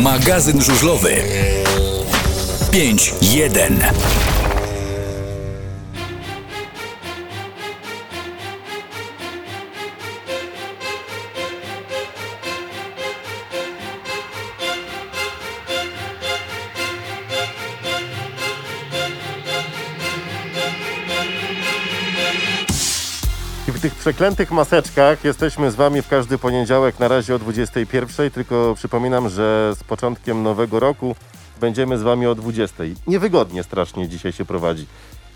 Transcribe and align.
Magazyn 0.00 0.62
żużlowy. 0.62 1.14
5.1 2.72 4.39
w 23.80 23.82
tych 23.82 23.94
przeklętych 23.94 24.50
maseczkach 24.50 25.24
jesteśmy 25.24 25.70
z 25.70 25.74
Wami 25.74 26.02
w 26.02 26.08
każdy 26.08 26.38
poniedziałek 26.38 26.98
na 26.98 27.08
razie 27.08 27.34
o 27.34 27.38
21. 27.38 28.30
Tylko 28.30 28.74
przypominam, 28.76 29.28
że 29.28 29.72
z 29.78 29.84
początkiem 29.84 30.42
nowego 30.42 30.80
roku 30.80 31.16
będziemy 31.60 31.98
z 31.98 32.02
Wami 32.02 32.26
o 32.26 32.34
20. 32.34 32.84
Niewygodnie 33.06 33.62
strasznie 33.62 34.08
dzisiaj 34.08 34.32
się 34.32 34.44
prowadzi. 34.44 34.86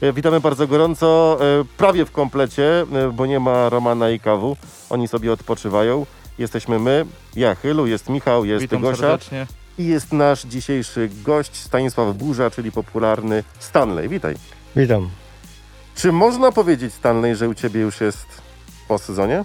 E, 0.00 0.12
Witamy 0.12 0.40
bardzo 0.40 0.66
gorąco, 0.66 1.38
e, 1.40 1.64
prawie 1.76 2.04
w 2.04 2.10
komplecie, 2.10 2.80
e, 2.80 3.12
bo 3.12 3.26
nie 3.26 3.40
ma 3.40 3.68
Romana 3.68 4.10
i 4.10 4.20
Kawu. 4.20 4.56
Oni 4.90 5.08
sobie 5.08 5.32
odpoczywają. 5.32 6.06
Jesteśmy 6.38 6.78
my, 6.78 7.06
ja 7.36 7.54
Chylu, 7.54 7.86
jest 7.86 8.08
Michał, 8.08 8.44
jest 8.44 8.62
Witam 8.62 8.82
Gosia 8.82 8.96
serdecznie. 8.96 9.46
i 9.78 9.86
jest 9.86 10.12
nasz 10.12 10.42
dzisiejszy 10.42 11.10
gość 11.22 11.56
Stanisław 11.56 12.16
Burza, 12.16 12.50
czyli 12.50 12.72
popularny 12.72 13.44
Stanley. 13.58 14.08
Witaj. 14.08 14.34
Witam. 14.76 15.08
Czy 15.94 16.12
można 16.12 16.52
powiedzieć, 16.52 16.94
Stanley, 16.94 17.36
że 17.36 17.48
u 17.48 17.54
Ciebie 17.54 17.80
już 17.80 18.00
jest 18.00 18.26
po 18.88 18.98
sezonie? 18.98 19.44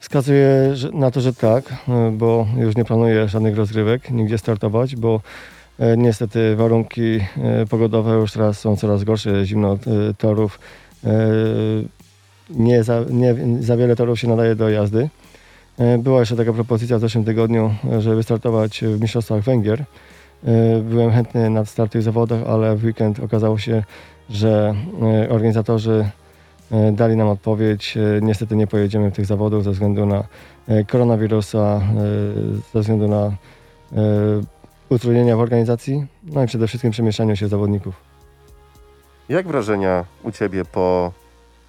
Wskazuję 0.00 0.76
że, 0.76 0.90
na 0.90 1.10
to, 1.10 1.20
że 1.20 1.34
tak, 1.34 1.64
e, 1.88 2.10
bo 2.12 2.46
już 2.56 2.76
nie 2.76 2.84
planuję 2.84 3.28
żadnych 3.28 3.56
rozgrywek, 3.56 4.10
nigdzie 4.10 4.38
startować, 4.38 4.96
bo 4.96 5.20
e, 5.78 5.96
niestety 5.96 6.56
warunki 6.56 7.02
e, 7.12 7.66
pogodowe 7.70 8.12
już 8.14 8.32
teraz 8.32 8.58
są 8.58 8.76
coraz 8.76 9.04
gorsze, 9.04 9.46
zimno 9.46 9.72
e, 9.72 10.14
torów. 10.14 10.60
Nie, 12.50 12.82
za, 12.84 13.04
nie 13.10 13.34
za 13.60 13.76
wiele 13.76 13.96
torów 13.96 14.20
się 14.20 14.28
nadaje 14.28 14.54
do 14.54 14.68
jazdy. 14.68 15.08
Była 15.98 16.20
jeszcze 16.20 16.36
taka 16.36 16.52
propozycja 16.52 16.98
w 16.98 17.00
zeszłym 17.00 17.24
tygodniu, 17.24 17.74
żeby 17.98 18.22
startować 18.22 18.80
w 18.84 19.00
Mistrzostwach 19.00 19.42
Węgier. 19.42 19.84
Byłem 20.82 21.10
chętny 21.10 21.50
na 21.50 21.64
start 21.64 21.90
w 21.90 21.92
tych 21.92 22.02
zawodach, 22.02 22.40
ale 22.48 22.76
w 22.76 22.84
weekend 22.84 23.20
okazało 23.20 23.58
się, 23.58 23.82
że 24.30 24.74
e, 25.02 25.28
organizatorzy 25.30 26.10
E, 26.72 26.92
Dali 26.92 27.16
nam 27.16 27.28
odpowiedź. 27.28 27.96
E, 27.96 28.00
Niestety 28.22 28.56
nie 28.56 28.66
pojedziemy 28.66 29.10
w 29.10 29.14
tych 29.14 29.26
zawodów 29.26 29.64
ze 29.64 29.70
względu 29.70 30.06
na 30.06 30.24
koronawirusa, 30.88 31.80
ze 32.74 32.80
względu 32.80 33.08
na 33.08 33.32
utrudnienia 34.88 35.36
w 35.36 35.40
organizacji, 35.40 36.06
no 36.22 36.44
i 36.44 36.46
przede 36.46 36.66
wszystkim 36.68 36.90
przemieszczaniu 36.90 37.36
się 37.36 37.48
zawodników. 37.48 37.94
Jak 39.28 39.48
wrażenia 39.48 40.04
u 40.22 40.32
Ciebie 40.32 40.64
po 40.64 41.12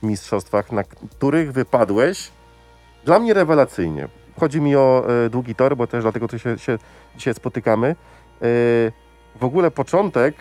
mistrzostwach, 0.04 0.72
na 0.72 0.84
których 0.84 1.52
wypadłeś? 1.54 2.32
Dla 3.06 3.20
mnie 3.20 3.34
rewelacyjnie. 3.34 4.08
Chodzi 4.40 4.62
mi 4.62 4.76
o 4.76 5.08
długi 5.30 5.56
tor, 5.56 5.78
bo 5.78 5.88
też 5.88 6.04
dlatego 6.04 6.28
tu 6.28 6.40
się, 6.40 6.58
się 6.58 6.78
dzisiaj 7.18 7.34
spotykamy. 7.34 7.96
W 9.40 9.44
ogóle 9.44 9.72
początek 9.72 10.36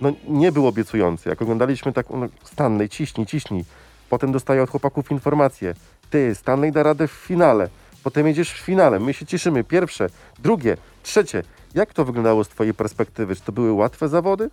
no, 0.00 0.12
nie 0.28 0.52
był 0.52 0.66
obiecujący. 0.66 1.28
Jak 1.28 1.42
oglądaliśmy 1.42 1.92
tak, 1.92 2.06
no, 2.10 2.26
Stanley, 2.44 2.88
ciśnij, 2.88 3.26
ciśnij. 3.26 3.64
Potem 4.10 4.32
dostaję 4.32 4.62
od 4.62 4.70
chłopaków 4.70 5.10
informację. 5.10 5.74
Ty, 6.10 6.34
Stanley 6.34 6.72
da 6.72 6.82
radę 6.82 7.08
w 7.08 7.12
finale. 7.12 7.68
Potem 8.04 8.26
jedziesz 8.26 8.52
w 8.52 8.58
finale. 8.58 9.00
My 9.00 9.14
się 9.14 9.26
cieszymy. 9.26 9.64
Pierwsze, 9.64 10.06
drugie, 10.38 10.76
trzecie. 11.02 11.42
Jak 11.74 11.94
to 11.94 12.04
wyglądało 12.04 12.44
z 12.44 12.48
Twojej 12.48 12.74
perspektywy? 12.74 13.36
Czy 13.36 13.42
to 13.42 13.52
były 13.52 13.72
łatwe 13.72 14.08
zawody? 14.08 14.50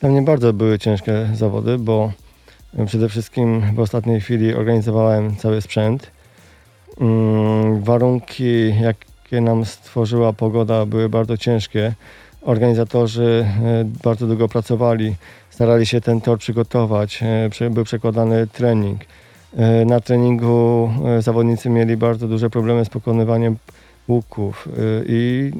Dla 0.00 0.08
mnie 0.08 0.22
bardzo 0.22 0.52
były 0.52 0.78
ciężkie 0.78 1.28
zawody, 1.34 1.78
bo 1.78 2.12
przede 2.86 3.08
wszystkim 3.08 3.74
w 3.74 3.80
ostatniej 3.80 4.20
chwili 4.20 4.54
organizowałem 4.54 5.36
cały 5.36 5.60
sprzęt. 5.60 6.10
Mm, 7.00 7.82
Warunki, 7.82 8.80
jakie 8.80 9.40
nam 9.40 9.64
stworzyła 9.64 10.32
pogoda, 10.32 10.86
były 10.86 11.08
bardzo 11.08 11.36
ciężkie. 11.36 11.94
Organizatorzy 12.42 13.46
e, 13.64 13.84
bardzo 14.04 14.26
długo 14.26 14.48
pracowali, 14.48 15.14
starali 15.50 15.86
się 15.86 16.00
ten 16.00 16.20
tor 16.20 16.38
przygotować. 16.38 17.20
e, 17.60 17.70
Był 17.70 17.84
przekładany 17.84 18.46
trening. 18.46 19.00
E, 19.56 19.84
Na 19.84 20.00
treningu 20.00 20.90
zawodnicy 21.20 21.70
mieli 21.70 21.96
bardzo 21.96 22.28
duże 22.28 22.50
problemy 22.50 22.84
z 22.84 22.88
pokonywaniem 22.88 23.56
łuków 24.08 24.68
i 25.06 25.50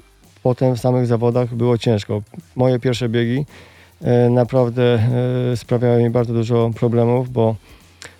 potem 0.42 0.76
w 0.76 0.80
samych 0.80 1.06
zawodach 1.06 1.54
było 1.54 1.78
ciężko. 1.78 2.22
Moje 2.56 2.78
pierwsze 2.78 3.08
biegi 3.08 3.46
naprawdę 4.30 4.98
sprawiały 5.56 6.02
mi 6.02 6.10
bardzo 6.10 6.34
dużo 6.34 6.70
problemów, 6.74 7.30
bo 7.30 7.54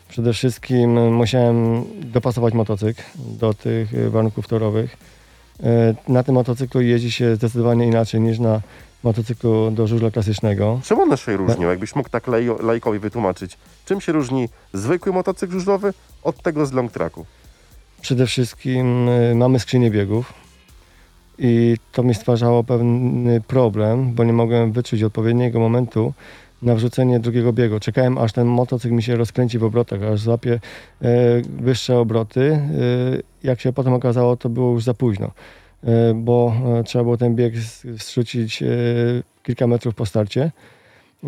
przede 0.09 0.33
wszystkim 0.33 1.13
musiałem 1.15 1.85
dopasować 2.01 2.55
motocykl 2.55 3.03
do 3.17 3.55
tych 3.55 4.11
warunków 4.11 4.49
torowych. 4.49 4.97
E, 5.63 5.95
Na 6.09 6.23
tym 6.23 6.35
motocyklu 6.35 6.81
jeździ 6.81 7.11
się 7.11 7.37
zdecydowanie 7.37 7.87
inaczej 7.87 8.21
niż 8.21 8.39
na 8.39 8.61
motocyklu 9.03 9.71
do 9.71 9.87
żużla 9.87 10.11
klasycznego. 10.11 10.81
Czym 10.85 11.01
one 11.01 11.17
się 11.17 11.37
różnią? 11.37 11.69
Jakbyś 11.69 11.95
mógł 11.95 12.09
tak 12.09 12.27
lej- 12.27 12.63
lajkowi 12.63 12.99
wytłumaczyć. 12.99 13.59
Czym 13.85 14.01
się 14.01 14.13
różni 14.13 14.49
zwykły 14.73 15.13
motocykl 15.13 15.53
żużlowy 15.53 15.95
od 16.23 16.43
tego 16.43 16.67
z 16.67 16.73
long 16.73 16.93
tracku? 16.93 17.27
Przede 18.01 18.27
wszystkim 18.27 19.09
y, 19.09 19.35
mamy 19.35 19.61
skrzynię 19.61 19.91
biegów 19.91 20.33
i 21.39 21.77
to 21.93 22.03
mi 22.03 22.15
stwarzało 22.15 22.65
pewny 22.65 23.41
problem, 23.41 24.15
bo 24.15 24.25
nie 24.25 24.33
mogłem 24.33 24.73
wyczuć 24.73 25.03
odpowiedniego 25.03 25.61
momentu 25.61 26.13
na 26.63 26.75
wrzucenie 26.75 27.21
drugiego 27.21 27.53
biegu. 27.53 27.81
Czekałem 27.81 28.19
aż 28.19 28.33
ten 28.33 28.47
motocykl 28.47 28.95
mi 28.95 29.03
się 29.03 29.17
rozkręci 29.17 29.59
w 29.59 29.65
obrotach, 29.65 30.03
aż 30.03 30.21
złapie 30.21 30.61
e, 31.03 31.09
wyższe 31.61 31.99
obroty. 31.99 32.41
E, 32.41 32.61
jak 33.43 33.61
się 33.61 33.73
potem 33.73 33.93
okazało, 33.93 34.37
to 34.37 34.49
było 34.49 34.73
już 34.73 34.85
za 34.85 34.95
późno, 34.95 35.31
e, 35.85 36.15
bo 36.15 36.53
trzeba 36.85 37.05
było 37.05 37.17
ten 37.17 37.35
bieg 37.35 37.57
zrzucić 37.85 38.65
kilka 39.43 39.67
metrów 39.67 39.95
po 39.95 40.07
starcie. 40.07 40.51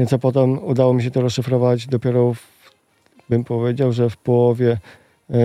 Co 0.08 0.18
potem 0.18 0.64
udało 0.64 0.94
mi 0.94 1.02
się 1.02 1.10
to 1.10 1.20
rozszyfrować 1.20 1.86
dopiero, 1.86 2.34
w, 2.34 2.46
bym 3.28 3.44
powiedział, 3.44 3.92
że 3.92 4.10
w 4.10 4.16
połowie 4.16 4.78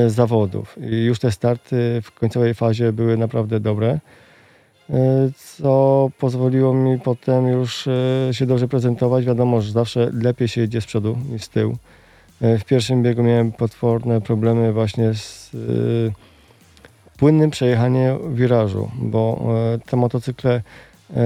zawodów. 0.07 0.77
I 0.91 0.95
już 0.95 1.19
te 1.19 1.31
starty 1.31 2.01
w 2.03 2.11
końcowej 2.11 2.53
fazie 2.53 2.93
były 2.93 3.17
naprawdę 3.17 3.59
dobre, 3.59 3.99
co 5.35 6.09
pozwoliło 6.19 6.73
mi 6.73 6.99
potem 6.99 7.47
już 7.47 7.87
e, 7.87 8.29
się 8.31 8.45
dobrze 8.45 8.67
prezentować. 8.67 9.25
Wiadomo, 9.25 9.61
że 9.61 9.71
zawsze 9.71 10.09
lepiej 10.13 10.47
się 10.47 10.61
jedzie 10.61 10.81
z 10.81 10.85
przodu 10.85 11.17
niż 11.31 11.43
z 11.43 11.49
tyłu. 11.49 11.77
E, 12.41 12.57
W 12.57 12.65
pierwszym 12.65 13.03
biegu 13.03 13.23
miałem 13.23 13.51
potworne 13.51 14.21
problemy 14.21 14.73
właśnie 14.73 15.13
z 15.13 15.51
e, 15.55 17.17
płynnym 17.17 17.51
przejechaniem 17.51 18.35
wirażu, 18.35 18.89
bo 18.97 19.39
e, 19.75 19.79
te 19.89 19.97
motocykle 19.97 20.61
e, 21.15 21.21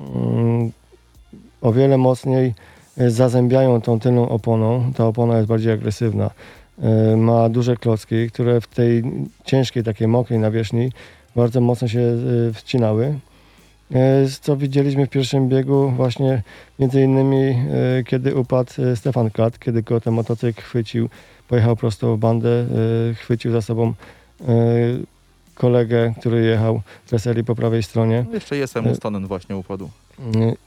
mm, 0.00 0.72
o 1.60 1.72
wiele 1.72 1.98
mocniej 1.98 2.54
e, 2.98 3.10
zazębiają 3.10 3.80
tą 3.80 4.00
tylną 4.00 4.28
oponą. 4.28 4.92
Ta 4.96 5.06
opona 5.06 5.36
jest 5.36 5.48
bardziej 5.48 5.72
agresywna. 5.72 6.30
E, 6.82 7.16
Ma 7.16 7.48
duże 7.48 7.76
klocki, 7.76 8.30
które 8.30 8.60
w 8.60 8.66
tej 8.66 9.02
ciężkiej, 9.44 9.82
takiej 9.82 10.08
mokrej 10.08 10.38
nawierzchni 10.38 10.90
bardzo 11.36 11.60
mocno 11.60 11.88
się 11.88 12.00
e, 12.00 12.52
wcinały. 12.52 13.18
E, 13.94 14.26
Co 14.42 14.56
widzieliśmy 14.56 15.06
w 15.06 15.10
pierwszym 15.10 15.48
biegu 15.48 15.90
właśnie 15.90 16.42
między 16.78 17.02
innymi 17.02 17.36
e, 17.36 17.56
kiedy 18.06 18.34
upadł 18.34 18.72
e, 18.82 18.96
Stefan 18.96 19.30
Kat, 19.30 19.58
kiedy 19.58 19.82
go 19.82 20.00
ten 20.00 20.14
motocykl 20.14 20.62
chwycił, 20.62 21.08
pojechał 21.48 21.76
prosto 21.76 22.16
w 22.16 22.18
bandę, 22.18 22.66
chwycił 23.14 23.52
za 23.52 23.62
sobą 23.62 23.94
kolegę, 25.54 26.14
który 26.20 26.44
jechał 26.44 26.80
z 27.06 27.10
Weselii 27.10 27.44
po 27.44 27.54
prawej 27.54 27.82
stronie. 27.82 28.24
No, 28.28 28.34
Jeszcze 28.34 28.56
jestem 28.56 28.86
Ustonen 28.86 29.26
właśnie 29.26 29.56
upadł. 29.56 29.88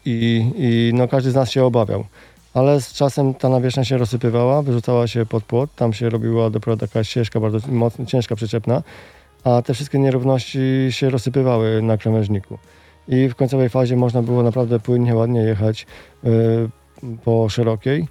I, 0.05 0.51
I 0.57 0.91
no 0.93 1.07
każdy 1.07 1.31
z 1.31 1.35
nas 1.35 1.51
się 1.51 1.63
obawiał. 1.65 2.05
Ale 2.53 2.81
z 2.81 2.93
czasem 2.93 3.33
ta 3.33 3.49
nawierzchnia 3.49 3.85
się 3.85 3.97
rozsypywała, 3.97 4.61
wyrzucała 4.61 5.07
się 5.07 5.25
pod 5.25 5.43
płot, 5.43 5.69
tam 5.75 5.93
się 5.93 6.09
robiła 6.09 6.49
dopiero 6.49 6.77
taka 6.77 7.03
ścieżka 7.03 7.39
bardzo 7.39 7.67
mocno, 7.67 8.05
ciężka, 8.05 8.35
przyczepna, 8.35 8.83
a 9.43 9.61
te 9.61 9.73
wszystkie 9.73 9.99
nierówności 9.99 10.59
się 10.89 11.09
rozsypywały 11.09 11.81
na 11.81 11.97
krawężniku. 11.97 12.57
I 13.07 13.29
w 13.29 13.35
końcowej 13.35 13.69
fazie 13.69 13.95
można 13.95 14.21
było 14.21 14.43
naprawdę 14.43 14.79
płynnie, 14.79 15.15
ładnie 15.15 15.41
jechać 15.41 15.85
y, 16.25 16.27
po 17.25 17.49
szerokiej. 17.49 18.07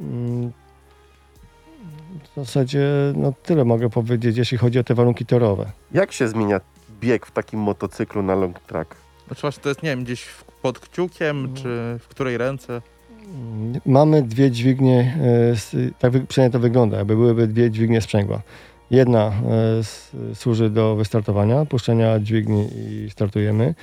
Mm, 0.00 0.52
W 2.32 2.34
zasadzie 2.36 2.86
no, 3.16 3.32
tyle 3.42 3.64
mogę 3.64 3.90
powiedzieć, 3.90 4.36
jeśli 4.36 4.58
chodzi 4.58 4.78
o 4.78 4.84
te 4.84 4.94
warunki 4.94 5.26
torowe. 5.26 5.72
Jak 5.92 6.12
się 6.12 6.28
zmienia 6.28 6.60
bieg 7.00 7.26
w 7.26 7.30
takim 7.30 7.60
motocyklu 7.60 8.22
na 8.22 8.34
long 8.34 8.60
track? 8.60 8.96
Znaczy 9.26 9.40
właśnie 9.42 9.62
to 9.62 9.68
jest, 9.68 9.82
nie 9.82 9.90
wiem, 9.90 10.04
gdzieś 10.04 10.26
pod 10.62 10.78
kciukiem, 10.78 11.54
czy 11.54 11.98
w 12.00 12.06
której 12.08 12.38
ręce. 12.38 12.82
Mamy 13.86 14.22
dwie 14.22 14.50
dźwignie, 14.50 15.18
s- 15.52 15.76
tak 15.98 16.12
przynajmniej 16.28 16.52
to 16.52 16.58
wygląda, 16.58 16.96
jakby 16.98 17.16
byłyby 17.16 17.46
dwie 17.46 17.70
dźwignie 17.70 18.00
sprzęgła. 18.00 18.40
Jedna 18.94 19.32
e, 20.30 20.34
służy 20.34 20.70
do 20.70 20.96
wystartowania, 20.96 21.64
puszczenia 21.64 22.20
dźwigni 22.20 22.68
i 22.76 23.10
startujemy. 23.10 23.74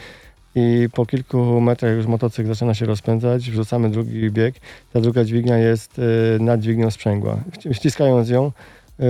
I 0.56 0.90
po 0.94 1.06
kilku 1.06 1.62
metrach 1.62 1.96
już 1.96 2.06
motocykl 2.06 2.50
zaczyna 2.50 2.74
się 2.74 2.86
rozpędzać, 2.86 3.52
wrzucamy 3.52 3.90
drugi 3.90 4.32
bieg. 4.32 4.56
Ta 4.94 5.02
druga 5.02 5.24
dźwignia 5.24 5.58
jest 5.58 6.00
e, 6.00 6.44
nad 6.44 6.60
dźwignią 6.60 6.92
sprzęgła. 6.92 7.38
Wci- 7.52 7.74
Ściskając 7.74 8.30
ją, 8.30 8.52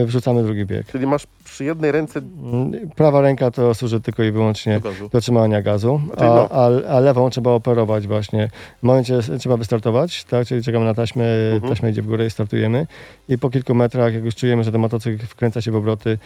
wrzucamy 0.05 0.43
drugi 0.43 0.65
bieg. 0.65 0.87
Czyli 0.87 1.07
masz 1.07 1.27
przy 1.43 1.63
jednej 1.65 1.91
ręce 1.91 2.19
Mm, 2.19 2.89
Prawa 2.89 3.21
ręka 3.21 3.51
to 3.51 3.73
służy 3.73 4.01
tylko 4.01 4.23
i 4.23 4.31
wyłącznie 4.31 4.79
Do 4.79 4.89
gazu. 4.91 5.09
do 5.09 5.21
trzymania 5.21 5.61
gazu, 5.61 6.01
Czyli 6.17 6.29
a, 6.29 6.35
no. 6.35 6.47
a, 6.51 6.65
a 6.95 6.99
lewą 6.99 7.29
trzeba 7.29 7.51
operować 7.51 8.07
właśnie. 8.07 8.49
W 8.79 8.83
momencie 8.83 9.19
trzeba 9.39 9.57
wystartować, 9.57 10.23
tak? 10.23 10.47
czyli 10.47 10.63
czekamy 10.63 10.85
na 10.85 10.93
taśmę, 10.93 11.25
Mhm. 11.53 11.73
taśma 11.73 11.89
idzie 11.89 12.01
w 12.01 12.07
górę 12.07 12.25
i 12.25 12.29
startujemy. 12.29 12.87
I 13.29 13.37
po 13.37 13.49
kilku 13.49 13.73
metrach, 13.75 14.13
jak 14.13 14.23
już 14.25 14.35
czujemy, 14.35 14.63
że 14.63 14.71
ten 14.71 14.81
motocykl 14.81 15.25
wkręca 15.25 15.61
się 15.61 15.71
w 15.71 15.75
obroty, 15.75 16.17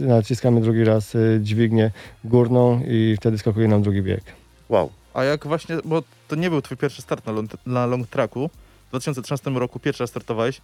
naciskamy 0.00 0.60
drugi 0.60 0.84
raz 0.84 1.14
y, 1.14 1.38
dźwignię 1.42 1.90
górną 2.24 2.80
i 2.88 3.14
wtedy 3.16 3.38
skakuje 3.38 3.68
nam 3.68 3.82
drugi 3.82 4.02
bieg. 4.02 4.22
Wow. 4.68 4.90
A 5.14 5.24
jak 5.24 5.46
właśnie, 5.46 5.76
bo 5.84 6.02
to 6.28 6.36
nie 6.36 6.50
był 6.50 6.62
twój 6.62 6.76
pierwszy 6.76 7.02
start 7.02 7.26
na 7.26 7.32
long, 7.32 7.50
na 7.66 7.86
long 7.86 8.06
tracku. 8.06 8.50
W 8.86 8.88
2013 8.90 9.50
roku 9.50 9.78
pierwszy 9.80 10.02
raz 10.02 10.10
startowałeś. 10.10 10.60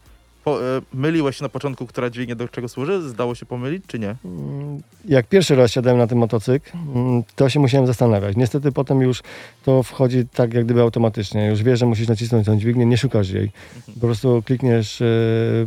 Po, 0.48 0.62
e, 0.76 0.80
myliłeś 0.94 1.40
na 1.40 1.48
początku, 1.48 1.86
która 1.86 2.10
dźwignia 2.10 2.34
do 2.34 2.48
czego 2.48 2.68
służy? 2.68 3.08
Zdało 3.08 3.34
się 3.34 3.46
pomylić, 3.46 3.84
czy 3.86 3.98
nie? 3.98 4.16
Mm, 4.24 4.82
Jak 5.04 5.26
pierwszy 5.26 5.56
raz 5.56 5.70
siadałem 5.70 5.98
na 5.98 6.06
ten 6.06 6.18
motocykl, 6.18 6.70
mm, 6.94 7.22
to 7.36 7.48
się 7.48 7.60
musiałem 7.60 7.86
zastanawiać. 7.86 8.36
Niestety 8.36 8.72
potem 8.72 9.00
już 9.00 9.22
to 9.64 9.82
wchodzi 9.82 10.26
tak 10.34 10.54
jak 10.54 10.64
gdyby 10.64 10.80
automatycznie. 10.80 11.46
Już 11.46 11.62
wiesz, 11.62 11.78
że 11.78 11.86
musisz 11.86 12.08
nacisnąć 12.08 12.46
tą 12.46 12.58
dźwignię, 12.58 12.86
nie 12.86 12.96
szukasz 12.96 13.30
jej. 13.30 13.50
Po 13.94 14.06
prostu 14.06 14.42
klikniesz 14.46 15.00
e, 15.02 15.06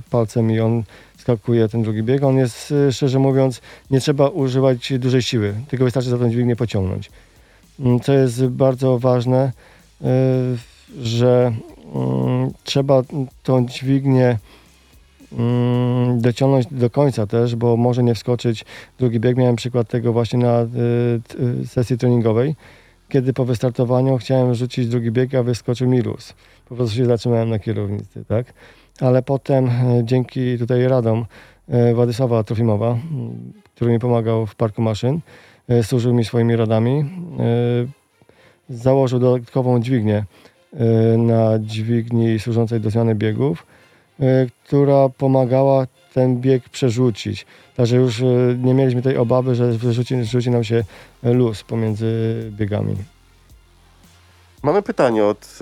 palcem 0.09 0.51
i 0.51 0.59
on 0.59 0.83
skakuje 1.17 1.69
ten 1.69 1.83
drugi 1.83 2.03
bieg. 2.03 2.23
On 2.23 2.37
jest, 2.37 2.73
e, 2.87 2.91
szczerze 2.91 3.19
mówiąc, 3.19 3.61
nie 3.91 3.99
trzeba 3.99 4.27
używać 4.29 4.93
dużej 4.99 5.21
siły, 5.21 5.53
tylko 5.67 5.85
wystarczy 5.85 6.09
za 6.09 6.17
tą 6.17 6.29
dźwignię 6.29 6.55
pociągnąć. 6.55 7.11
Mm, 7.79 7.99
Co 7.99 8.13
jest 8.13 8.45
bardzo 8.45 8.99
ważne, 8.99 9.51
że 11.01 11.53
trzeba 12.63 13.01
tą 13.43 13.65
dźwignię 13.65 14.37
dociągnąć 16.17 16.65
do 16.71 16.89
końca 16.89 17.27
też, 17.27 17.55
bo 17.55 17.77
może 17.77 18.03
nie 18.03 18.15
wskoczyć 18.15 18.65
drugi 18.99 19.19
bieg. 19.19 19.37
Miałem 19.37 19.55
przykład 19.55 19.87
tego 19.87 20.13
właśnie 20.13 20.39
na 20.39 20.61
y, 20.61 20.67
y, 21.63 21.67
sesji 21.67 21.97
treningowej, 21.97 22.55
kiedy 23.09 23.33
po 23.33 23.45
wystartowaniu 23.45 24.17
chciałem 24.17 24.55
rzucić 24.55 24.87
drugi 24.87 25.11
bieg, 25.11 25.35
a 25.35 25.43
wyskoczył 25.43 25.89
mi 25.89 26.01
luz. 26.01 26.33
Po 26.69 26.75
prostu 26.75 26.95
się 26.95 27.05
zatrzymałem 27.05 27.49
na 27.49 27.59
kierownicy, 27.59 28.25
tak? 28.25 28.53
Ale 28.99 29.21
potem 29.21 29.65
y, 29.65 29.71
dzięki 30.03 30.57
tutaj 30.57 30.87
radom 30.87 31.25
Władysława 31.93 32.43
Trofimowa, 32.43 32.97
który 33.75 33.91
mi 33.91 33.99
pomagał 33.99 34.45
w 34.45 34.55
parku 34.55 34.81
maszyn, 34.81 35.19
służył 35.83 36.13
mi 36.13 36.25
swoimi 36.25 36.55
radami, 36.55 37.05
założył 38.69 39.19
dodatkową 39.19 39.79
dźwignię 39.79 40.25
na 41.17 41.59
dźwigni 41.59 42.39
służącej 42.39 42.79
do 42.79 42.89
zmiany 42.89 43.15
biegów, 43.15 43.65
która 44.63 45.09
pomagała 45.09 45.87
ten 46.13 46.41
bieg 46.41 46.69
przerzucić. 46.69 47.45
Także 47.75 47.95
już 47.97 48.19
y, 48.19 48.57
nie 48.63 48.73
mieliśmy 48.73 49.01
tej 49.01 49.17
obawy, 49.17 49.55
że 49.55 49.73
rzuci 50.23 50.49
nam 50.49 50.63
się 50.63 50.83
luz 51.23 51.63
pomiędzy 51.63 52.51
biegami. 52.51 52.95
Mamy 54.63 54.81
pytanie 54.81 55.25
od 55.25 55.59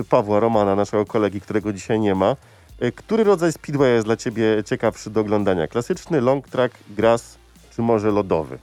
y, 0.00 0.04
Pawła 0.04 0.40
Romana, 0.40 0.76
naszego 0.76 1.06
kolegi, 1.06 1.40
którego 1.40 1.72
dzisiaj 1.72 2.00
nie 2.00 2.14
ma. 2.14 2.36
Y, 2.82 2.92
który 2.92 3.24
rodzaj 3.24 3.52
speedway 3.52 3.92
jest 3.92 4.06
dla 4.06 4.16
ciebie 4.16 4.44
ciekawszy 4.66 5.10
do 5.10 5.20
oglądania? 5.20 5.68
Klasyczny, 5.68 6.20
long 6.20 6.48
track, 6.48 6.74
grass 6.90 7.38
czy 7.76 7.82
może 7.82 8.10
lodowy? 8.10 8.58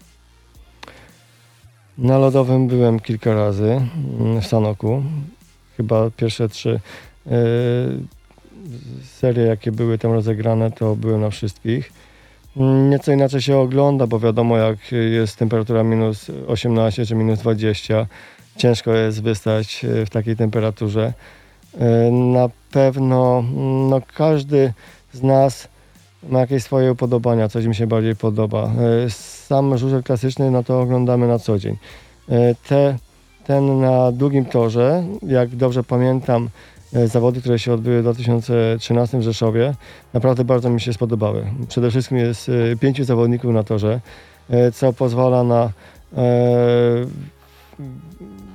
Na 1.98 2.18
lodowym 2.18 2.68
byłem 2.68 3.00
kilka 3.00 3.34
razy 3.34 3.82
mm, 4.20 4.42
w 4.42 4.48
Sanoku. 4.48 5.04
Chyba 5.78 6.10
pierwsze 6.18 6.50
trzy 6.50 6.80
y, 7.28 7.30
serie, 9.04 9.44
jakie 9.46 9.72
były 9.72 9.98
tam 9.98 10.12
rozegrane, 10.12 10.72
to 10.72 10.96
były 10.96 11.18
na 11.18 11.30
wszystkich. 11.30 11.92
Mm, 12.58 12.90
Nieco 12.90 13.12
inaczej 13.12 13.42
się 13.42 13.58
ogląda, 13.58 14.08
bo 14.08 14.20
wiadomo, 14.20 14.58
jak 14.58 14.78
jest 14.92 15.36
temperatura 15.38 15.84
minus 15.84 16.32
18 16.48 17.06
czy 17.06 17.16
minus 17.16 17.40
20, 17.40 18.08
ciężko 18.58 18.94
jest 18.94 19.22
wystać 19.24 19.86
y, 19.86 20.06
w 20.06 20.10
takiej 20.10 20.36
temperaturze. 20.36 21.14
Y, 21.76 22.12
Na 22.12 22.50
pewno 22.72 23.40
mm, 23.40 23.90
no, 23.90 24.02
każdy 24.16 24.74
z 25.14 25.24
nas 25.24 25.68
ma 26.30 26.40
jakieś 26.40 26.64
swoje 26.64 26.92
upodobania, 26.92 27.50
coś 27.50 27.66
mi 27.66 27.76
się 27.76 27.88
bardziej 27.88 28.16
podoba. 28.16 28.64
E, 29.06 29.10
Sam 29.10 29.78
żużel 29.78 30.04
klasyczny, 30.04 30.52
no 30.52 30.64
to 30.64 30.82
oglądamy 30.82 31.28
na 31.28 31.40
co 31.40 31.60
dzień. 31.60 31.78
E, 32.30 32.56
Te, 32.56 32.98
ten 33.46 33.80
na 33.82 34.12
długim 34.12 34.46
torze, 34.46 35.04
jak 35.28 35.50
dobrze 35.50 35.84
pamiętam, 35.84 36.46
e, 36.46 36.50
zawody, 37.06 37.40
które 37.42 37.60
się 37.60 37.74
odbyły 37.74 38.00
w 38.00 38.02
2013 38.02 39.18
w 39.18 39.22
Rzeszowie, 39.22 39.74
naprawdę 40.14 40.44
bardzo 40.44 40.70
mi 40.70 40.82
się 40.82 40.94
spodobały. 40.94 41.46
Przede 41.68 41.90
wszystkim 41.90 42.18
jest 42.18 42.50
e, 42.50 42.76
pięciu 42.76 43.04
zawodników 43.04 43.54
na 43.54 43.64
torze, 43.64 44.00
e, 44.50 44.72
co 44.72 44.94
pozwala 44.94 45.44
na 45.44 45.70
e, 46.18 47.06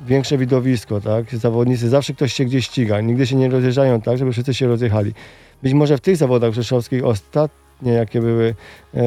większe 0.06 0.38
widowisko, 0.38 1.00
tak? 1.00 1.36
Zawodnicy, 1.36 1.88
zawsze 1.88 2.14
ktoś 2.14 2.32
się 2.32 2.44
gdzieś 2.44 2.64
ściga, 2.64 3.00
nigdy 3.00 3.26
się 3.26 3.36
nie 3.36 3.48
rozjeżdżają 3.48 4.00
tak, 4.00 4.18
żeby 4.18 4.32
wszyscy 4.32 4.54
się 4.54 4.66
rozjechali. 4.66 5.12
Być 5.62 5.72
może 5.72 5.96
w 5.96 6.00
tych 6.00 6.16
zawodach 6.16 6.52
rzeszowskich 6.52 7.04
ostatnie, 7.82 7.92
jakie 7.92 8.20
były, 8.20 8.54
e, 8.94 9.02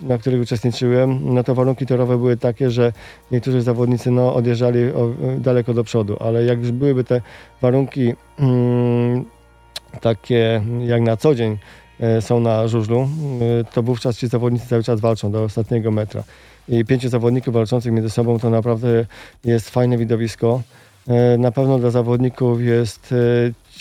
na 0.00 0.18
których 0.18 0.42
uczestniczyłem, 0.42 1.34
no 1.34 1.44
to 1.44 1.54
warunki 1.54 1.86
torowe 1.86 2.18
były 2.18 2.36
takie, 2.36 2.70
że 2.70 2.92
niektórzy 3.30 3.62
zawodnicy 3.62 4.10
no, 4.10 4.34
odjeżdżali 4.34 4.92
o, 4.92 5.14
daleko 5.38 5.74
do 5.74 5.84
przodu, 5.84 6.16
ale 6.20 6.44
jak 6.44 6.58
już 6.58 6.72
byłyby 6.72 7.04
te 7.04 7.20
warunki 7.62 8.14
mm, 8.38 9.24
takie 10.00 10.62
jak 10.86 11.02
na 11.02 11.16
co 11.16 11.34
dzień 11.34 11.58
e, 12.00 12.22
są 12.22 12.40
na 12.40 12.68
żużlu, 12.68 13.00
e, 13.00 13.64
to 13.64 13.82
wówczas 13.82 14.18
ci 14.18 14.28
zawodnicy 14.28 14.66
cały 14.68 14.82
czas 14.82 15.00
walczą 15.00 15.30
do 15.30 15.42
ostatniego 15.42 15.90
metra. 15.90 16.22
I 16.68 16.84
pięciu 16.84 17.08
zawodników 17.08 17.54
walczących 17.54 17.92
między 17.92 18.10
sobą 18.10 18.38
to 18.38 18.50
naprawdę 18.50 19.06
jest 19.44 19.70
fajne 19.70 19.98
widowisko. 19.98 20.62
E, 21.08 21.38
Na 21.38 21.50
pewno 21.50 21.78
dla 21.78 21.90
zawodników 21.90 22.60
jest 22.60 23.14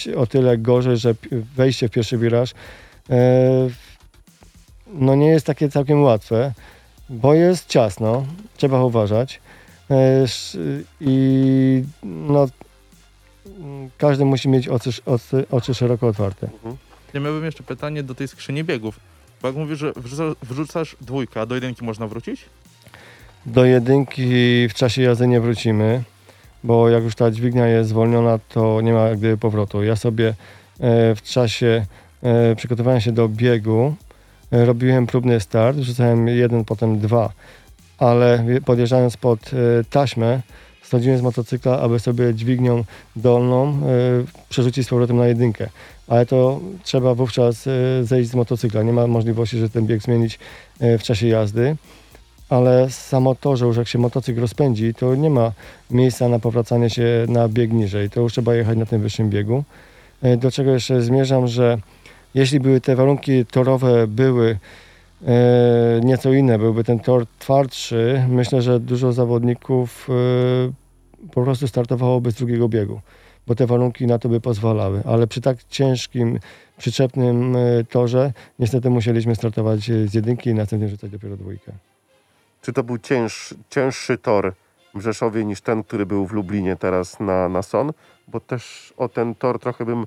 e, 0.08 0.18
o 0.18 0.28
tyle 0.28 0.58
gorzej, 0.58 0.98
że 0.98 1.16
wejście 1.56 1.88
w 1.88 1.92
pierwszy 1.92 2.18
wiraż 2.18 2.54
e, 3.10 3.70
no 5.00 5.16
nie 5.16 5.28
jest 5.28 5.46
takie 5.46 5.70
całkiem 5.70 6.04
łatwe, 6.04 6.54
bo 7.10 7.34
jest 7.34 7.68
ciasno, 7.68 8.26
trzeba 8.58 8.84
uważać. 8.84 9.42
E, 9.92 10.26
I 11.02 11.84
no, 12.04 12.48
każdy 13.98 14.26
musi 14.26 14.50
mieć 14.50 14.68
oczy, 14.68 14.90
oczy, 15.06 15.46
oczy 15.52 15.74
szeroko 15.74 16.08
otwarte. 16.08 16.48
Mhm. 16.48 16.78
Ja 17.14 17.20
miałbym 17.20 17.46
jeszcze 17.46 17.64
pytanie 17.64 18.04
do 18.04 18.16
tej 18.16 18.28
skrzyni 18.28 18.64
biegów. 18.64 19.00
Bo 19.42 19.48
jak 19.48 19.58
mówisz, 19.58 19.80
że 19.80 19.94
wrzucasz, 20.44 20.96
dwójkę, 21.02 21.42
a 21.42 21.46
do 21.46 21.56
jedynki 21.56 21.86
można 21.86 22.08
wrócić? 22.08 22.46
Do 23.46 23.66
jedynki 23.66 24.68
w 24.70 24.74
czasie 24.74 25.02
jazdy 25.02 25.28
nie 25.28 25.42
wrócimy, 25.42 26.04
bo 26.64 26.90
jak 26.90 27.04
już 27.04 27.16
ta 27.16 27.32
dźwignia 27.32 27.68
jest 27.68 27.90
zwolniona, 27.90 28.40
to 28.50 28.82
nie 28.82 28.94
ma 28.94 29.08
jak 29.08 29.18
gdyby 29.18 29.38
powrotu. 29.38 29.84
Ja 29.84 29.96
sobie 29.96 30.28
e, 30.28 30.36
w 31.16 31.22
czasie 31.22 31.86
e, 32.24 32.56
przygotowania 32.56 33.02
się 33.02 33.12
do 33.12 33.30
biegu 33.30 33.96
robiłem 34.64 35.08
próbny 35.08 35.40
start, 35.40 35.78
rzucałem 35.78 36.28
jeden, 36.28 36.66
potem 36.66 37.00
dwa, 37.00 37.32
ale 37.98 38.46
podjeżdżając 38.66 39.18
pod 39.18 39.40
e, 39.54 39.84
taśmę, 39.90 40.42
schodziłem 40.84 41.18
z 41.18 41.22
motocykla, 41.22 41.80
aby 41.80 42.00
sobie 42.00 42.34
dźwignią 42.34 42.84
dolną 43.16 43.68
e, 43.68 43.76
przerzucić 44.50 44.86
z 44.86 44.90
powrotem 44.90 45.18
na 45.18 45.28
jedynkę. 45.28 45.70
Ale 46.08 46.26
to 46.26 46.60
trzeba 46.84 47.16
wówczas 47.16 47.68
e, 47.68 47.72
zejść 48.04 48.30
z 48.30 48.36
motocykla. 48.36 48.84
Nie 48.84 48.94
ma 48.94 49.08
możliwości, 49.08 49.58
że 49.58 49.70
ten 49.70 49.86
bieg 49.86 50.02
zmienić 50.02 50.40
w 50.80 51.04
czasie 51.04 51.28
jazdy 51.28 51.76
ale 52.50 52.90
samo 52.90 53.36
to, 53.36 53.58
że 53.58 53.66
już 53.66 53.78
jak 53.78 53.88
się 53.88 54.00
motocykl 54.00 54.42
rozpędzi, 54.42 54.94
to 54.94 55.16
nie 55.16 55.30
ma 55.30 55.52
miejsca 55.92 56.30
na 56.30 56.40
powracanie 56.40 56.90
się 56.90 57.26
na 57.28 57.50
bieg 57.50 57.74
niżej. 57.74 58.10
To 58.10 58.22
już 58.22 58.34
trzeba 58.34 58.56
jechać 58.56 58.78
na 58.78 58.86
tym 58.86 59.02
wyższym 59.02 59.30
biegu. 59.30 59.64
Do 60.38 60.52
czego 60.52 60.72
jeszcze 60.72 61.02
zmierzam, 61.02 61.48
że 61.48 61.78
jeśli 62.36 62.60
były 62.60 62.82
te 62.82 62.96
warunki 62.96 63.46
torowe 63.46 64.08
były 64.08 64.58
e, 65.28 66.02
nieco 66.04 66.34
inne, 66.34 66.60
byłby 66.60 66.84
ten 66.84 67.00
tor 67.00 67.26
twardszy, 67.40 68.26
myślę, 68.30 68.62
że 68.62 68.80
dużo 68.80 69.14
zawodników 69.14 70.08
e, 70.10 71.32
po 71.32 71.44
prostu 71.44 71.68
startowałoby 71.68 72.32
z 72.32 72.36
drugiego 72.36 72.70
biegu, 72.70 73.02
bo 73.48 73.56
te 73.56 73.66
warunki 73.68 74.08
na 74.08 74.20
to 74.20 74.30
by 74.30 74.42
pozwalały. 74.42 75.02
Ale 75.06 75.28
przy 75.28 75.42
tak 75.42 75.64
ciężkim, 75.64 76.40
przyczepnym 76.78 77.56
e, 77.56 77.84
torze 77.84 78.34
niestety 78.60 78.90
musieliśmy 78.90 79.36
startować 79.36 79.80
z 80.06 80.14
jedynki 80.14 80.50
i 80.50 80.54
następnie 80.54 80.90
rzucać 80.90 81.12
dopiero 81.12 81.38
dwójkę. 81.38 81.72
Czy 82.62 82.74
to 82.74 82.84
był 82.84 82.98
cięż, 82.98 83.54
cięższy 83.70 84.18
tor 84.18 84.54
w 84.96 85.02
Rzeszowie 85.02 85.46
niż 85.46 85.62
ten, 85.62 85.84
który 85.84 86.06
był 86.06 86.28
w 86.28 86.32
Lublinie 86.32 86.76
teraz 86.76 87.20
na, 87.20 87.50
na 87.50 87.62
Son? 87.62 87.92
Bo 88.28 88.40
też 88.40 88.94
o 88.98 89.10
ten 89.10 89.36
tor 89.36 89.60
trochę 89.60 89.86
bym 89.86 90.06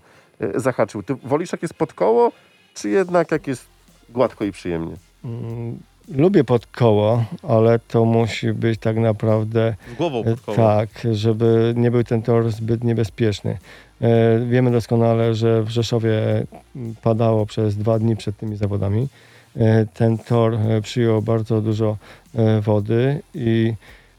zahaczył. 0.55 1.03
Ty 1.03 1.15
wolisz 1.15 1.53
jak 1.53 1.63
jest 1.63 1.75
pod 1.75 1.93
koło, 1.93 2.33
czy 2.75 2.89
jednak 2.89 3.31
jak 3.33 3.47
jest 3.47 3.67
gładko 4.11 4.45
i 4.45 4.53
przyjemnie? 4.53 4.97
Mm, 5.25 5.79
Lubię 6.17 6.45
pod 6.45 6.67
koło, 6.67 7.25
ale 7.49 7.79
to 7.79 8.05
musi 8.05 8.53
być 8.53 8.81
tak 8.81 8.97
naprawdę 8.97 9.75
Z 9.95 9.97
głową 9.97 10.21
e, 10.21 10.25
pod 10.25 10.41
koło. 10.41 10.57
tak, 10.57 10.89
żeby 11.13 11.75
nie 11.77 11.91
był 11.91 12.05
ten 12.05 12.23
tor 12.23 12.51
zbyt 12.51 12.85
niebezpieczny. 12.85 13.59
E, 14.01 14.39
Wiemy 14.47 14.71
doskonale, 14.71 15.35
że 15.35 15.63
w 15.63 15.69
Rzeszowie 15.69 16.47
mm, 16.77 16.95
padało 17.03 17.47
przez 17.47 17.77
dwa 17.77 17.99
dni 17.99 18.17
przed 18.17 18.37
tymi 18.37 18.57
zawodami. 18.57 19.09
E, 19.57 19.87
Ten 19.95 20.19
tor 20.19 20.55
e, 20.55 20.81
przyjął 20.81 21.23
bardzo 21.23 21.61
dużo 21.61 21.97
e, 22.35 22.61
wody 22.61 23.23
i 23.35 23.75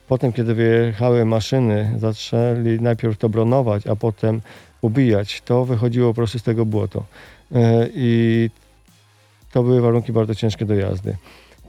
potem, 0.07 0.33
kiedy 0.33 0.53
wyjechały 0.53 1.25
maszyny, 1.25 1.95
zaczęli 1.97 2.79
najpierw 2.81 3.17
to 3.17 3.29
bronować, 3.29 3.87
a 3.87 3.95
potem 3.95 4.41
ubijać. 4.81 5.41
To 5.41 5.65
wychodziło 5.65 6.07
po 6.09 6.13
prostu 6.13 6.39
z 6.39 6.43
tego 6.43 6.65
błoto. 6.65 7.03
E, 7.55 7.87
I 7.93 8.49
to 9.51 9.63
były 9.63 9.81
warunki 9.81 10.13
bardzo 10.13 10.35
ciężkie 10.35 10.65
do 10.65 10.75
jazdy. 10.75 11.17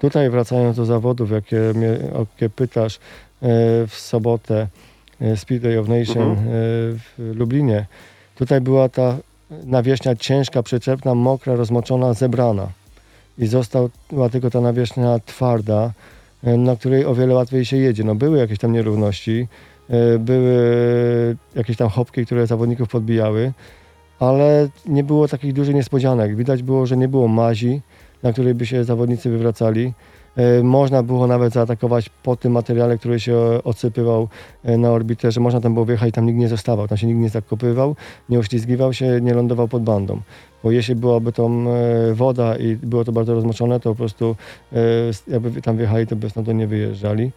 Tutaj 0.01 0.31
wracając 0.31 0.77
do 0.77 0.85
zawodów, 0.85 1.31
jakie, 1.31 1.61
mnie, 1.75 1.89
o 2.15 2.19
jakie 2.19 2.51
pytasz, 2.51 2.97
e, 2.97 2.99
w 3.87 3.95
sobotę 3.95 4.67
e, 5.21 5.37
Speedway 5.37 5.79
of 5.79 5.89
Nation 5.89 6.31
Mhm. 6.31 6.49
e, 6.49 6.51
w 6.53 7.33
Lublinie. 7.35 7.87
Tutaj 8.35 8.61
była 8.61 8.89
ta 8.89 9.17
nawierzchnia 9.65 10.17
ciężka, 10.17 10.63
przyczepna, 10.63 11.15
mokra, 11.15 11.55
rozmoczona, 11.55 12.15
zebrana. 12.15 12.69
I 13.39 13.47
została 13.47 14.29
tylko 14.33 14.51
ta 14.51 14.61
nawierzchnia 14.61 15.19
twarda, 15.27 15.93
na 16.43 16.77
której 16.77 17.05
o 17.05 17.15
wiele 17.15 17.35
łatwiej 17.35 17.65
się 17.65 17.77
jedzie. 17.77 18.05
No 18.05 18.15
były 18.15 18.39
jakieś 18.39 18.59
tam 18.59 18.73
nierówności, 18.73 19.49
były 20.19 21.37
jakieś 21.55 21.77
tam 21.77 21.89
hopki, 21.89 22.27
które 22.27 22.47
zawodników 22.47 22.89
podbijały, 22.89 23.53
ale 24.21 24.69
nie 24.87 25.05
było 25.05 25.29
takich 25.29 25.53
dużych 25.53 25.75
niespodzianek. 25.75 26.37
Widać 26.37 26.63
było, 26.63 26.87
że 26.87 26.97
nie 26.97 27.09
było 27.09 27.29
mazi, 27.29 27.81
na 28.23 28.33
której 28.33 28.55
by 28.55 28.67
się 28.67 28.85
zawodnicy 28.85 29.31
wywracali. 29.31 29.93
E, 30.37 30.63
Można 30.63 31.03
było 31.03 31.27
nawet 31.27 31.53
zaatakować 31.53 32.09
po 32.23 32.37
tym 32.37 32.53
materiale, 32.53 32.99
który 32.99 33.21
się 33.21 33.37
odsypywał 33.65 34.29
e, 34.65 34.79
na 34.79 34.91
orbitę, 34.91 35.33
że 35.33 35.41
można 35.41 35.61
tam 35.61 35.75
było 35.75 35.87
wjechać 35.87 36.09
i 36.09 36.13
tam 36.13 36.27
nikt 36.27 36.39
nie 36.39 36.49
zostawał. 36.49 36.89
Tam 36.89 36.99
się 36.99 37.07
nikt 37.07 37.19
nie 37.21 37.29
zakopywał, 37.29 37.97
nie 38.29 38.39
uślizgiwał 38.39 38.93
się, 38.93 39.21
nie 39.21 39.35
lądował 39.35 39.69
pod 39.69 39.83
bandą. 39.83 40.21
Bo 40.65 40.71
jeśli 40.71 40.95
byłaby 40.95 41.33
tam 41.33 41.69
e, 41.69 42.15
woda 42.15 42.57
i 42.57 42.77
było 42.77 43.05
to 43.05 43.13
bardzo 43.13 43.35
rozmoczone, 43.35 43.81
to 43.81 43.91
po 43.91 43.97
prostu 43.97 44.37
e, 44.73 44.77
jakby 45.29 45.63
tam 45.63 45.77
wjechali, 45.77 46.07
to 46.07 46.17
by 46.17 46.31
stąd 46.31 46.49
nie 46.49 46.67
wyjeżdżali. 46.67 47.31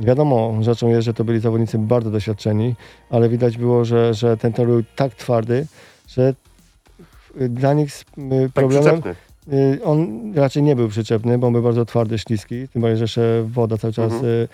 Wiadomo, 0.00 0.54
rzeczą 0.60 0.88
jest, 0.88 1.04
że 1.04 1.14
to 1.14 1.24
byli 1.24 1.40
zawodnicy 1.40 1.78
bardzo 1.78 2.10
doświadczeni, 2.10 2.74
ale 3.10 3.28
widać 3.28 3.58
było, 3.58 3.84
że, 3.84 4.14
że 4.14 4.36
ten 4.36 4.52
tor 4.52 4.66
był 4.66 4.82
tak 4.96 5.14
twardy, 5.14 5.66
że 6.08 6.34
e, 7.40 7.48
dla 7.48 7.74
nich 7.74 7.90
e, 8.18 8.30
Tak 8.42 8.52
problemem. 8.52 9.02
Y, 9.52 9.80
On 9.84 10.32
raczej 10.34 10.62
nie 10.62 10.76
był 10.76 10.88
przyczepny, 10.88 11.38
bo 11.38 11.46
on 11.46 11.52
był 11.52 11.62
bardzo 11.62 11.84
twardy, 11.84 12.18
śliski. 12.18 12.68
Tym 12.68 12.82
bardziej, 12.82 12.96
że 12.98 13.04
jeszcze 13.04 13.44
woda 13.46 13.78
cały 13.78 13.92
czas 13.92 14.12
Mhm. 14.12 14.24
y, 14.24 14.48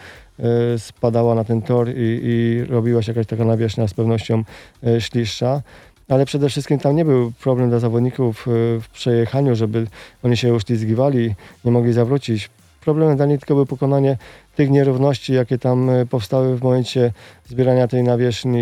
y, 0.74 0.78
spadała 0.78 1.34
na 1.34 1.44
ten 1.44 1.62
tor 1.62 1.88
i, 1.88 2.20
i 2.22 2.64
robiła 2.64 3.02
się 3.02 3.12
jakaś 3.12 3.26
taka 3.26 3.44
nawierzchnia 3.44 3.88
z 3.88 3.94
pewnością 3.94 4.42
y, 4.86 5.00
śliższa. 5.00 5.62
Ale 6.08 6.26
przede 6.26 6.48
wszystkim 6.48 6.78
tam 6.78 6.96
nie 6.96 7.04
był 7.04 7.32
problem 7.42 7.68
dla 7.68 7.78
zawodników 7.78 8.48
y, 8.48 8.50
w 8.80 8.88
przejechaniu, 8.92 9.56
żeby 9.56 9.86
oni 10.22 10.36
się 10.36 10.54
uślizgiwali, 10.54 11.34
nie 11.64 11.70
mogli 11.72 11.92
zawrócić. 11.92 12.50
Problemem 12.80 13.16
dla 13.16 13.26
nich 13.26 13.40
tylko 13.40 13.54
było 13.54 13.66
pokonanie 13.66 14.16
tych 14.56 14.70
nierówności, 14.70 15.32
jakie 15.32 15.58
tam 15.58 15.90
y, 15.90 16.06
powstały 16.06 16.56
w 16.56 16.62
momencie 16.62 17.12
zbierania 17.48 17.88
tej 17.88 18.02
nawierzchni 18.02 18.60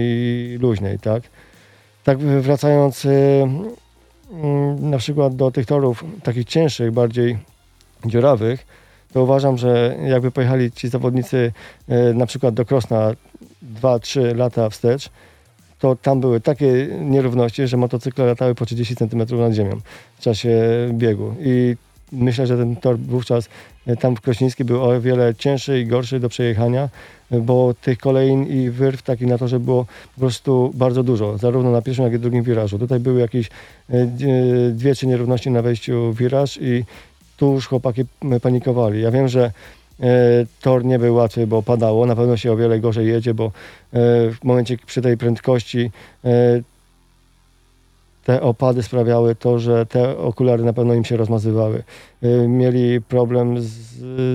luźnej, 0.61 0.99
tak? 0.99 1.23
Tak 2.05 2.19
wracając 2.19 3.05
y, 3.05 3.09
mm, 4.33 4.91
na 4.91 4.99
przykład 4.99 5.37
do 5.37 5.51
tych 5.51 5.67
torów 5.67 6.05
takich 6.23 6.45
cięższych, 6.45 6.93
bardziej 6.93 7.39
dziurawych, 8.07 8.67
to 9.13 9.23
uważam, 9.23 9.59
że 9.59 9.97
jakby 10.07 10.31
pojechali 10.31 10.73
ci 10.73 10.89
zawodnicy 10.89 11.53
e, 11.89 12.15
na 12.15 12.27
przykład 12.27 12.55
do 12.55 12.65
Krosna 12.65 13.11
2-3 13.83 14.37
lata 14.37 14.71
wstecz, 14.71 15.11
to 15.79 15.97
tam 15.97 16.21
były 16.21 16.41
takie 16.41 16.89
nierówności, 17.01 17.67
że 17.67 17.77
motocykle 17.77 18.27
latały 18.27 18.55
po 18.55 18.67
30 18.67 18.97
cm 18.97 19.39
nad 19.39 19.53
ziemią 19.53 19.81
w 20.19 20.21
czasie 20.21 20.59
biegu. 20.93 21.35
I 21.41 21.77
myślę, 22.13 22.47
że 22.47 22.57
ten 22.57 22.77
tor 22.77 22.99
wówczas 22.99 23.45
e, 23.47 23.49
tam 24.01 24.17
w 24.17 24.21
Krośniński 24.21 24.65
był 24.65 24.83
o 24.83 25.01
wiele 25.01 25.35
cięższy 25.35 25.81
i 25.81 25.87
gorszy 25.87 26.21
do 26.21 26.29
przejechania, 26.29 26.89
e, 27.31 27.41
bo 27.41 27.75
tych 27.83 27.99
kolejn 27.99 28.47
i 28.47 28.71
wyrw 28.71 29.03
takich 29.03 29.29
na 29.29 29.39
torze 29.39 29.61
było 29.61 29.87
po 30.15 30.21
prostu 30.21 30.71
bardzo 30.75 31.03
dużo, 31.03 31.39
zarówno 31.39 31.71
na 31.71 31.83
pierwszym, 31.83 32.05
jak 32.05 32.15
i 32.15 32.19
drugim 32.19 32.43
wirażu. 32.43 32.79
Tutaj 32.79 33.01
były 33.01 33.21
jakieś 33.21 33.47
e, 33.47 33.51
d- 34.07 34.27
dwie, 34.73 34.95
trzy 34.95 35.07
nierówności 35.07 35.51
na 35.51 35.63
wejściu 35.63 36.13
w 36.13 36.19
wiraż 36.19 36.59
i 36.63 36.85
tu 37.37 37.53
już 37.53 37.67
chłopaki 37.67 38.05
m, 38.23 38.41
panikowali. 38.41 39.03
Ja 39.03 39.11
wiem, 39.11 39.29
że 39.29 39.53
e, 40.01 40.11
tor 40.61 40.85
nie 40.85 40.99
był 40.99 41.15
łatwy, 41.15 41.47
bo 41.47 41.63
padało, 41.63 42.07
na 42.07 42.17
pewno 42.17 42.37
się 42.37 42.53
o 42.53 42.57
wiele 42.57 42.81
gorzej 42.81 43.09
jedzie, 43.09 43.35
bo 43.35 43.45
e, 43.47 43.51
w 44.31 44.39
momencie 44.45 44.77
przy 44.87 45.03
tej 45.03 45.17
prędkości 45.17 45.91
e, 46.25 46.31
te 48.25 48.43
opady 48.43 48.83
sprawiały 48.83 49.35
to, 49.35 49.59
że 49.59 49.87
te 49.87 50.19
okulary 50.19 50.65
na 50.65 50.73
pewno 50.73 50.95
im 50.95 51.05
się 51.05 51.17
rozmazywały. 51.17 51.83
E, 52.23 52.49
Mieli 52.49 53.01
problem 53.01 53.61
z, 53.61 53.69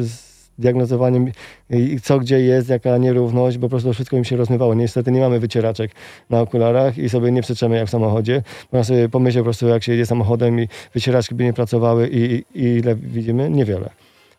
z 0.06 0.30
diagnozowaniem 0.60 1.32
i 1.70 2.00
co 2.02 2.20
gdzie 2.20 2.40
jest, 2.40 2.70
jaka 2.70 2.98
nierówność, 2.98 3.58
bo 3.58 3.68
po 3.68 3.70
prostu 3.70 3.94
wszystko 3.94 4.18
im 4.18 4.24
się 4.24 4.38
rozmywało. 4.38 4.74
Niestety 4.74 5.12
nie 5.12 5.20
mamy 5.20 5.40
wycieraczek 5.40 5.92
na 6.30 6.42
okularach 6.42 6.98
i 6.98 7.10
sobie 7.10 7.32
nie 7.32 7.42
przetrzemy 7.42 7.76
jak 7.76 7.88
w 7.88 7.90
samochodzie. 7.90 8.44
Można 8.72 8.84
sobie 8.84 9.10
pomyśleć 9.10 9.42
po 9.42 9.44
prostu, 9.44 9.68
jak 9.68 9.84
się 9.84 9.92
jedzie 9.92 10.06
samochodem 10.06 10.60
i 10.60 10.68
wycieraczki 10.94 11.36
by 11.36 11.44
nie 11.44 11.54
pracowały 11.54 12.10
i, 12.12 12.44
i 12.56 12.64
ile 12.64 12.96
widzimy? 12.96 13.50
Niewiele. 13.50 13.90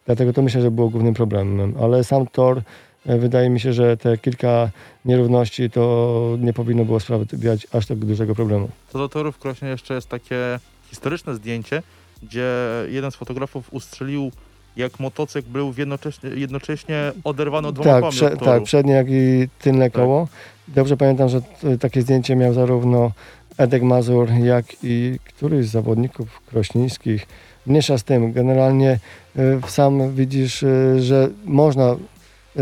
Dlatego 0.07 0.33
to 0.33 0.43
myślę, 0.43 0.63
że 0.63 0.71
było 0.71 0.89
głównym 0.89 1.15
problemem. 1.15 1.75
Ale 1.81 2.05
sam 2.05 2.27
tor, 2.27 2.63
wydaje 3.07 3.51
mi 3.51 3.61
się, 3.61 3.73
że 3.73 3.97
te 3.97 4.19
kilka 4.19 4.71
nierówności 5.05 5.71
to 5.71 6.37
nie 6.41 6.53
powinno 6.53 6.85
było 6.85 7.01
sprawiać 7.01 7.67
aż 7.73 7.87
tak 7.87 7.99
dużego 7.99 8.35
problemu. 8.35 8.69
Co 8.93 8.99
do 8.99 9.09
torów 9.09 9.39
Krośnie 9.39 9.69
jeszcze 9.69 9.95
jest 9.95 10.09
takie 10.09 10.59
historyczne 10.91 11.35
zdjęcie, 11.35 11.83
gdzie 12.23 12.49
jeden 12.89 13.11
z 13.11 13.17
fotografów 13.17 13.75
ustrzelił 13.75 14.31
jak 14.77 15.01
motocykl 15.01 15.49
był 15.49 15.75
jednocześnie, 15.79 16.31
jednocześnie 16.31 17.13
oderwany 17.25 17.69
od 17.69 17.75
dwoma 17.75 18.01
Tak, 18.01 18.11
prze, 18.11 18.37
tak, 18.37 18.63
przednie 18.63 18.93
jak 18.93 19.07
i 19.11 19.49
tylne 19.59 19.85
Tak. 19.85 19.93
koło. 19.93 20.29
Dobrze 20.69 20.97
pamiętam, 20.97 21.29
że 21.29 21.41
takie 21.81 22.03
zdjęcie 22.03 22.37
miał 22.37 22.55
zarówno 22.55 23.13
Edek 23.59 23.83
Mazur, 23.83 24.31
jak 24.31 24.67
i 24.83 25.19
któryś 25.25 25.67
z 25.67 25.71
zawodników 25.71 26.41
krośnińskich. 26.47 27.27
Mniejsza 27.67 27.99
z 27.99 28.05
tym, 28.05 28.33
generalnie 28.33 28.99
y, 29.37 29.61
sam 29.69 30.15
widzisz, 30.15 30.63
y, 30.63 30.97
że 31.03 31.29
można 31.45 31.97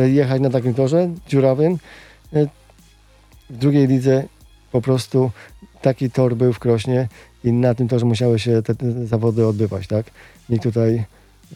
jechać 0.01 0.41
na 0.41 0.51
takim 0.51 0.75
torze 0.75 1.11
dziurawym. 1.29 1.79
Y, 2.37 2.49
W 3.51 3.57
drugiej 3.57 3.87
lidze 3.87 4.25
po 4.73 4.81
prostu 4.83 5.31
taki 5.83 6.11
tor 6.11 6.37
był 6.37 6.53
w 6.53 6.59
Krośnie 6.59 7.09
i 7.45 7.53
na 7.53 7.75
tym 7.75 7.89
torze 7.89 8.07
musiały 8.07 8.39
się 8.39 8.63
te, 8.63 8.75
te 8.75 9.07
zawody 9.07 9.47
odbywać, 9.47 9.87
tak? 9.87 10.07
Nikt 10.49 10.63
tutaj 10.63 11.05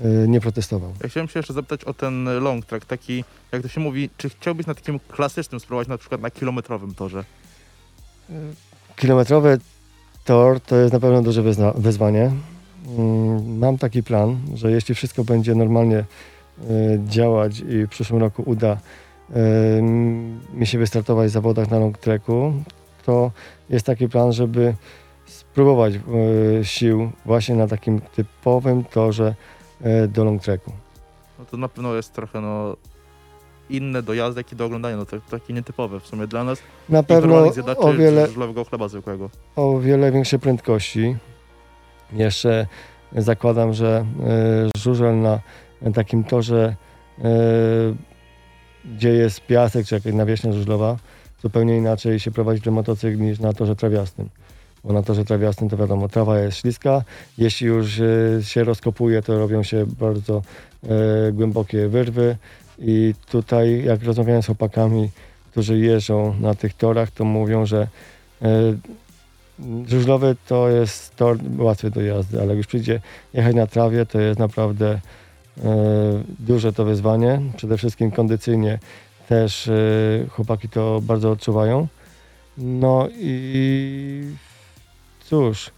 y, 0.00 0.28
nie 0.28 0.40
protestował. 0.40 0.92
Ja 1.02 1.08
chciałem 1.08 1.28
się 1.28 1.38
jeszcze 1.38 1.52
zapytać 1.54 1.84
o 1.84 1.94
ten 1.94 2.24
long 2.24 2.66
track, 2.66 2.86
taki, 2.86 3.24
jak 3.52 3.62
to 3.62 3.68
się 3.68 3.80
mówi, 3.80 4.10
czy 4.16 4.28
chciałbyś 4.30 4.66
na 4.66 4.74
takim 4.74 4.98
klasycznym 5.08 5.60
spróbować 5.60 5.88
na 5.88 5.98
przykład 5.98 6.20
na 6.20 6.30
kilometrowym 6.30 6.94
torze? 6.94 7.24
Kilometrowy 8.96 9.58
tor 10.24 10.60
to 10.60 10.76
jest 10.76 10.92
na 10.92 11.00
pewno 11.00 11.22
duże 11.22 11.42
wyzwanie. 11.74 12.30
Mm, 12.98 13.58
Mam 13.58 13.78
taki 13.78 14.02
plan, 14.02 14.38
że 14.54 14.70
jeśli 14.70 14.94
wszystko 14.94 15.24
będzie 15.24 15.54
normalnie 15.54 15.98
e, 15.98 16.04
działać 17.04 17.60
i 17.60 17.86
w 17.86 17.88
przyszłym 17.88 18.20
roku 18.20 18.42
uda 18.46 18.76
e, 19.34 19.82
mi 20.54 20.66
się 20.66 20.78
wystartować 20.78 21.30
w 21.30 21.32
zawodach 21.32 21.70
na 21.70 21.78
long 21.78 21.98
tracku, 21.98 22.52
to 23.06 23.30
jest 23.70 23.86
taki 23.86 24.08
plan, 24.08 24.32
żeby 24.32 24.74
spróbować 25.26 25.94
e, 25.94 26.64
sił 26.64 27.10
właśnie 27.24 27.54
na 27.54 27.68
takim 27.68 28.00
typowym 28.00 28.84
torze 28.84 29.34
e, 29.82 30.08
do 30.08 30.24
long 30.24 30.42
tracku. 30.42 30.72
No 31.38 31.44
to 31.44 31.56
na 31.56 31.68
pewno 31.68 31.94
jest 31.94 32.12
trochę 32.12 32.40
no 32.40 32.76
inne 33.70 34.02
do 34.02 34.14
jazdy, 34.14 34.40
jak 34.40 34.52
i 34.52 34.56
do 34.56 34.64
oglądania, 34.64 34.96
no 34.96 35.06
to 35.06 35.16
takie 35.30 35.52
nietypowe 35.52 36.00
w 36.00 36.06
sumie 36.06 36.26
dla 36.26 36.44
nas. 36.44 36.58
Na 36.88 37.02
pewno 37.02 37.36
o 37.76 37.92
wiele, 37.92 38.28
chleba 38.68 38.88
zwykłego. 38.88 39.30
o 39.56 39.78
wiele 39.78 40.12
większej 40.12 40.38
prędkości. 40.38 41.16
Jeszcze 42.12 42.66
zakładam, 43.16 43.72
że 43.72 44.06
e, 44.76 44.78
żużel 44.78 45.20
na 45.20 45.40
takim 45.94 46.24
torze, 46.24 46.76
e, 47.18 47.30
gdzie 48.84 49.12
jest 49.12 49.46
piasek 49.46 49.86
czy 49.86 49.94
jakaś 49.94 50.12
nawierzchnia 50.12 50.52
żużlowa, 50.52 50.96
zupełnie 51.42 51.76
inaczej 51.76 52.20
się 52.20 52.30
prowadzi 52.30 52.60
ten 52.60 52.74
motocykl 52.74 53.20
niż 53.20 53.38
na 53.40 53.52
torze 53.52 53.76
trawiastym. 53.76 54.28
Bo 54.84 54.92
na 54.92 55.02
torze 55.02 55.24
trawiastym 55.24 55.68
to 55.68 55.76
wiadomo, 55.76 56.08
trawa 56.08 56.38
jest 56.38 56.58
śliska. 56.58 57.02
Jeśli 57.38 57.66
już 57.66 58.00
e, 58.00 58.04
się 58.42 58.64
rozkopuje, 58.64 59.22
to 59.22 59.38
robią 59.38 59.62
się 59.62 59.86
bardzo 59.86 60.42
e, 60.82 61.32
głębokie 61.32 61.88
wyrwy. 61.88 62.36
I 62.78 63.14
tutaj, 63.30 63.84
jak 63.84 64.02
rozmawiałem 64.02 64.42
z 64.42 64.46
chłopakami, 64.46 65.10
którzy 65.50 65.78
jeżdżą 65.78 66.34
na 66.40 66.54
tych 66.54 66.74
torach, 66.74 67.10
to 67.10 67.24
mówią, 67.24 67.66
że 67.66 67.88
e, 68.42 68.48
Żużlowy 69.86 70.36
to 70.48 70.68
jest 70.68 71.16
tor 71.16 71.38
łatwy 71.58 71.90
do 71.90 72.02
jazdy, 72.02 72.40
ale 72.40 72.48
jak 72.48 72.56
już 72.56 72.66
przyjdzie 72.66 73.00
jechać 73.34 73.54
na 73.54 73.66
trawie, 73.66 74.06
to 74.06 74.20
jest 74.20 74.38
naprawdę 74.38 75.00
duże 76.38 76.72
to 76.72 76.84
wyzwanie, 76.84 77.40
przede 77.56 77.78
wszystkim 77.78 78.10
kondycyjnie 78.10 78.78
też 79.28 79.68
e, 79.68 79.72
chłopaki 80.30 80.68
to 80.68 81.00
bardzo 81.02 81.30
odczuwają. 81.30 81.88
No 82.58 83.08
i 83.12 84.34
cóż, 85.24 85.70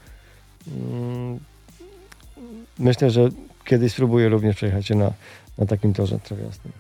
mm, 0.69 1.39
myślę, 2.79 3.11
że 3.11 3.29
kiedyś 3.65 3.93
spróbuję 3.93 4.29
również 4.29 4.57
przejechać 4.57 4.87
się 4.87 4.95
na, 4.95 5.13
na 5.59 5.67
takim 5.67 5.95
torze 5.95 6.19
trawiastym. 6.19 6.73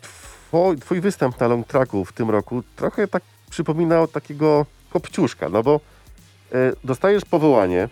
Twój, 0.00 0.78
twój 0.78 1.00
występ 1.00 1.40
na 1.40 1.48
long 1.48 1.66
tracku 1.66 2.04
w 2.04 2.12
tym 2.12 2.30
roku 2.30 2.62
trochę 2.76 3.08
tak 3.08 3.22
przypominał 3.50 4.08
takiego 4.08 4.66
kopciuszka, 4.90 5.48
no 5.48 5.62
bo 5.62 5.80
e, 6.52 6.72
dostajesz 6.84 7.24
powołanie, 7.24 7.88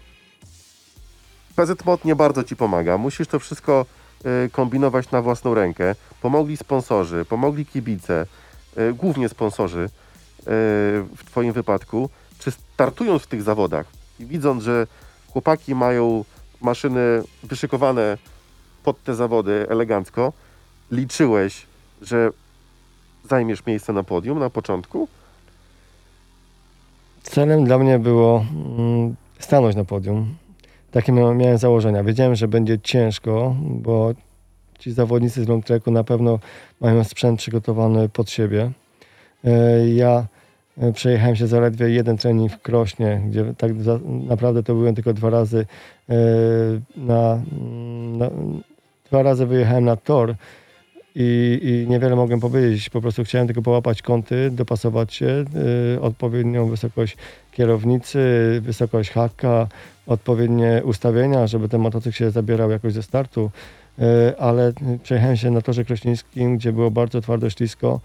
PZ 1.57 1.85
Mod 1.85 2.05
nie 2.05 2.17
bardzo 2.17 2.45
ci 2.45 2.57
pomaga, 2.57 2.99
musisz 2.99 3.29
to 3.29 3.39
wszystko 3.39 3.87
e, 3.99 4.02
kombinować 4.53 5.11
na 5.11 5.23
własną 5.23 5.55
rękę. 5.55 5.95
Pomogli 6.23 6.57
sponsorzy, 6.57 7.25
pomogli 7.25 7.67
kibice, 7.67 8.27
e, 8.77 8.93
głównie 8.93 9.29
sponsorzy 9.29 9.85
e, 9.85 9.89
w 11.17 11.23
twoim 11.25 11.53
wypadku. 11.53 12.11
Czy 12.39 12.51
startując 12.51 13.23
w 13.23 13.27
tych 13.27 13.43
zawodach 13.43 13.87
i 14.21 14.27
widząc, 14.27 14.63
że 14.63 14.87
chłopaki 15.33 15.75
mają 15.75 16.25
maszyny 16.61 17.23
wyszykowane 17.43 18.19
pod 18.85 19.03
te 19.03 19.15
zawody 19.15 19.67
elegancko, 19.69 20.33
liczyłeś, 20.91 21.67
że 22.03 22.31
zajmiesz 23.31 23.67
miejsce 23.67 23.93
na 23.93 24.03
podium 24.03 24.39
na 24.39 24.51
początku? 24.51 25.09
Celem 27.23 27.65
dla 27.65 27.79
mnie 27.79 27.99
było 27.99 28.47
mm, 28.79 29.15
stanąć 29.39 29.77
na 29.77 29.85
podium. 29.85 30.35
Takie 30.93 31.13
miałem, 31.13 31.59
założenia. 31.59 32.05
Wiedziałem, 32.05 32.35
że 32.35 32.49
będzie 32.49 32.79
ciężko, 32.79 33.57
bo 33.61 34.13
ci 34.79 34.93
zawodnicy 34.93 35.45
z 35.45 35.49
long 35.49 35.65
tracku 35.65 35.91
na 35.91 36.05
pewno 36.05 36.39
mają 36.81 37.05
sprzęt 37.05 37.39
przygotowany 37.39 38.09
pod 38.09 38.31
siebie. 38.31 38.71
E, 39.45 39.89
Ja 39.89 40.27
e, 40.79 40.93
przejechałem 40.93 41.37
się 41.37 41.47
zaledwie 41.47 41.89
jeden 41.91 42.17
trening 42.17 42.53
w 42.53 42.63
Krośnie, 42.63 43.23
gdzie 43.29 43.55
tak 43.59 43.73
naprawdę 44.07 44.63
to 44.63 44.75
byłem 44.75 44.95
tylko 44.95 45.13
dwa 45.13 45.31
razy 45.31 45.67
e, 46.09 46.15
na, 46.97 47.33
mm, 47.33 48.19
na 48.19 48.31
dwa 49.11 49.23
razy 49.23 49.47
wyjechałem 49.47 49.85
na 49.85 49.97
tor 49.97 50.35
i, 51.15 51.61
i 51.63 51.91
niewiele 51.91 52.17
mogłem 52.17 52.41
powiedzieć. 52.41 52.91
Po 52.91 53.01
prostu 53.01 53.25
chciałem 53.25 53.47
tylko 53.47 53.63
połapać 53.63 54.03
kąty, 54.03 54.51
dopasować 54.51 55.15
się, 55.15 55.45
y, 55.97 56.01
odpowiednią 56.01 56.69
wysokość 56.69 57.17
kierownicy, 57.53 58.19
wysokość 58.63 59.11
haka, 59.11 59.69
odpowiednie 60.07 60.83
ustawienia, 60.85 61.47
żeby 61.47 61.69
ten 61.69 61.81
motocykl 61.81 62.17
się 62.17 62.31
zabierał 62.31 62.71
jakoś 62.71 62.93
ze 62.93 63.03
startu. 63.03 63.51
Y, 63.99 64.39
ale 64.39 64.73
przejechałem 65.03 65.37
się 65.37 65.51
na 65.51 65.61
torze 65.61 65.85
krośnickim, 65.85 66.57
gdzie 66.57 66.73
było 66.73 66.91
bardzo 66.91 67.21
twardo 67.21 67.51
ślisko 67.51 68.01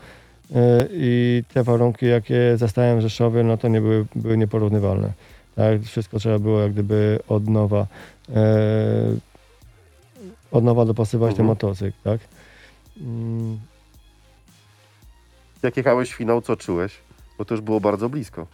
y, 0.51 0.55
i 0.91 1.43
te 1.53 1.63
warunki, 1.63 2.05
jakie 2.05 2.57
zastałem 2.57 2.97
w 2.97 3.01
Rzeszowie, 3.01 3.43
no 3.43 3.57
to 3.57 3.67
nie 3.67 3.81
były, 3.81 4.05
były 4.15 4.37
nieporównywalne. 4.37 5.11
Tak, 5.55 5.81
wszystko 5.81 6.19
trzeba 6.19 6.39
było 6.39 6.61
jak 6.61 6.71
gdyby 6.71 7.19
od 7.27 7.47
nowa, 7.47 7.87
e, 8.35 8.45
od 10.51 10.63
nowa 10.63 10.85
dopasować 10.85 11.29
ten 11.35 11.45
Mhm. 11.45 11.47
motocykl, 11.47 11.97
tak? 12.03 12.19
Mm, 13.01 13.59
Jak 15.63 15.77
jechałeś 15.77 16.13
finał, 16.13 16.41
co 16.41 16.55
czułeś? 16.55 16.93
Bo 17.37 17.45
to 17.45 17.53
już 17.53 17.61
było 17.61 17.79
bardzo 17.79 18.09
blisko. 18.09 18.47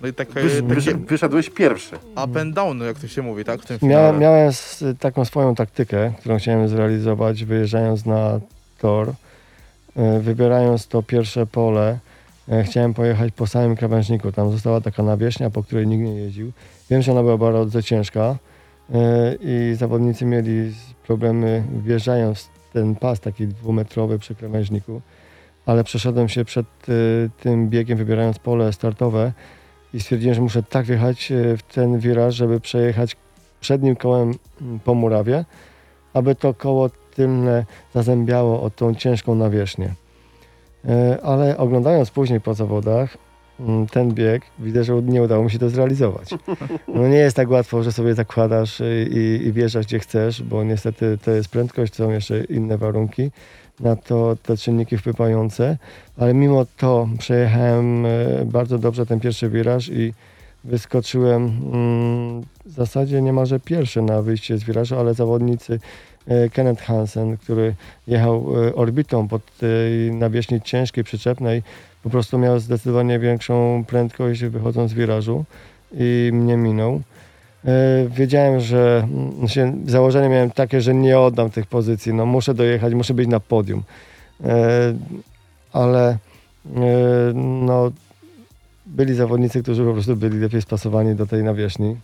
No 0.00 0.08
i 0.08 0.12
takie, 0.14 0.32
Wysz, 0.40 0.52
takie 0.54 0.62
wysz, 0.74 0.94
wyszedłeś 0.94 1.50
pierwszy. 1.50 1.96
up 2.24 2.40
and 2.40 2.54
down, 2.54 2.80
jak 2.80 2.98
to 2.98 3.08
się 3.08 3.22
mówi, 3.22 3.44
tak? 3.44 3.62
W 3.62 3.66
tym 3.66 3.78
finale. 3.78 4.18
Miałem, 4.18 4.52
taką 5.00 5.24
swoją 5.24 5.54
taktykę, 5.54 6.12
którą 6.20 6.38
chciałem 6.38 6.68
zrealizować, 6.68 7.44
wyjeżdżając 7.44 8.06
na 8.06 8.40
tor, 8.78 9.12
e, 9.96 10.20
wybierając 10.20 10.86
to 10.86 11.02
pierwsze 11.02 11.46
pole. 11.46 11.98
e, 12.48 12.64
Chciałem 12.64 12.94
pojechać 12.94 13.32
po 13.32 13.46
samym 13.46 13.76
krawężniku. 13.76 14.32
Tam 14.32 14.50
została 14.52 14.80
taka 14.80 15.02
nawierzchnia, 15.02 15.50
po 15.50 15.62
której 15.62 15.86
nikt 15.86 16.04
nie 16.04 16.14
jeździł. 16.14 16.52
Wiem, 16.90 17.02
że 17.02 17.12
ona 17.12 17.22
była 17.22 17.38
bardzo 17.38 17.82
ciężka 17.82 18.36
e, 18.94 19.34
i 19.40 19.74
zawodnicy 19.74 20.24
mieli 20.24 20.74
problemy 21.06 21.62
wjeżdżając 21.84 22.40
w 22.42 22.57
ten 22.78 22.94
pas 22.94 23.20
taki 23.20 23.46
dwumetrowy 23.46 24.18
przy 24.18 24.34
krawężniku, 24.34 25.00
ale 25.66 25.84
przeszedłem 25.84 26.28
się 26.28 26.44
przed 26.44 26.66
e, 26.66 26.92
tym 27.42 27.68
biegiem, 27.68 27.98
wybierając 27.98 28.38
pole 28.38 28.72
startowe 28.72 29.32
i 29.94 30.00
stwierdziłem, 30.00 30.34
że 30.34 30.40
muszę 30.40 30.62
tak 30.62 30.86
wjechać 30.86 31.32
e, 31.32 31.56
w 31.56 31.62
ten 31.62 31.98
wiraż, 31.98 32.34
żeby 32.34 32.60
przejechać 32.60 33.16
przednim 33.60 33.96
kołem 33.96 34.34
mm, 34.60 34.80
po 34.80 34.94
murawie, 34.94 35.44
aby 36.14 36.34
to 36.34 36.54
koło 36.54 36.90
tylne 37.14 37.64
zazębiało 37.94 38.62
o 38.62 38.70
tą 38.70 38.94
ciężką 38.94 39.34
nawierzchnię. 39.34 39.94
E, 40.88 41.18
Ale 41.22 41.58
oglądając 41.58 42.10
później 42.10 42.40
po 42.40 42.54
zawodach 42.54 43.18
ten 43.90 44.14
bieg, 44.14 44.42
widzę, 44.58 44.84
że 44.84 45.02
nie 45.02 45.22
udało 45.22 45.44
mi 45.44 45.50
się 45.50 45.58
to 45.58 45.70
zrealizować. 45.70 46.30
No 46.88 47.08
nie 47.08 47.16
jest 47.16 47.36
tak 47.36 47.50
łatwo, 47.50 47.82
że 47.82 47.92
sobie 47.92 48.14
zakładasz 48.14 48.80
y, 48.80 49.08
i, 49.10 49.46
i 49.46 49.52
wjeżdżasz 49.52 49.86
gdzie 49.86 49.98
chcesz, 49.98 50.42
bo 50.42 50.64
niestety 50.64 51.18
to 51.24 51.30
jest 51.30 51.48
prędkość, 51.48 51.94
są 51.94 52.10
jeszcze 52.10 52.44
inne 52.44 52.78
warunki 52.78 53.30
na 53.80 53.96
to 53.96 54.36
te 54.42 54.56
czynniki 54.56 54.98
wpływające, 54.98 55.76
ale 56.16 56.34
mimo 56.34 56.66
to 56.76 57.08
przejechałem 57.18 58.06
e, 58.06 58.10
bardzo 58.44 58.78
dobrze 58.78 59.06
ten 59.06 59.20
pierwszy 59.20 59.48
wiraż 59.48 59.88
i 59.88 60.14
wyskoczyłem 60.64 61.42
mm, 61.72 62.42
w 62.66 62.70
zasadzie 62.70 63.22
niemalże 63.22 63.60
pierwszy 63.60 64.02
na 64.02 64.22
wyjście 64.22 64.58
z 64.58 64.64
wirażu, 64.64 64.98
ale 64.98 65.14
zawodnicy 65.14 65.80
e, 66.26 66.48
Kenneth 66.48 66.82
Hansen, 66.82 67.36
który 67.36 67.74
jechał 68.06 68.46
orbitą 68.74 69.28
pod 69.28 69.56
tej 69.58 70.12
nawierzchni 70.12 70.60
ciężkiej, 70.60 71.04
przyczepnej, 71.04 71.62
po 72.02 72.10
prostu 72.10 72.38
miał 72.38 72.58
zdecydowanie 72.58 73.18
większą 73.18 73.84
prędkość 73.86 74.44
wychodząc 74.44 74.90
z 74.90 74.94
wirażu 74.94 75.44
i 75.92 76.30
mnie 76.32 76.56
minął. 76.56 77.00
E, 77.64 78.08
Wiedziałem, 78.08 78.60
że 78.60 79.08
się, 79.46 79.76
założenie 79.86 80.28
miałem 80.28 80.50
takie, 80.50 80.80
że 80.80 80.94
nie 80.94 81.18
oddam 81.18 81.50
tych 81.50 81.66
pozycji. 81.66 82.14
No, 82.14 82.26
muszę 82.26 82.54
dojechać, 82.54 82.94
muszę 82.94 83.14
być 83.14 83.28
na 83.28 83.40
podium. 83.40 83.82
E, 84.44 84.94
Ale 85.72 86.08
e, 86.10 86.18
no, 87.34 87.90
byli 88.86 89.14
zawodnicy, 89.14 89.62
którzy 89.62 89.84
po 89.84 89.92
prostu 89.92 90.16
byli 90.16 90.38
lepiej 90.38 90.62
spasowani 90.62 91.14
do 91.14 91.26
tej 91.26 91.42
nawierzchni. 91.42 91.96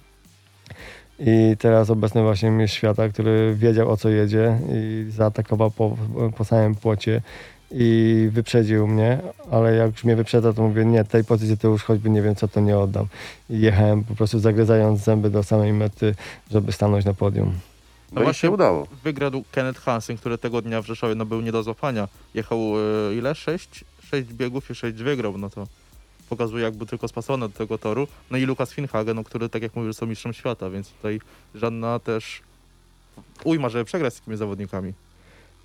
I 1.18 1.56
teraz 1.58 1.90
obecny 1.90 2.22
właśnie 2.22 2.50
mistrz 2.50 2.76
świata, 2.76 3.08
który 3.08 3.54
wiedział 3.54 3.90
o 3.90 3.96
co 3.96 4.08
jedzie 4.08 4.58
i 4.72 5.06
zaatakował 5.10 5.70
po, 5.70 5.96
po 6.36 6.44
samym 6.44 6.74
płocie 6.74 7.22
i 7.70 8.28
wyprzedził 8.32 8.86
mnie, 8.86 9.18
ale 9.50 9.74
jak 9.74 9.92
już 9.92 10.04
mnie 10.04 10.16
wyprzedza, 10.16 10.52
to 10.52 10.62
mówię, 10.62 10.84
nie, 10.84 11.04
tej 11.04 11.24
pozycji 11.24 11.58
to 11.58 11.68
już 11.68 11.82
choćby 11.82 12.10
nie 12.10 12.22
wiem 12.22 12.34
co, 12.34 12.48
to 12.48 12.60
nie 12.60 12.78
oddam. 12.78 13.06
I 13.50 13.60
jechałem 13.60 14.04
po 14.04 14.14
prostu 14.14 14.38
zagryzając 14.38 15.00
zęby 15.00 15.30
do 15.30 15.42
samej 15.42 15.72
mety, 15.72 16.14
żeby 16.50 16.72
stanąć 16.72 17.04
na 17.04 17.14
podium. 17.14 17.52
No, 18.12 18.20
i 18.20 18.24
właśnie- 18.24 18.40
się 18.40 18.50
udało. 18.50 18.86
Wygrał 19.04 19.30
Kenneth 19.52 19.80
Hansen, 19.80 20.16
który 20.16 20.38
tego 20.38 20.62
dnia 20.62 20.82
w 20.82 20.86
Rzeszowie 20.86 21.14
no, 21.14 21.26
był 21.26 21.40
nie 21.40 21.52
do 21.52 21.62
złapania. 21.62 22.08
Jechał 22.34 22.58
e, 22.58 23.14
ile? 23.14 23.34
Sześć? 23.34 23.84
Sześć 24.02 24.32
biegów 24.32 24.70
i 24.70 24.74
sześć 24.74 24.96
wygrał, 24.96 25.38
no 25.38 25.50
to 25.50 25.66
pokazuje 26.28 26.64
jak 26.64 26.74
był 26.74 26.86
tylko 26.86 27.08
spasowany 27.08 27.48
do 27.48 27.58
tego 27.58 27.78
toru. 27.78 28.08
No 28.30 28.38
i 28.38 28.44
Lukas 28.44 28.72
Finhagen, 28.72 29.16
no, 29.16 29.24
który 29.24 29.48
tak 29.48 29.62
jak 29.62 29.76
mówisz, 29.76 29.96
są 29.96 30.06
mistrzem 30.06 30.32
świata, 30.32 30.70
więc 30.70 30.88
tutaj 30.88 31.20
żadna 31.54 31.98
też 31.98 32.42
ujma, 33.44 33.68
żeby 33.68 33.84
przegrać 33.84 34.14
z 34.14 34.18
takimi 34.18 34.36
zawodnikami. 34.36 34.92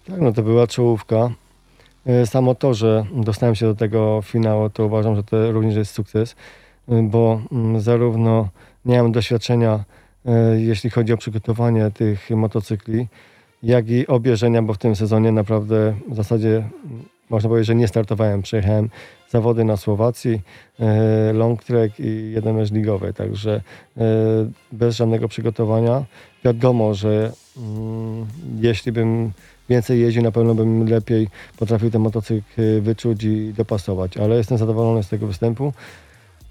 Tak, 0.07 0.21
no 0.21 0.31
to 0.31 0.43
była 0.43 0.67
czołówka. 0.67 1.29
E, 2.05 2.25
Samo 2.25 2.55
to, 2.55 2.73
że 2.73 3.05
dostałem 3.13 3.55
się 3.55 3.65
do 3.65 3.75
tego 3.75 4.21
finału, 4.21 4.69
to 4.69 4.85
uważam, 4.85 5.15
że 5.15 5.23
to 5.23 5.51
również 5.51 5.75
jest 5.75 5.93
sukces, 5.93 6.35
e, 6.89 7.03
bo 7.03 7.41
mm, 7.51 7.81
zarówno 7.81 8.49
mam 8.85 9.11
doświadczenia, 9.11 9.83
e, 10.25 10.61
jeśli 10.61 10.89
chodzi 10.89 11.13
o 11.13 11.17
przygotowanie 11.17 11.91
tych 11.91 12.29
motocykli, 12.29 13.07
jak 13.63 13.89
i 13.89 14.07
obierzenia, 14.07 14.61
bo 14.61 14.73
w 14.73 14.77
tym 14.77 14.95
sezonie 14.95 15.31
naprawdę 15.31 15.95
w 16.07 16.15
zasadzie 16.15 16.55
mm, 16.57 17.03
można 17.29 17.49
powiedzieć, 17.49 17.67
że 17.67 17.75
nie 17.75 17.87
startowałem. 17.87 18.41
Przejechałem 18.41 18.89
zawody 19.29 19.63
na 19.63 19.77
Słowacji, 19.77 20.41
long 21.33 21.63
track 21.63 21.99
i 21.99 22.31
jeden 22.31 22.55
mecz 22.55 22.71
ligowy, 22.71 23.13
także 23.13 23.61
bez 24.71 24.95
żadnego 24.95 25.27
przygotowania. 25.27 26.05
Wiadomo, 26.45 26.93
że 26.93 27.31
mm, 27.57 28.25
jeśli 28.59 28.91
bym 28.91 29.31
więcej 29.69 29.99
jeździł, 29.99 30.23
na 30.23 30.31
pewno 30.31 30.55
bym 30.55 30.87
lepiej 30.87 31.27
potrafił 31.57 31.91
ten 31.91 32.01
motocykl 32.01 32.61
y, 32.61 32.81
wyczuć 32.81 33.23
i 33.23 33.53
dopasować, 33.57 34.17
ale 34.17 34.35
jestem 34.35 34.57
zadowolony 34.57 35.03
z 35.03 35.09
tego 35.09 35.27
występu. 35.27 35.73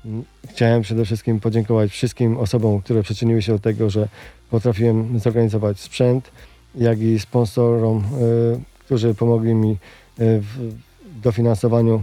Mm, 0.05 0.25
Chciałem 0.49 0.83
przede 0.83 1.05
wszystkim 1.05 1.41
podziękować 1.41 1.91
wszystkim 1.91 2.37
osobom, 2.37 2.83
które 2.83 3.03
przyczyniły 3.03 3.43
się 3.43 3.53
do 3.53 3.59
tego, 3.59 3.91
że 3.91 4.09
potrafiłem 4.51 5.19
zorganizować 5.19 5.81
sprzęt, 5.81 6.31
jak 6.75 7.01
i 7.01 7.19
sponsorom, 7.19 7.99
y, 7.99 8.61
którzy 8.85 9.15
pomogli 9.15 9.55
mi 9.55 9.71
y, 9.71 9.77
w 10.19 10.81
dofinansowaniu 11.23 12.03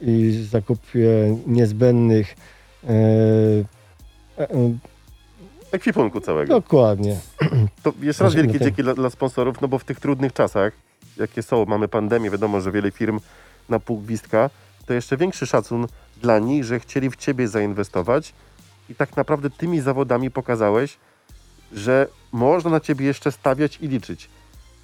i 0.00 0.46
zakupie 0.50 1.36
niezbędnych 1.46 2.36
e- 2.88 3.78
ekwipunku 5.72 6.20
całego. 6.20 6.54
Dokładnie. 6.54 7.16
To 7.82 7.92
jeszcze 8.00 8.24
raz 8.24 8.34
wielkie 8.34 8.60
dzięki 8.60 8.82
dla, 8.82 8.94
dla 8.94 9.10
sponsorów, 9.10 9.60
no 9.60 9.68
bo 9.68 9.78
w 9.78 9.84
tych 9.84 10.00
trudnych 10.00 10.32
czasach, 10.32 10.72
jakie 11.16 11.42
są, 11.42 11.64
mamy 11.64 11.88
pandemię, 11.88 12.30
wiadomo, 12.30 12.60
że 12.60 12.72
wiele 12.72 12.90
firm 12.90 13.20
na 13.68 13.80
pół 13.80 13.98
gwizdka, 13.98 14.50
to 14.86 14.94
jeszcze 14.94 15.16
większy 15.16 15.46
szacun 15.46 15.86
dla 16.22 16.38
nich, 16.38 16.64
że 16.64 16.80
chcieli 16.80 17.10
w 17.10 17.16
ciebie 17.16 17.48
zainwestować 17.48 18.34
i 18.90 18.94
tak 18.94 19.16
naprawdę 19.16 19.50
tymi 19.50 19.80
zawodami 19.80 20.30
pokazałeś, 20.30 20.96
że 21.72 22.06
można 22.32 22.70
na 22.70 22.80
ciebie 22.80 23.06
jeszcze 23.06 23.32
stawiać 23.32 23.78
i 23.80 23.88
liczyć. 23.88 24.30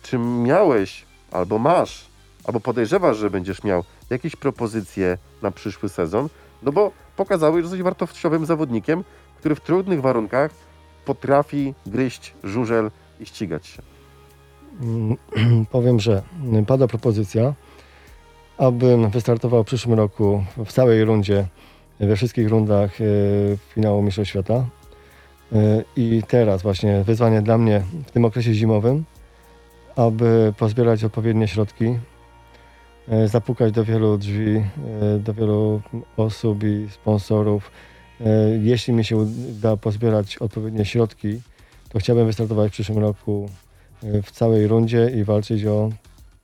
Czy 0.02 0.18
miałeś, 0.18 1.04
albo 1.30 1.58
masz, 1.58 2.06
albo 2.44 2.60
podejrzewasz, 2.60 3.16
że 3.16 3.30
będziesz 3.30 3.64
miał 3.64 3.84
jakieś 4.10 4.36
propozycje 4.36 5.18
na 5.42 5.50
przyszły 5.50 5.88
sezon? 5.88 6.28
No 6.62 6.72
bo 6.72 6.92
pokazałeś, 7.16 7.56
że 7.56 7.62
jesteś 7.62 7.82
wartościowym 7.82 8.46
zawodnikiem, 8.46 9.04
który 9.38 9.54
w 9.54 9.60
trudnych 9.60 10.00
warunkach 10.00 10.50
potrafi 11.04 11.74
gryźć 11.86 12.34
żużel 12.44 12.90
i 13.20 13.26
ścigać 13.26 13.66
się. 13.66 13.82
Mm, 14.80 15.16
Powiem, 15.70 16.00
że 16.00 16.22
pada 16.66 16.86
propozycja, 16.86 17.54
abym 18.58 19.10
wystartował 19.10 19.62
w 19.62 19.66
przyszłym 19.66 19.98
roku 19.98 20.44
w 20.64 20.72
całej 20.72 21.04
rundzie, 21.04 21.46
we 22.00 22.16
wszystkich 22.16 22.48
rundach 22.48 23.00
e, 23.00 23.04
finału 23.74 24.02
Mistrzostw 24.02 24.30
Świata. 24.30 24.66
E, 25.52 25.84
I 25.96 26.22
teraz 26.28 26.62
właśnie 26.62 27.04
wyzwanie 27.04 27.42
dla 27.42 27.58
mnie 27.58 27.82
w 28.06 28.10
tym 28.10 28.24
okresie 28.24 28.54
zimowym, 28.54 29.04
aby 29.96 30.52
pozbierać 30.58 31.04
odpowiednie 31.04 31.48
środki, 31.48 31.98
e, 33.08 33.28
zapukać 33.28 33.72
do 33.72 33.84
wielu 33.84 34.18
drzwi, 34.18 34.64
do 35.18 35.34
wielu 35.34 35.82
osób 36.16 36.64
i 36.64 36.88
sponsorów. 36.90 37.70
E, 38.24 38.28
Jeśli 38.62 38.92
mi 38.92 39.04
się 39.04 39.16
uda 39.16 39.76
pozbierać 39.76 40.36
odpowiednie 40.38 40.84
środki, 40.84 41.40
to 41.88 41.98
chciałbym 41.98 42.26
wystartować 42.26 42.70
w 42.70 42.72
przyszłym 42.72 42.98
roku 42.98 43.48
e, 44.02 44.22
w 44.22 44.30
całej 44.30 44.66
rundzie 44.66 45.10
i 45.16 45.24
walczyć 45.24 45.64
o 45.64 45.90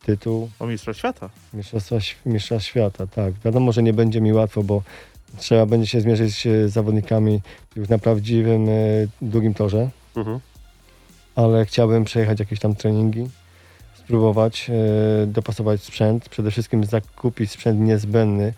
tytuł 0.05 0.49
O 0.59 0.67
Mistrza 0.67 0.95
Świata. 0.95 1.31
Mistrzostwa, 1.55 1.97
Mistrza 2.27 2.61
Świata. 2.61 3.07
Tak, 3.07 3.35
wiadomo, 3.45 3.73
że 3.73 3.83
nie 3.83 3.93
będzie 3.93 4.21
mi 4.21 4.33
łatwo, 4.33 4.63
bo 4.63 4.83
trzeba 5.39 5.67
będzie 5.67 5.87
się 5.87 6.01
zmierzyć 6.01 6.43
z 6.67 6.73
zawodnikami 6.73 7.41
już 7.77 7.89
na 7.89 7.99
prawdziwym, 7.99 8.69
e, 8.69 8.73
długim 9.23 9.55
torze, 9.55 9.91
Mhm. 10.17 10.41
ale 11.35 11.65
chciałbym 11.67 12.05
przejechać 12.05 12.41
jakieś 12.41 12.61
tam 12.61 12.75
treningi, 12.75 13.29
spróbować 13.95 14.71
dopasować 15.27 15.83
sprzęt, 15.83 16.29
przede 16.29 16.51
wszystkim 16.51 16.85
zakupić 16.85 17.51
sprzęt 17.51 17.81
niezbędny, 17.81 18.53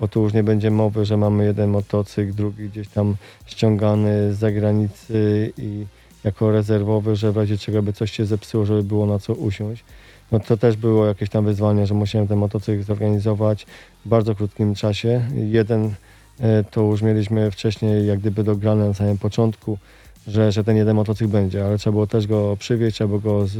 bo 0.00 0.08
tu 0.08 0.22
już 0.22 0.32
nie 0.32 0.42
będzie 0.42 0.70
mowy, 0.70 1.04
że 1.04 1.16
mamy 1.16 1.44
jeden 1.44 1.70
motocykl, 1.70 2.34
drugi 2.34 2.68
gdzieś 2.68 2.88
tam 2.88 3.16
ściągany 3.46 4.34
z 4.34 4.38
zagranicy 4.38 5.52
i 5.58 5.86
jako 6.24 6.50
rezerwowy, 6.50 7.16
że 7.16 7.32
w 7.32 7.36
razie 7.36 7.58
czego 7.58 7.82
by 7.82 7.92
coś 7.92 8.12
się 8.12 8.26
zepsuło, 8.26 8.66
żeby 8.66 8.82
było 8.82 9.06
na 9.06 9.18
co 9.18 9.34
usiąść. 9.34 9.84
No 10.32 10.40
to 10.40 10.56
też 10.56 10.76
było 10.76 11.06
jakieś 11.06 11.30
tam 11.30 11.44
wyzwanie, 11.44 11.86
że 11.86 11.94
musiałem 11.94 12.28
ten 12.28 12.38
motocykl 12.38 12.82
zorganizować 12.82 13.66
w 14.04 14.08
bardzo 14.08 14.34
krótkim 14.34 14.74
czasie. 14.74 15.24
Jeden 15.34 15.94
e, 16.40 16.64
to 16.64 16.80
już 16.80 17.02
mieliśmy 17.02 17.50
wcześniej 17.50 18.06
jak 18.06 18.18
gdyby 18.18 18.44
dograne 18.44 18.88
na 18.88 18.94
samym 18.94 19.18
początku, 19.18 19.78
że, 20.26 20.52
że 20.52 20.64
ten 20.64 20.76
jeden 20.76 20.96
motocykl 20.96 21.30
będzie, 21.30 21.66
ale 21.66 21.78
trzeba 21.78 21.92
było 21.92 22.06
też 22.06 22.26
go 22.26 22.56
przywieźć, 22.56 22.94
trzeba 22.94 23.08
było 23.08 23.20
go 23.20 23.46
z, 23.46 23.58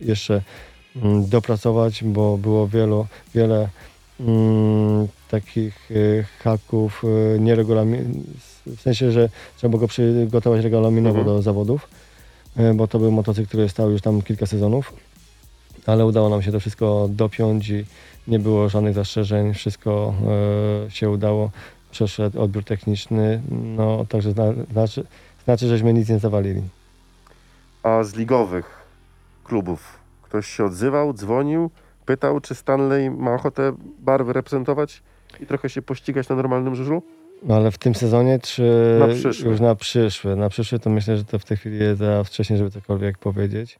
jeszcze 0.00 0.42
mm, 0.96 1.28
dopracować, 1.28 2.04
bo 2.04 2.38
było 2.38 2.68
wielu, 2.68 3.06
wiele 3.34 3.68
mm, 4.26 5.08
takich 5.30 5.90
e, 5.90 6.22
haków 6.44 7.02
nieregulamin, 7.38 8.22
w 8.66 8.80
sensie, 8.80 9.12
że 9.12 9.28
trzeba 9.56 9.70
było 9.70 9.80
go 9.80 9.88
przygotować 9.88 10.62
regulaminowo 10.64 11.18
Mhm. 11.18 11.36
do 11.36 11.42
zawodów, 11.42 11.88
e, 12.56 12.74
bo 12.74 12.88
to 12.88 12.98
był 12.98 13.12
motocykl, 13.12 13.48
który 13.48 13.68
stał 13.68 13.90
już 13.90 14.02
tam 14.02 14.22
kilka 14.22 14.46
sezonów, 14.46 14.92
ale 15.86 16.06
udało 16.06 16.28
nam 16.28 16.42
się 16.42 16.52
to 16.52 16.60
wszystko 16.60 17.08
dopiąć 17.10 17.68
i 17.68 17.84
nie 18.28 18.38
było 18.38 18.68
żadnych 18.68 18.94
zastrzeżeń, 18.94 19.54
wszystko 19.54 20.14
się 20.88 21.10
udało, 21.10 21.50
przeszedł 21.90 22.40
odbiór 22.42 22.64
techniczny, 22.64 23.42
no 23.50 24.06
także 24.08 24.32
zna, 24.32 24.44
znaczy, 24.72 25.04
znaczy, 25.44 25.68
żeśmy 25.68 25.92
nic 25.94 26.08
nie 26.08 26.18
zawalili. 26.18 26.62
A 27.82 28.02
z 28.04 28.14
ligowych 28.14 28.78
klubów 29.44 29.98
ktoś 30.22 30.46
się 30.46 30.64
odzywał, 30.64 31.12
dzwonił, 31.12 31.70
pytał, 32.10 32.40
czy 32.40 32.54
Stanley 32.54 33.10
ma 33.10 33.34
ochotę 33.34 33.72
barwy 33.98 34.32
reprezentować 34.32 35.02
i 35.40 35.46
trochę 35.46 35.68
się 35.68 35.82
pościgać 35.82 36.28
na 36.28 36.36
normalnym 36.36 36.74
żużlu? 36.74 37.02
No 37.42 37.56
ale 37.56 37.70
w 37.70 37.78
tym 37.78 37.94
sezonie, 37.94 38.38
czy 38.38 38.62
Na 39.00 39.08
przyszły. 39.08 39.50
już 39.50 39.60
na 39.60 39.74
przyszły? 39.74 40.36
Na 40.36 40.48
przyszły 40.48 40.78
to 40.78 40.90
myślę, 40.90 41.16
że 41.16 41.24
to 41.24 41.38
w 41.38 41.44
tej 41.44 41.56
chwili 41.56 41.78
jest 41.78 41.98
za 41.98 42.24
wcześnie, 42.24 42.56
żeby 42.56 42.70
cokolwiek 42.70 43.18
powiedzieć. 43.18 43.78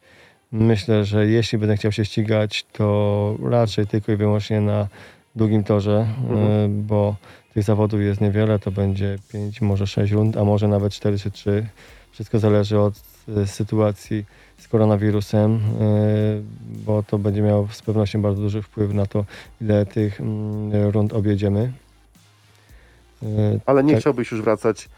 Myślę, 0.53 1.05
że 1.05 1.27
jeśli 1.27 1.59
będę 1.59 1.77
chciał 1.77 1.93
się 1.93 2.05
ścigać, 2.05 2.66
to 2.73 3.37
raczej 3.51 3.87
tylko 3.87 4.12
i 4.12 4.16
wyłącznie 4.16 4.61
na 4.61 4.88
długim 5.37 5.64
torze, 5.64 6.07
Mhm. 6.23 6.38
y, 6.51 6.69
bo 6.69 7.16
tych 7.55 7.62
zawodów 7.64 8.01
jest 8.01 8.21
niewiele, 8.21 8.59
to 8.59 8.71
będzie 8.71 9.16
5, 9.33 9.61
może 9.61 9.87
6 9.87 10.12
rund, 10.12 10.37
a 10.37 10.45
może 10.45 10.69
nawet 10.69 10.93
4 10.93 11.19
czy 11.19 11.31
3. 11.31 11.66
Wszystko 12.12 12.38
zależy 12.38 12.79
od 12.79 12.95
y, 13.29 13.47
sytuacji 13.47 14.25
z 14.61 14.68
koronawirusem, 14.68 15.55
y, 15.55 16.42
bo 16.87 17.03
to 17.03 17.18
będzie 17.18 17.42
miało 17.42 17.68
z 17.70 17.83
pewnością 17.83 18.23
bardzo 18.23 18.42
duży 18.42 18.62
wpływ 18.62 18.94
na 18.94 19.07
to, 19.07 19.25
ile 19.61 19.87
tych 19.87 20.20
mm, 20.20 20.90
rund 20.90 21.12
objedziemy. 21.12 21.73
Y, 23.23 23.61
Ale 23.66 23.85
nie 23.85 23.92
Tak. 23.92 24.01
chciałbyś 24.01 24.31
już 24.31 24.42
wracać, 24.42 24.88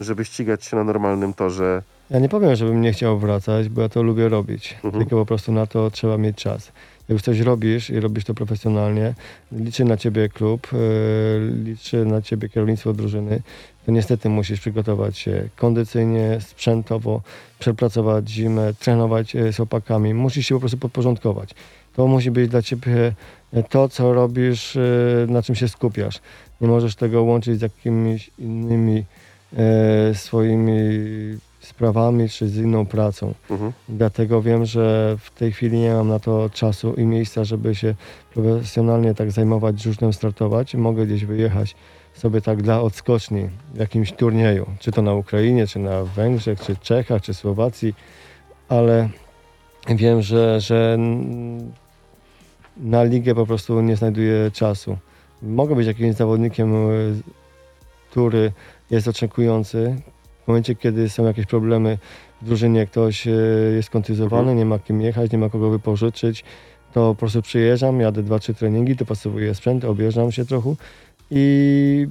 żeby 0.00 0.24
ścigać 0.24 0.64
się 0.64 0.76
na 0.76 0.84
normalnym 0.84 1.34
torze. 1.34 1.82
Ja 2.10 2.18
nie 2.18 2.28
powiem, 2.28 2.56
żebym 2.56 2.80
nie 2.80 2.92
chciał 2.92 3.18
wracać, 3.18 3.68
bo 3.68 3.82
ja 3.82 3.88
to 3.88 4.02
lubię 4.02 4.28
robić. 4.28 4.74
Mhm. 4.84 5.04
Tylko 5.04 5.16
po 5.16 5.26
prostu 5.26 5.52
na 5.52 5.66
to 5.66 5.90
trzeba 5.90 6.18
mieć 6.18 6.36
czas. 6.36 6.66
Jak 7.08 7.14
już 7.14 7.22
coś 7.22 7.40
robisz 7.40 7.90
i 7.90 8.00
robisz 8.00 8.24
to 8.24 8.34
profesjonalnie, 8.34 9.14
liczy 9.52 9.84
na 9.84 9.96
ciebie 9.96 10.28
klub, 10.28 10.68
yy, 10.72 11.52
liczy 11.64 12.04
na 12.04 12.22
ciebie 12.22 12.48
kierownictwo 12.48 12.92
drużyny, 12.92 13.40
to 13.88 13.92
niestety 13.92 14.28
musisz 14.28 14.60
przygotować 14.60 15.18
się 15.18 15.48
kondycyjnie, 15.56 16.38
sprzętowo, 16.40 17.22
przepracować 17.58 18.30
zimę, 18.30 18.74
trenować 18.74 19.36
e, 19.36 19.52
z 19.52 19.56
chłopakami. 19.56 20.14
Musisz 20.14 20.46
się 20.46 20.54
po 20.54 20.60
prostu 20.60 20.78
podporządkować. 20.78 21.50
To 21.96 22.06
musi 22.06 22.30
być 22.30 22.50
dla 22.50 22.62
ciebie 22.62 23.12
e, 23.52 23.62
to, 23.62 23.88
co 23.88 24.12
robisz, 24.12 24.76
e, 24.76 24.80
na 25.28 25.42
czym 25.42 25.54
się 25.54 25.68
skupiasz. 25.68 26.20
Nie 26.60 26.68
możesz 26.68 26.94
tego 26.94 27.22
łączyć 27.22 27.58
z 27.58 27.62
jakimiś 27.62 28.30
innymi 28.38 29.04
swoimi 30.14 30.74
sprawami 31.60 32.28
czy 32.28 32.48
z 32.48 32.56
inną 32.56 32.86
pracą. 32.86 33.34
Mhm. 33.50 33.72
Dlatego 33.88 34.42
wiem, 34.42 34.64
że 34.64 35.16
w 35.20 35.30
tej 35.30 35.52
chwili 35.52 35.78
nie 35.78 35.94
mam 35.94 36.08
na 36.08 36.18
to 36.18 36.50
czasu 36.50 36.94
i 36.94 37.04
miejsca, 37.04 37.44
żeby 37.44 37.74
się 37.74 37.94
profesjonalnie 38.34 39.14
tak 39.14 39.30
zajmować 39.30 39.82
żużlem, 39.82 40.12
startować. 40.12 40.74
Mogę 40.74 41.06
gdzieś 41.06 41.24
wyjechać 41.24 41.74
sobie 42.18 42.40
tak 42.40 42.62
dla 42.62 42.80
odskoczni 42.80 43.48
w 43.74 43.78
jakimś 43.78 44.12
turnieju, 44.12 44.66
czy 44.78 44.92
to 44.92 45.02
na 45.02 45.14
Ukrainie, 45.14 45.66
czy 45.66 45.78
na 45.78 46.04
Węgrzech, 46.04 46.60
czy 46.60 46.76
Czechach, 46.76 47.22
czy 47.22 47.34
Słowacji, 47.34 47.94
ale 48.68 49.08
wiem, 49.88 50.22
że, 50.22 50.60
że 50.60 50.98
na 52.76 53.04
ligę 53.04 53.34
po 53.34 53.46
prostu 53.46 53.80
nie 53.80 53.96
znajduję 53.96 54.50
czasu. 54.50 54.98
Mogę 55.42 55.74
być 55.74 55.86
jakimś 55.86 56.14
zawodnikiem, 56.16 56.90
y, 56.90 57.22
który 58.10 58.52
jest 58.90 59.08
oczekujący. 59.08 59.96
W 60.44 60.48
momencie, 60.48 60.74
kiedy 60.74 61.08
są 61.08 61.24
jakieś 61.26 61.46
problemy 61.46 61.98
w 62.42 62.44
drużynie, 62.44 62.86
ktoś 62.86 63.26
e, 63.26 63.30
jest 63.76 63.90
kontuzjowany, 63.90 64.40
Mhm. 64.40 64.58
nie 64.58 64.64
ma 64.64 64.78
kim 64.78 65.00
jechać, 65.00 65.32
nie 65.32 65.38
ma 65.38 65.48
kogo 65.48 65.70
wypożyczyć, 65.70 66.44
to 66.92 67.08
po 67.08 67.14
prostu 67.14 67.42
przyjeżdżam, 67.42 68.00
jadę 68.00 68.22
dwa, 68.22 68.38
trzy 68.38 68.54
treningi, 68.54 68.96
dopasowuję 68.96 69.54
sprzęt, 69.54 69.84
objeżdżam 69.84 70.32
się 70.32 70.44
trochę 70.44 70.74
i, 71.30 72.06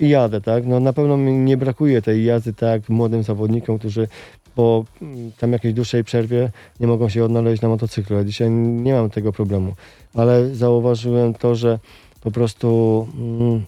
i 0.00 0.08
jadę, 0.08 0.40
tak? 0.40 0.66
No 0.66 0.80
na 0.80 0.92
pewno 0.92 1.16
mi 1.16 1.32
nie 1.32 1.56
brakuje 1.56 2.02
tej 2.02 2.24
jazdy, 2.24 2.52
tak, 2.52 2.88
młodym 2.88 3.22
zawodnikom, 3.22 3.78
którzy 3.78 4.08
po 4.54 4.84
mm, 5.02 5.32
tam 5.38 5.52
jakiejś 5.52 5.74
dłuższej 5.74 6.04
przerwie 6.04 6.50
nie 6.80 6.86
mogą 6.86 7.08
się 7.08 7.24
odnaleźć 7.24 7.62
na 7.62 7.68
motocyklu. 7.68 8.16
Ja 8.16 8.24
dzisiaj 8.24 8.50
nie 8.50 8.92
mam 8.92 9.10
tego 9.10 9.32
problemu, 9.32 9.74
ale 10.14 10.54
zauważyłem 10.54 11.34
to, 11.34 11.54
że 11.54 11.78
po 12.20 12.30
prostu 12.30 13.08
mm, 13.18 13.64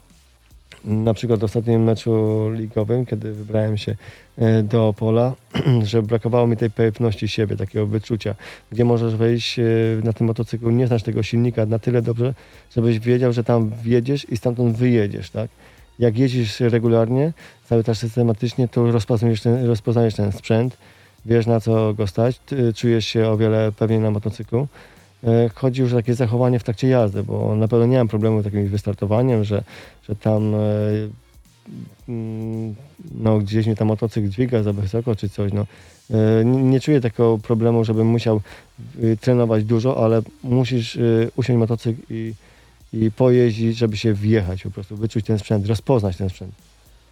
na 0.84 1.14
przykład 1.14 1.40
w 1.40 1.44
ostatnim 1.44 1.84
meczu 1.84 2.50
ligowym, 2.50 3.06
kiedy 3.06 3.32
wybrałem 3.32 3.78
się 3.78 3.96
e, 4.38 4.62
do 4.62 4.88
Opola, 4.88 5.34
że 5.90 6.02
brakowało 6.02 6.46
mi 6.46 6.56
tej 6.56 6.70
pewności 6.70 7.28
siebie, 7.28 7.56
takiego 7.56 7.86
wyczucia, 7.86 8.34
gdzie 8.72 8.84
możesz 8.84 9.16
wejść 9.16 9.58
e, 9.58 9.64
na 10.04 10.12
tym 10.12 10.26
motocyklu, 10.26 10.70
nie 10.70 10.86
znasz 10.86 11.02
tego 11.02 11.22
silnika 11.22 11.66
na 11.66 11.78
tyle 11.78 12.02
dobrze, 12.02 12.34
żebyś 12.76 12.98
wiedział, 12.98 13.32
że 13.32 13.44
tam 13.44 13.70
wjedziesz 13.82 14.30
i 14.30 14.36
stamtąd 14.36 14.76
wyjedziesz, 14.76 15.30
tak? 15.30 15.50
Jak 15.98 16.18
jeździsz 16.18 16.60
regularnie, 16.60 17.32
cały 17.64 17.84
czas 17.84 17.98
systematycznie, 17.98 18.68
to 18.68 18.92
rozpoznajesz 18.92 19.40
ten, 19.40 19.66
rozpoznajesz 19.66 20.14
ten 20.14 20.32
sprzęt, 20.32 20.76
wiesz 21.26 21.46
na 21.46 21.60
co 21.60 21.94
go 21.94 22.06
stać, 22.06 22.40
czujesz 22.76 23.06
się 23.06 23.28
o 23.28 23.36
wiele 23.36 23.72
pewniej 23.72 24.00
na 24.00 24.10
motocyklu. 24.10 24.68
E, 25.24 25.50
Chodzi 25.54 25.80
już 25.80 25.92
o 25.92 25.96
takie 25.96 26.14
zachowanie 26.14 26.58
w 26.58 26.64
trakcie 26.64 26.88
jazdy, 26.88 27.22
bo 27.22 27.56
na 27.56 27.68
pewno 27.68 27.86
nie 27.86 27.98
mam 27.98 28.08
problemu 28.08 28.40
z 28.40 28.44
takim 28.44 28.68
wystartowaniem, 28.68 29.44
że, 29.44 29.64
że 30.08 30.16
tam 30.16 30.54
e, 30.54 30.58
mm, 32.08 32.74
no, 33.20 33.38
gdzieś 33.38 33.66
mnie 33.66 33.76
tam 33.76 33.88
motocykl 33.88 34.28
dźwiga 34.28 34.62
za 34.62 34.72
wysoko 34.72 35.16
czy 35.16 35.28
coś. 35.28 35.52
No. 35.52 35.66
E, 36.10 36.44
Nie, 36.44 36.62
nie 36.62 36.80
czuję 36.80 37.00
takiego 37.00 37.38
problemu, 37.38 37.84
żebym 37.84 38.06
musiał 38.06 38.40
y, 39.02 39.16
trenować 39.20 39.64
dużo, 39.64 40.04
ale 40.04 40.22
musisz 40.42 40.96
y, 40.96 41.30
usiąść 41.36 41.58
motocykl 41.58 42.00
i, 42.10 42.34
i 42.92 43.10
pojeździć, 43.10 43.76
żeby 43.76 43.96
się 43.96 44.12
wjechać 44.14 44.62
po 44.62 44.70
prostu, 44.70 44.96
wyczuć 44.96 45.26
ten 45.26 45.38
sprzęt, 45.38 45.66
rozpoznać 45.66 46.16
ten 46.16 46.28
sprzęt. 46.30 46.54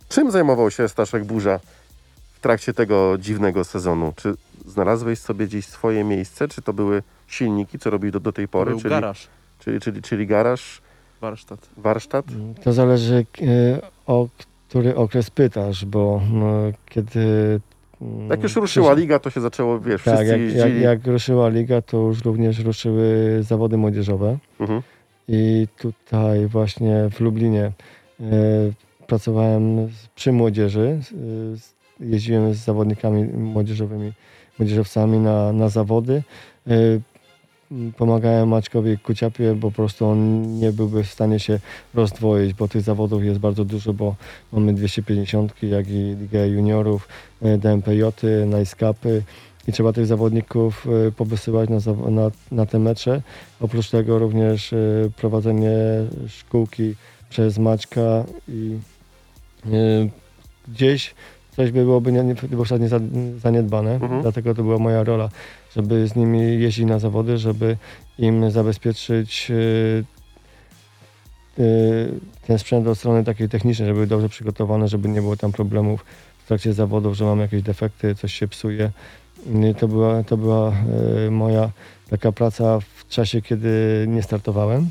Czym 0.08 0.30
zajmował 0.30 0.70
się 0.70 0.88
Staszek 0.88 1.24
Burza 1.24 1.60
w 2.34 2.40
trakcie 2.40 2.72
tego 2.74 3.18
dziwnego 3.18 3.64
sezonu? 3.64 4.12
Czy 4.16 4.34
znalazłeś 4.66 5.18
sobie 5.18 5.46
gdzieś 5.46 5.66
swoje 5.66 6.04
miejsce, 6.04 6.48
czy 6.48 6.62
to 6.62 6.72
były 6.72 7.02
silniki, 7.34 7.78
co 7.78 7.90
robił 7.90 8.10
do, 8.10 8.20
do 8.20 8.32
tej 8.32 8.48
pory? 8.48 8.70
Był 8.70 8.80
czyli, 8.80 8.90
garaż, 8.90 9.28
Czyli, 9.58 9.80
czyli, 9.80 10.02
czyli 10.02 10.26
garaż, 10.26 10.82
warsztat. 11.20 11.68
warsztat? 11.76 12.24
To 12.64 12.72
zależy 12.72 13.26
e, 13.42 13.80
o 14.06 14.28
który 14.68 14.96
okres 14.96 15.30
pytasz, 15.30 15.84
bo 15.84 16.20
no, 16.32 16.52
kiedy... 16.88 17.20
mm, 18.02 18.30
Jak 18.30 18.42
już 18.42 18.56
ruszyła 18.56 18.94
liga, 18.94 19.18
to 19.18 19.30
się 19.30 19.40
zaczęło, 19.40 19.80
wiesz, 19.80 20.02
Tak, 20.02 20.14
wszyscy 20.16 20.38
jak, 20.38 20.54
jak, 20.56 20.74
jak 20.82 21.06
ruszyła 21.06 21.48
liga, 21.48 21.82
to 21.82 21.96
już 21.96 22.24
również 22.24 22.58
ruszyły 22.58 23.38
zawody 23.42 23.76
młodzieżowe. 23.76 24.38
Mhm. 24.60 24.82
I 25.28 25.68
tutaj 25.78 26.46
właśnie 26.46 27.08
w 27.10 27.20
Lublinie 27.20 27.64
e, 28.20 28.24
pracowałem 29.06 29.88
przy 30.14 30.32
młodzieży. 30.32 31.00
z- 31.54 31.74
Jeździłem 32.00 32.54
z 32.54 32.58
zawodnikami 32.58 33.24
młodzieżowymi, 33.24 34.12
młodzieżowcami 34.58 35.18
na, 35.18 35.52
na 35.52 35.68
zawody. 35.68 36.22
M, 36.66 37.00
Pomagałem 37.96 38.48
Maćkowi 38.48 38.98
Kuciapie, 38.98 39.54
bo 39.54 39.70
po 39.70 39.76
prostu 39.76 40.06
on 40.06 40.42
nie 40.59 40.72
byłby 40.72 41.04
w 41.04 41.11
stanie 41.11 41.38
się 41.40 41.59
rozdwoić, 41.94 42.54
bo 42.54 42.68
tych 42.68 42.83
zawodów 42.83 43.24
jest 43.24 43.40
bardzo 43.40 43.64
dużo, 43.64 43.92
bo 43.92 44.14
mamy 44.52 44.74
250, 44.74 45.62
jak 45.62 45.88
i 45.88 46.16
Ligę 46.20 46.48
Juniorów, 46.48 47.09
e, 47.42 47.59
DMPJ, 47.59 48.02
Najskapy 48.46 49.22
i 49.68 49.72
trzeba 49.72 49.92
tych 49.92 50.06
zawodników 50.06 50.87
e, 51.09 51.12
powysyłać 51.12 51.70
na, 51.70 52.11
na, 52.11 52.30
na 52.52 52.66
te 52.66 52.78
mecze. 52.78 53.22
Oprócz 53.61 53.90
tego 53.90 54.18
również 54.18 54.72
e, 54.72 54.76
prowadzenie 55.16 55.70
szkółki 56.28 56.94
przez 57.30 57.59
Maćka 57.59 58.24
i 58.48 58.78
gdzieś 60.68 61.14
coś 61.56 61.70
by 61.70 61.85
byłoby 61.85 62.12
nie, 62.12 62.24
nie, 62.24 62.35
nie 62.80 62.88
za- 62.88 62.98
zaniedbane, 63.38 63.94
Mhm. 63.94 64.22
dlatego 64.22 64.54
to 64.54 64.62
była 64.62 64.78
moja 64.78 65.04
rola, 65.04 65.28
żeby 65.76 66.09
z 66.09 66.16
nimi 66.16 66.61
jeździć 66.61 66.87
na 66.87 66.98
zawody, 66.98 67.38
żeby 67.38 67.76
im 68.18 68.50
zabezpieczyć 68.50 69.50
e, 69.50 69.54
e, 71.62 71.66
ten 72.46 72.59
sprzęt 72.59 72.87
od 72.87 72.98
strony 72.98 73.24
takiej 73.24 73.48
technicznej, 73.48 73.87
żeby 73.87 73.94
były 73.96 74.06
dobrze 74.06 74.28
przygotowane, 74.28 74.88
żeby 74.88 75.09
nie 75.09 75.20
było 75.20 75.37
tam 75.37 75.52
problemów 75.52 76.04
w 76.44 76.48
trakcie 76.48 76.72
zawodów, 76.72 77.16
że 77.16 77.24
mamy 77.24 77.42
jakieś 77.42 77.62
defekty, 77.62 78.14
coś 78.14 78.35
się 78.35 78.48
psuje. 78.48 78.90
I 79.70 79.74
to 79.74 79.88
była, 79.88 80.24
to 80.24 80.37
była 80.37 80.72
e, 81.26 81.30
moja 81.30 81.70
taka 82.11 82.33
praca 82.33 82.80
w 82.80 83.09
czasie, 83.09 83.42
kiedy 83.42 84.04
nie 84.09 84.22
startowałem. 84.22 84.90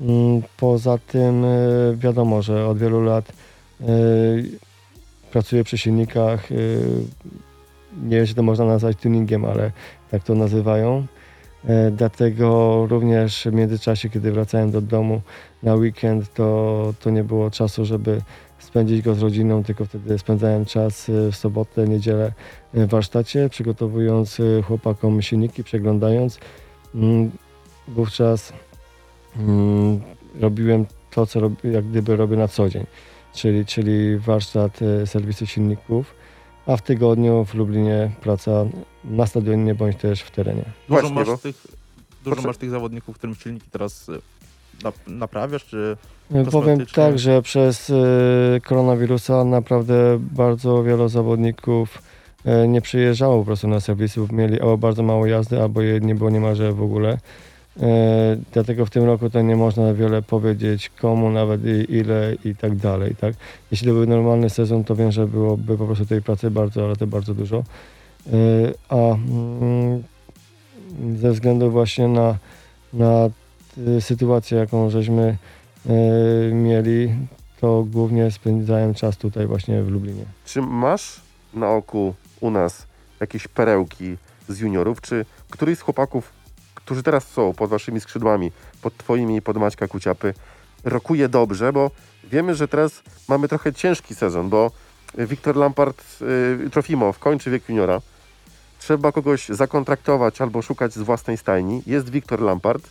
Mm, 0.00 0.42
Poza 0.56 0.98
tym 0.98 1.44
wiadomo, 1.96 2.42
że 2.42 2.66
od 2.66 2.78
wielu 2.78 3.02
lat 3.02 3.32
pracuję 5.32 5.64
przy 5.64 5.78
silnikach. 5.78 6.48
E, 8.02 8.06
Nie 8.06 8.16
wiem, 8.16 8.26
czy 8.26 8.34
to 8.34 8.42
można 8.42 8.64
nazwać 8.64 8.96
tuningiem, 8.96 9.44
ale 9.44 9.72
tak 10.10 10.22
to 10.24 10.34
nazywają. 10.34 11.06
E, 11.64 11.90
Dlatego 11.90 12.86
również 12.90 13.44
w 13.50 13.52
międzyczasie, 13.52 14.10
kiedy 14.10 14.32
wracałem 14.32 14.70
do 14.70 14.80
domu 14.80 15.20
na 15.62 15.74
weekend, 15.74 16.34
to, 16.34 16.94
to 17.00 17.10
nie 17.10 17.24
było 17.24 17.50
czasu, 17.50 17.84
żeby 17.84 18.20
spędzić 18.58 19.02
go 19.02 19.14
z 19.14 19.22
rodziną, 19.22 19.64
tylko 19.64 19.84
wtedy 19.84 20.18
spędzałem 20.18 20.64
czas 20.64 21.08
e, 21.08 21.32
w 21.32 21.36
sobotę, 21.36 21.88
niedzielę 21.88 22.32
w 22.74 22.86
warsztacie, 22.86 23.48
przygotowując 23.48 24.40
e, 24.40 24.62
chłopakom 24.62 25.22
silniki, 25.22 25.64
przeglądając. 25.64 26.38
Mm, 26.94 27.30
Wówczas 27.88 28.52
mm, 29.36 30.00
robiłem 30.40 30.86
to, 31.10 31.26
co 31.26 31.40
jak 31.64 31.84
gdyby 31.84 32.16
robię 32.16 32.36
na 32.36 32.48
co 32.48 32.68
dzień, 32.68 32.86
czyli, 33.34 33.66
czyli 33.66 34.18
warsztat 34.18 34.80
e, 34.82 35.06
serwisu 35.06 35.46
silników, 35.46 36.14
a 36.66 36.76
w 36.76 36.82
tygodniu 36.82 37.44
w 37.44 37.54
Lublinie 37.54 38.10
praca 38.20 38.64
na 39.04 39.26
stadionie 39.26 39.74
bądź 39.74 39.96
też 39.96 40.20
w 40.20 40.30
terenie. 40.30 40.64
Dużo, 40.88 41.00
Właśnie, 41.00 41.14
masz, 41.18 41.26
bo- 41.26 41.36
tych, 41.38 41.66
dużo 42.24 42.42
masz 42.42 42.56
tych 42.56 42.70
zawodników, 42.70 43.14
którym 43.18 43.34
silniki 43.36 43.66
teraz 43.70 44.08
y, 44.08 44.20
nap- 44.82 44.92
naprawiasz, 45.08 45.64
czy 45.64 45.96
Powiem 46.28 46.44
Kosmetycznie. 46.50 47.02
tak, 47.04 47.18
że 47.18 47.42
przez 47.42 47.90
e, 47.90 47.94
koronawirusa 48.60 49.44
naprawdę 49.44 49.94
bardzo 50.20 50.82
wielu 50.82 51.08
zawodników 51.08 52.02
nie 52.68 52.80
przyjeżdżało 52.80 53.38
po 53.38 53.44
prostu 53.44 53.68
na 53.68 53.80
serwisów, 53.80 54.32
mieli 54.32 54.60
albo 54.60 54.78
bardzo 54.78 55.02
mało 55.02 55.26
jazdy, 55.26 55.62
albo 55.62 55.82
je 55.82 56.00
nie 56.00 56.14
było 56.14 56.30
niemalże 56.30 56.72
w 56.72 56.82
ogóle. 56.82 57.18
E, 57.82 58.36
dlatego 58.52 58.86
w 58.86 58.90
tym 58.90 59.04
roku 59.04 59.30
to 59.30 59.42
nie 59.42 59.56
można 59.56 59.94
wiele 59.94 60.22
powiedzieć 60.22 60.90
komu, 61.00 61.30
nawet 61.30 61.60
i 61.64 61.94
ile 61.94 62.36
i 62.44 62.56
tak 62.56 62.76
dalej. 62.76 63.16
Tak? 63.20 63.34
Jeśli 63.70 63.88
to 63.88 63.94
był 63.94 64.06
normalny 64.06 64.50
sezon, 64.50 64.84
to 64.84 64.96
wiem, 64.96 65.12
że 65.12 65.26
byłoby 65.26 65.78
po 65.78 65.86
prostu 65.86 66.06
tej 66.06 66.22
pracy 66.22 66.50
bardzo, 66.50 66.84
ale 66.84 66.96
to 66.96 67.06
bardzo 67.06 67.34
dużo. 67.34 67.56
E, 67.56 68.32
a 68.88 68.96
mm, 68.96 70.02
ze 71.16 71.32
względu 71.32 71.70
właśnie 71.70 72.08
na, 72.08 72.38
na 72.92 73.28
sytuację, 74.00 74.58
jaką 74.58 74.90
żeśmy 74.90 75.36
e, 75.86 75.92
mieli, 76.52 77.14
to 77.60 77.86
głównie 77.90 78.30
spędzałem 78.30 78.94
czas 78.94 79.16
tutaj 79.16 79.46
właśnie 79.46 79.82
w 79.82 79.88
Lublinie. 79.88 80.24
Czy 80.44 80.62
masz 80.62 81.20
na 81.54 81.70
oku 81.70 82.14
u 82.40 82.50
nas 82.50 82.86
jakieś 83.20 83.48
perełki 83.48 84.16
z 84.48 84.60
juniorów, 84.60 85.00
czy 85.00 85.24
któryś 85.50 85.78
z 85.78 85.80
chłopaków, 85.80 86.32
którzy 86.84 87.02
teraz 87.02 87.28
są 87.28 87.54
pod 87.54 87.70
waszymi 87.70 88.00
skrzydłami, 88.00 88.52
pod 88.82 88.96
twoimi 88.96 89.36
i 89.36 89.42
pod 89.42 89.56
Maćka 89.56 89.88
Kuciapy, 89.88 90.34
rokuje 90.84 91.28
dobrze, 91.28 91.72
bo 91.72 91.90
wiemy, 92.24 92.54
że 92.54 92.68
teraz 92.68 93.02
mamy 93.28 93.48
trochę 93.48 93.72
ciężki 93.72 94.14
sezon, 94.14 94.48
bo 94.48 94.70
Wiktor 95.18 95.56
Lampard, 95.56 96.04
y, 96.66 96.70
Trofimow 96.70 97.18
kończy 97.18 97.50
wiek 97.50 97.68
juniora. 97.68 98.00
Trzeba 98.78 99.12
kogoś 99.12 99.48
zakontraktować 99.48 100.40
albo 100.40 100.62
szukać 100.62 100.92
z 100.92 100.98
własnej 100.98 101.36
stajni. 101.36 101.82
Jest 101.86 102.10
Wiktor 102.10 102.40
Lampard. 102.40 102.88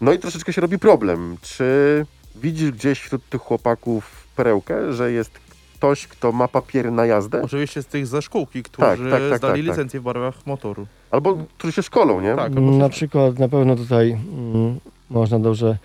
No 0.00 0.12
i 0.12 0.18
troszeczkę 0.18 0.52
się 0.52 0.60
robi 0.60 0.78
problem. 0.78 1.36
Czy 1.42 2.06
widzisz 2.36 2.70
gdzieś 2.70 3.00
wśród 3.00 3.28
tych 3.28 3.40
chłopaków 3.40 4.26
perełkę, 4.36 4.92
że 4.92 5.12
jest 5.12 5.49
ktoś, 5.80 6.06
kto 6.06 6.32
ma 6.32 6.48
papier 6.48 6.92
na 6.92 7.06
jazdę? 7.06 7.42
oczywiście 7.42 7.82
z 7.82 7.86
tych 7.86 8.06
ze 8.06 8.22
szkółki, 8.22 8.62
którzy 8.62 8.88
Tak, 8.88 8.98
tak, 8.98 9.10
tak, 9.10 9.38
zdali 9.38 9.40
tak, 9.40 9.50
tak. 9.50 9.56
licencję 9.56 10.00
w 10.00 10.02
barwach 10.02 10.46
motoru. 10.46 10.86
Albo 11.10 11.38
którzy 11.58 11.72
się 11.72 11.82
szkolą, 11.82 12.20
nie? 12.20 12.36
Tak, 12.36 12.52
albo 12.56 12.60
Na 12.70 12.88
przykład 12.88 13.38
na 13.38 13.48
pewno 13.48 13.76
tutaj 13.76 14.10
mm, 14.10 14.80
można 15.10 15.38
dobrze, 15.38 15.78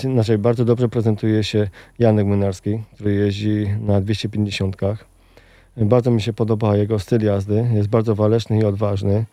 znaczy 0.00 0.38
bardzo 0.38 0.64
dobrze 0.64 0.88
prezentuje 0.88 1.44
się 1.44 1.68
Janek 1.98 2.26
Młynarski, 2.26 2.78
który 2.94 3.14
jeździ 3.14 3.66
na 3.80 4.00
250. 4.00 4.76
Bardzo 5.76 6.10
mi 6.10 6.22
się 6.22 6.32
podoba 6.32 6.76
jego 6.76 6.98
styl 6.98 7.24
jazdy, 7.24 7.66
jest 7.74 7.88
bardzo 7.88 8.14
waleczny 8.14 8.58
i 8.58 8.64
odważny. 8.64 9.24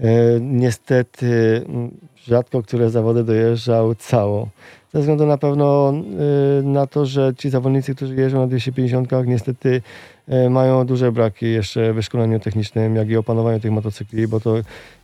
E, 0.00 0.40
Niestety 0.40 1.64
mm, 1.68 1.90
rzadko 2.24 2.62
które 2.62 2.90
zawody 2.90 3.24
dojeżdżał 3.24 3.94
cało. 3.94 4.48
Ze 4.94 5.00
względu 5.00 5.26
na 5.26 5.38
pewno 5.38 5.92
e, 6.60 6.62
na 6.62 6.86
to, 6.86 7.06
że 7.06 7.32
ci 7.38 7.50
zawodnicy, 7.50 7.94
którzy 7.94 8.14
jeżdżą 8.14 8.40
na 8.40 8.46
250 8.46 9.10
niestety 9.26 9.82
e, 10.28 10.50
mają 10.50 10.86
duże 10.86 11.12
braki 11.12 11.52
jeszcze 11.52 11.92
w 11.92 11.94
wyszkoleniu 11.96 12.40
technicznym, 12.40 12.96
jak 12.96 13.08
i 13.08 13.16
opanowaniu 13.16 13.60
tych 13.60 13.70
motocykli, 13.70 14.28
bo 14.28 14.40
to 14.40 14.54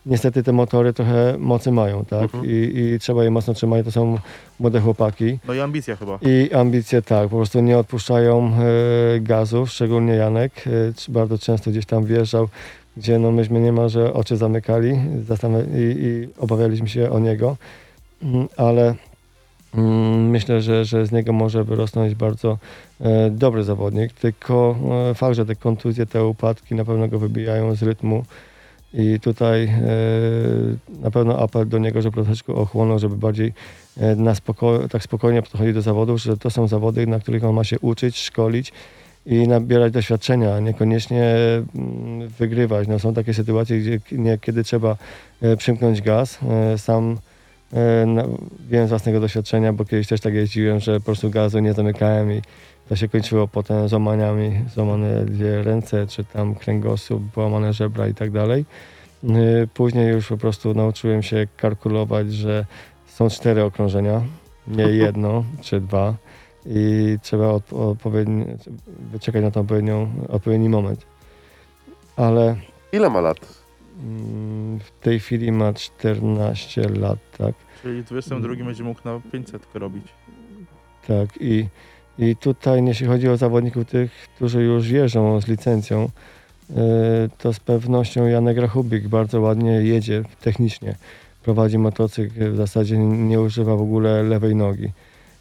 niestety 0.06 0.42
te 0.42 0.52
motory 0.52 0.92
trochę 0.92 1.34
mocy 1.38 1.72
mają, 1.72 2.04
tak? 2.04 2.22
Mhm. 2.22 2.44
I, 2.44 2.72
I 2.94 2.98
trzeba 2.98 3.24
je 3.24 3.30
mocno 3.30 3.54
trzymać, 3.54 3.84
to 3.84 3.92
są 3.92 4.18
młode 4.60 4.80
chłopaki. 4.80 5.38
No 5.48 5.54
i 5.54 5.60
ambicja 5.60 5.96
chyba. 5.96 6.18
I 6.22 6.54
ambicje 6.54 7.02
tak, 7.02 7.28
po 7.28 7.36
prostu 7.36 7.60
nie 7.60 7.78
odpuszczają 7.78 8.52
e, 8.52 9.20
gazów, 9.20 9.70
szczególnie 9.70 10.14
Janek. 10.14 10.52
E, 10.66 11.12
bardzo 11.12 11.38
często 11.38 11.70
gdzieś 11.70 11.86
tam 11.86 12.04
wjeżdżał, 12.04 12.48
gdzie 12.96 13.18
no 13.18 13.32
myśmy 13.32 13.60
niemalże 13.60 14.12
oczy 14.12 14.36
zamykali 14.36 14.90
i, 15.74 15.78
i 15.78 16.28
obawialiśmy 16.38 16.88
się 16.88 17.10
o 17.10 17.18
niego. 17.18 17.56
Mm, 18.22 18.48
Ale 18.56 18.94
myślę, 20.18 20.60
że, 20.62 20.84
że 20.84 21.06
z 21.06 21.12
niego 21.12 21.32
może 21.32 21.64
wyrosnąć 21.64 22.14
bardzo 22.14 22.58
e, 23.00 23.30
dobry 23.30 23.64
zawodnik. 23.64 24.12
Tylko 24.12 24.76
e, 25.10 25.14
fakt, 25.14 25.36
że 25.36 25.46
te 25.46 25.56
kontuzje, 25.56 26.06
te 26.06 26.24
upadki 26.24 26.74
na 26.74 26.84
pewno 26.84 27.08
go 27.08 27.18
wybijają 27.18 27.74
z 27.74 27.82
rytmu. 27.82 28.24
I 28.94 29.20
tutaj 29.20 29.64
e, 29.64 29.70
na 31.02 31.10
pewno 31.10 31.38
apel 31.38 31.68
do 31.68 31.78
niego, 31.78 32.02
żeby 32.02 32.14
troszeczkę 32.14 32.54
ochłonął, 32.54 32.98
żeby 32.98 33.16
bardziej 33.16 33.52
na 34.16 34.32
spoko- 34.34 34.88
tak 34.88 35.02
spokojnie 35.02 35.42
podchodzi 35.42 35.72
do 35.72 35.82
zawodów, 35.82 36.20
że 36.20 36.36
to 36.36 36.50
są 36.50 36.68
zawody, 36.68 37.06
na 37.06 37.20
których 37.20 37.44
on 37.44 37.54
ma 37.54 37.64
się 37.64 37.78
uczyć, 37.80 38.18
szkolić 38.18 38.72
i 39.26 39.48
nabierać 39.48 39.92
doświadczenia, 39.92 40.60
niekoniecznie 40.60 41.34
mm, 41.74 42.28
wygrywać. 42.28 42.88
No, 42.88 42.98
są 42.98 43.14
takie 43.14 43.34
sytuacje, 43.34 43.78
gdzie 43.78 44.00
k- 44.00 44.06
niekiedy 44.12 44.64
trzeba 44.64 44.96
przymknąć 45.58 46.02
gaz. 46.02 46.38
Sam 46.76 47.16
e, 47.72 48.06
na, 48.06 48.24
wiem 48.68 48.86
z 48.86 48.88
własnego 48.88 49.20
doświadczenia, 49.20 49.72
bo 49.72 49.84
kiedyś 49.84 50.08
też 50.08 50.20
tak 50.20 50.34
jeździłem, 50.34 50.80
że 50.80 51.00
po 51.00 51.06
prostu 51.06 51.30
gazu 51.30 51.58
nie 51.58 51.72
zamykałem 51.72 52.32
i, 52.32 52.42
To 52.88 52.96
się 52.96 53.08
kończyło 53.08 53.48
potem 53.48 53.88
złamaniami, 53.88 54.64
złamane 54.74 55.24
dwie 55.24 55.62
ręce, 55.62 56.06
czy 56.06 56.24
tam 56.24 56.54
kręgosłup, 56.54 57.22
połamane 57.32 57.72
żebra 57.72 58.08
i 58.08 58.14
tak 58.14 58.30
dalej. 58.30 58.64
Y, 59.24 59.68
Później 59.74 60.08
już 60.08 60.28
po 60.28 60.36
prostu 60.36 60.74
nauczyłem 60.74 61.22
się 61.22 61.46
kalkulować, 61.56 62.32
że 62.32 62.66
są 63.06 63.30
cztery 63.30 63.64
okrążenia, 63.64 64.22
nie 64.68 64.84
jedno 65.04 65.44
czy 65.60 65.80
dwa 65.80 66.14
i 66.66 67.16
trzeba 67.22 67.48
odpowiedni, 67.72 68.44
wyczekać 69.12 69.42
na 69.42 69.50
to 69.50 69.60
odpowiednią, 69.60 70.10
odpowiedni 70.28 70.68
moment. 70.68 71.06
Ale 72.16 72.56
Ile 72.92 73.10
ma 73.10 73.20
lat? 73.20 73.65
Mm, 74.02 74.78
w 74.80 74.90
tej 75.00 75.20
chwili 75.20 75.52
ma 75.52 75.72
14 75.72 76.88
lat, 76.88 77.18
tak? 77.38 77.54
Czyli 77.82 78.02
w 78.02 78.04
22 78.04 78.64
będzie 78.64 78.84
mógł 78.84 79.00
na 79.04 79.20
500 79.32 79.66
robić. 79.74 80.04
Tak, 81.08 81.28
i, 81.40 81.66
i 82.18 82.36
tutaj 82.36 82.84
jeśli 82.84 83.06
chodzi 83.06 83.28
o 83.28 83.36
zawodników 83.36 83.84
tych, 83.84 84.28
którzy 84.36 84.62
już 84.62 84.88
jeżdżą 84.88 85.40
z 85.40 85.48
licencją, 85.48 86.08
y, 86.70 86.74
to 87.38 87.52
z 87.52 87.60
pewnością 87.60 88.26
Janek 88.26 88.58
Rachubik 88.58 89.08
bardzo 89.08 89.40
ładnie 89.40 89.70
jedzie 89.70 90.22
technicznie. 90.40 90.94
Prowadzi 91.42 91.78
motocykl, 91.78 92.52
w 92.52 92.56
zasadzie 92.56 92.98
nie 92.98 93.40
używa 93.40 93.76
w 93.76 93.82
ogóle 93.82 94.22
lewej 94.22 94.54
nogi. 94.56 94.90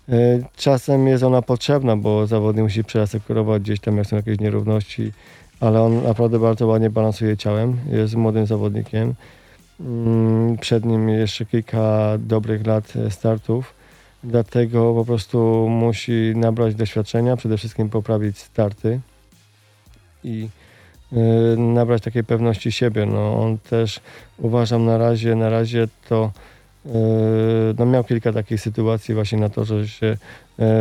Y, 0.09 0.43
Czasem 0.55 1.07
jest 1.07 1.23
ona 1.23 1.41
potrzebna, 1.41 1.97
bo 1.97 2.27
zawodnik 2.27 2.63
musi 2.63 2.83
przeasekurować 2.83 3.61
gdzieś 3.61 3.79
tam, 3.79 3.97
jak 3.97 4.07
są 4.07 4.15
jakieś 4.15 4.39
nierówności, 4.39 5.11
ale 5.59 5.81
on 5.81 6.03
naprawdę 6.03 6.39
bardzo 6.39 6.67
ładnie 6.67 6.89
balansuje 6.89 7.37
ciałem, 7.37 7.77
jest 7.91 8.15
młodym 8.15 8.45
zawodnikiem. 8.45 9.13
Mm, 9.79 10.57
Przed 10.57 10.85
nim 10.85 11.09
jeszcze 11.09 11.45
kilka 11.45 12.17
dobrych 12.19 12.67
lat 12.67 12.93
e, 12.95 13.11
startów. 13.11 13.73
Dlatego 14.23 14.93
po 14.93 15.05
prostu 15.05 15.67
musi 15.69 16.33
nabrać 16.35 16.75
doświadczenia, 16.75 17.35
przede 17.35 17.57
wszystkim 17.57 17.89
poprawić 17.89 18.37
starty 18.37 18.99
i 20.23 20.49
y, 21.13 21.57
nabrać 21.57 22.03
takiej 22.03 22.23
pewności 22.23 22.71
siebie. 22.71 23.05
No, 23.05 23.43
on 23.43 23.57
też 23.57 23.99
uważam 24.37 24.85
na 24.85 24.97
razie, 24.97 25.35
na 25.35 25.49
razie 25.49 25.87
to 26.09 26.31
y, 26.85 26.89
no, 27.79 27.85
miał 27.85 28.03
kilka 28.03 28.33
takich 28.33 28.61
sytuacji 28.61 29.15
właśnie 29.15 29.37
na 29.37 29.49
to, 29.49 29.65
że 29.65 29.87
się 29.87 30.17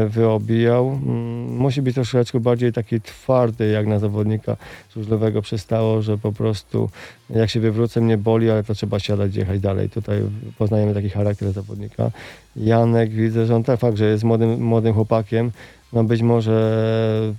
wyobijał. 0.09 0.89
Mm, 0.89 1.57
Musi 1.57 1.83
być 1.83 1.95
troszeczkę 1.95 2.41
bardziej 2.41 2.73
taki 2.73 3.01
twardy 3.01 3.69
jak 3.71 3.87
na 3.87 3.99
zawodnika 3.99 4.57
żużlowego 4.97 5.43
przystało, 5.43 6.03
że 6.03 6.19
po 6.19 6.33
prostu 6.33 6.91
jak 7.31 7.51
się 7.51 7.61
wywrócę 7.61 8.01
mnie 8.01 8.19
boli, 8.19 8.51
ale 8.51 8.65
to 8.65 8.75
trzeba 8.75 8.99
siadać, 8.99 9.37
jechać 9.37 9.61
dalej. 9.61 9.91
Tutaj 9.91 10.21
poznajemy 10.59 10.95
taki 10.95 11.11
charakter 11.11 11.53
zawodnika. 11.53 12.11
Janek 12.57 13.11
widzę, 13.11 13.47
że 13.47 13.57
on 13.57 13.65
tak 13.65 13.81
fakt, 13.81 13.97
że 13.97 14.05
jest 14.05 14.25
młodym, 14.25 14.63
młodym 14.63 14.95
chłopakiem, 14.95 15.51
no 15.93 16.05
być 16.05 16.23
może 16.23 17.33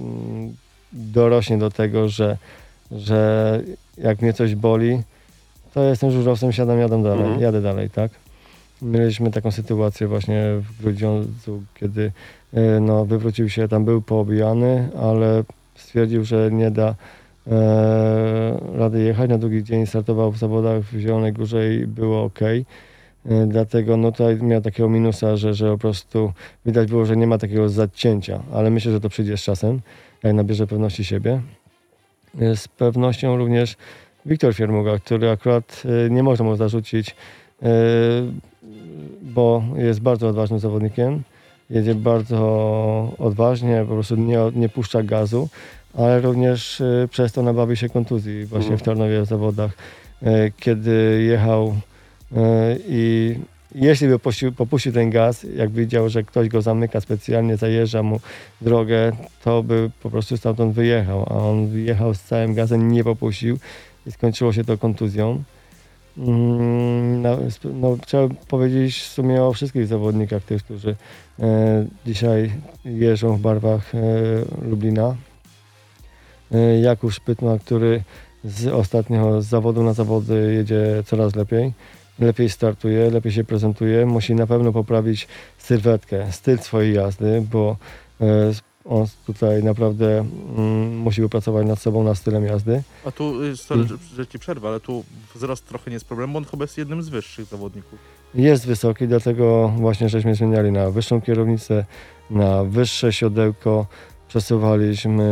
mm, 0.00 0.54
dorośnie 0.92 1.58
do 1.58 1.70
tego, 1.70 2.08
że, 2.08 2.36
że 2.92 3.60
jak 3.98 4.22
mnie 4.22 4.32
coś 4.32 4.54
boli, 4.54 5.02
to 5.74 5.84
jestem 5.84 6.10
żużlowcem, 6.10 6.52
siadam, 6.52 6.78
jadę 6.78 7.02
dalej, 7.02 7.22
Mhm. 7.24 7.40
jadę 7.40 7.62
dalej, 7.62 7.90
tak? 7.90 8.10
Mieliśmy 8.82 9.30
taką 9.30 9.50
sytuację 9.50 10.06
właśnie 10.06 10.42
w 10.60 10.82
Grudziądzu, 10.82 11.62
kiedy 11.74 12.12
e, 12.54 12.80
no, 12.80 13.04
wywrócił 13.04 13.48
się, 13.48 13.68
tam 13.68 13.84
był 13.84 14.02
poobijany, 14.02 14.88
ale 15.02 15.44
stwierdził, 15.74 16.24
że 16.24 16.50
nie 16.52 16.70
da 16.70 16.94
e, 17.46 18.60
rady 18.74 19.02
jechać. 19.02 19.30
Na 19.30 19.38
drugi 19.38 19.64
dzień 19.64 19.86
startował 19.86 20.32
w 20.32 20.38
zawodach 20.38 20.82
w 20.82 20.98
Zielonej 20.98 21.32
Górze 21.32 21.74
i 21.74 21.86
było 21.86 22.22
ok. 22.22 22.40
E, 22.42 22.66
Dlatego 23.46 23.96
no 23.96 24.12
tutaj 24.12 24.36
miał 24.36 24.60
takiego 24.60 24.88
minusa, 24.88 25.36
że, 25.36 25.54
że 25.54 25.72
po 25.72 25.78
prostu 25.78 26.32
widać 26.66 26.88
było, 26.88 27.04
że 27.04 27.16
nie 27.16 27.26
ma 27.26 27.38
takiego 27.38 27.68
zacięcia, 27.68 28.42
ale 28.52 28.70
myślę, 28.70 28.92
że 28.92 29.00
to 29.00 29.08
przyjdzie 29.08 29.36
z 29.36 29.42
czasem, 29.42 29.80
jak 30.22 30.34
nabierze 30.34 30.66
pewności 30.66 31.04
siebie. 31.04 31.40
E, 32.40 32.56
Z 32.56 32.68
pewnością 32.68 33.36
również 33.36 33.76
Wiktor 34.26 34.54
Fiermuga, 34.54 34.98
który 34.98 35.30
akurat 35.30 35.82
e, 36.06 36.10
nie 36.10 36.22
można 36.22 36.44
mu 36.44 36.56
zarzucić, 36.56 37.16
e, 37.62 37.66
bo 39.22 39.62
jest 39.76 40.00
bardzo 40.00 40.28
odważnym 40.28 40.60
zawodnikiem. 40.60 41.22
Jedzie 41.70 41.94
bardzo 41.94 42.38
odważnie, 43.18 43.84
po 43.88 43.94
prostu 43.94 44.16
nie, 44.16 44.38
nie 44.54 44.68
puszcza 44.68 45.02
gazu, 45.02 45.48
ale 45.94 46.20
również 46.20 46.80
e, 46.80 47.08
przez 47.10 47.32
to 47.32 47.42
nabawi 47.42 47.76
się 47.76 47.88
kontuzji 47.88 48.44
właśnie 48.44 48.72
Mhm. 48.72 48.78
w 48.78 48.82
Tarnowie 48.82 49.22
w 49.22 49.26
zawodach, 49.26 49.70
e, 50.22 50.50
kiedy 50.50 51.22
jechał 51.28 51.74
e, 52.36 52.76
i 52.88 53.34
jeśli 53.74 54.08
by 54.08 54.18
popuścił, 54.18 54.52
popuścił 54.52 54.92
ten 54.92 55.10
gaz, 55.10 55.46
jak 55.56 55.70
widział, 55.70 56.08
że 56.08 56.22
ktoś 56.22 56.48
go 56.48 56.62
zamyka 56.62 57.00
specjalnie, 57.00 57.56
zajeżdża 57.56 58.02
mu 58.02 58.20
drogę, 58.60 59.12
to 59.44 59.62
by 59.62 59.90
po 60.02 60.10
prostu 60.10 60.36
stamtąd 60.36 60.74
wyjechał, 60.74 61.26
a 61.30 61.34
on 61.34 61.78
jechał 61.78 62.14
z 62.14 62.20
całym 62.20 62.54
gazem, 62.54 62.92
nie 62.92 63.04
popuścił 63.04 63.58
i 64.06 64.12
skończyło 64.12 64.52
się 64.52 64.64
to 64.64 64.78
kontuzją. 64.78 65.42
Mm, 66.18 67.22
No, 67.22 67.38
no, 67.74 67.96
trzeba 68.06 68.34
powiedzieć 68.48 68.98
w 68.98 69.06
sumie 69.06 69.42
o 69.42 69.52
wszystkich 69.52 69.86
zawodnikach, 69.86 70.42
tych, 70.42 70.64
którzy 70.64 70.96
e, 71.40 71.86
dzisiaj 72.06 72.52
jeżdżą 72.84 73.36
w 73.36 73.40
barwach 73.40 73.94
e, 73.94 73.98
Lublina. 74.68 75.16
E, 76.52 76.80
Jakub 76.80 77.12
który 77.64 78.02
z 78.44 78.66
ostatnio 78.66 79.42
z 79.42 79.46
zawodu 79.46 79.82
na 79.82 79.92
zawody 79.92 80.54
jedzie 80.54 81.02
coraz 81.06 81.34
lepiej. 81.36 81.72
Lepiej 82.18 82.50
startuje, 82.50 83.10
lepiej 83.10 83.32
się 83.32 83.44
prezentuje. 83.44 84.06
Musi 84.06 84.34
na 84.34 84.46
pewno 84.46 84.72
poprawić 84.72 85.28
sylwetkę, 85.58 86.32
styl 86.32 86.58
swojej 86.58 86.94
jazdy, 86.94 87.42
bo 87.52 87.76
e, 88.20 88.24
on 88.84 89.06
tutaj 89.26 89.64
naprawdę 89.64 90.18
mm, 90.58 90.96
musi 90.96 91.20
wypracować 91.22 91.66
nad 91.66 91.78
sobą, 91.78 92.04
nad 92.04 92.18
stylem 92.18 92.44
jazdy. 92.44 92.82
A 93.06 93.10
tu, 93.10 93.42
y, 93.42 93.56
sorry, 93.56 93.84
że, 93.84 93.94
że 94.16 94.26
ci 94.26 94.38
przerwę, 94.38 94.68
ale 94.68 94.80
tu 94.80 95.04
wzrost 95.34 95.66
trochę 95.68 95.90
nie 95.90 95.94
jest 95.94 96.04
problem, 96.04 96.32
bo 96.32 96.38
on 96.38 96.44
chyba 96.44 96.64
jest 96.64 96.78
jednym 96.78 97.02
z 97.02 97.08
wyższych 97.08 97.44
zawodników. 97.44 97.98
Jest 98.34 98.66
wysoki, 98.66 99.08
dlatego 99.08 99.72
właśnie 99.76 100.08
żeśmy 100.08 100.34
zmieniali 100.34 100.72
na 100.72 100.90
wyższą 100.90 101.20
kierownicę, 101.20 101.84
na 102.30 102.64
wyższe 102.64 103.12
siodełko. 103.12 103.86
Przesuwaliśmy 104.28 105.24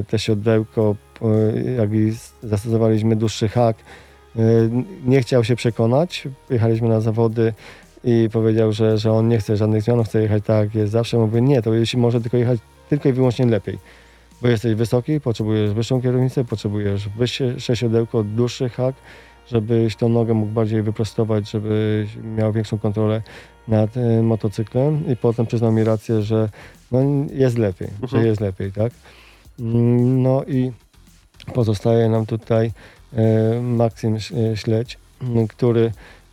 e, 0.00 0.04
te 0.04 0.18
siodełko, 0.18 0.96
e, 1.22 1.72
jak 1.72 1.92
i 1.92 2.12
zastosowaliśmy 2.42 3.16
dłuższy 3.16 3.48
hak. 3.48 3.76
E, 4.36 4.40
Nie 5.04 5.20
chciał 5.22 5.44
się 5.44 5.56
przekonać. 5.56 6.28
Jechaliśmy 6.50 6.88
na 6.88 7.00
zawody 7.00 7.52
i 8.04 8.28
powiedział, 8.32 8.72
że, 8.72 8.98
że 8.98 9.12
on 9.12 9.28
nie 9.28 9.38
chce 9.38 9.56
żadnych 9.56 9.82
zmian, 9.82 9.98
on 9.98 10.04
chce 10.04 10.22
jechać 10.22 10.44
tak 10.44 10.64
jak 10.64 10.74
jest 10.74 10.92
zawsze. 10.92 11.18
Mówię, 11.18 11.40
nie, 11.40 11.62
to 11.62 11.74
jeśli 11.74 11.98
może 11.98 12.20
tylko 12.20 12.36
jechać 12.36 12.60
tylko 12.88 13.08
i 13.08 13.12
wyłącznie 13.12 13.46
lepiej. 13.46 13.78
Bo 14.42 14.48
jesteś 14.48 14.74
wysoki, 14.74 15.20
potrzebujesz 15.20 15.70
wyższą 15.70 16.02
kierownicę, 16.02 16.44
potrzebujesz 16.44 17.08
wyższe 17.08 17.76
siodełko, 17.76 18.22
dłuższy 18.24 18.68
hak, 18.68 18.94
żebyś 19.50 19.96
tą 19.96 20.08
nogę 20.08 20.34
mógł 20.34 20.52
bardziej 20.52 20.82
wyprostować, 20.82 21.50
żebyś 21.50 22.16
miał 22.36 22.52
większą 22.52 22.78
kontrolę 22.78 23.22
nad 23.68 23.96
y, 23.96 24.22
motocyklem 24.22 25.06
i 25.12 25.16
potem 25.16 25.46
przyznał 25.46 25.72
mi 25.72 25.84
rację, 25.84 26.22
że 26.22 26.48
no, 26.92 27.00
jest 27.32 27.58
lepiej, 27.58 27.88
Mhm. 28.02 28.08
że 28.22 28.28
jest 28.28 28.40
lepiej, 28.40 28.72
tak? 28.72 28.92
Mm, 29.60 30.22
No 30.22 30.44
i 30.44 30.72
pozostaje 31.54 32.08
nam 32.08 32.26
tutaj 32.26 32.72
y, 33.56 33.60
Maksym 33.62 34.16
y, 34.16 34.56
Śledź, 34.56 34.98
y, 35.22 35.48
który 35.48 35.92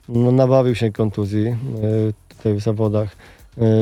no, 0.09 0.31
nabawił 0.31 0.75
się 0.75 0.91
kontuzji 0.91 1.47
y, 1.47 1.55
tutaj 2.37 2.53
w 2.53 2.59
zawodach 2.59 3.15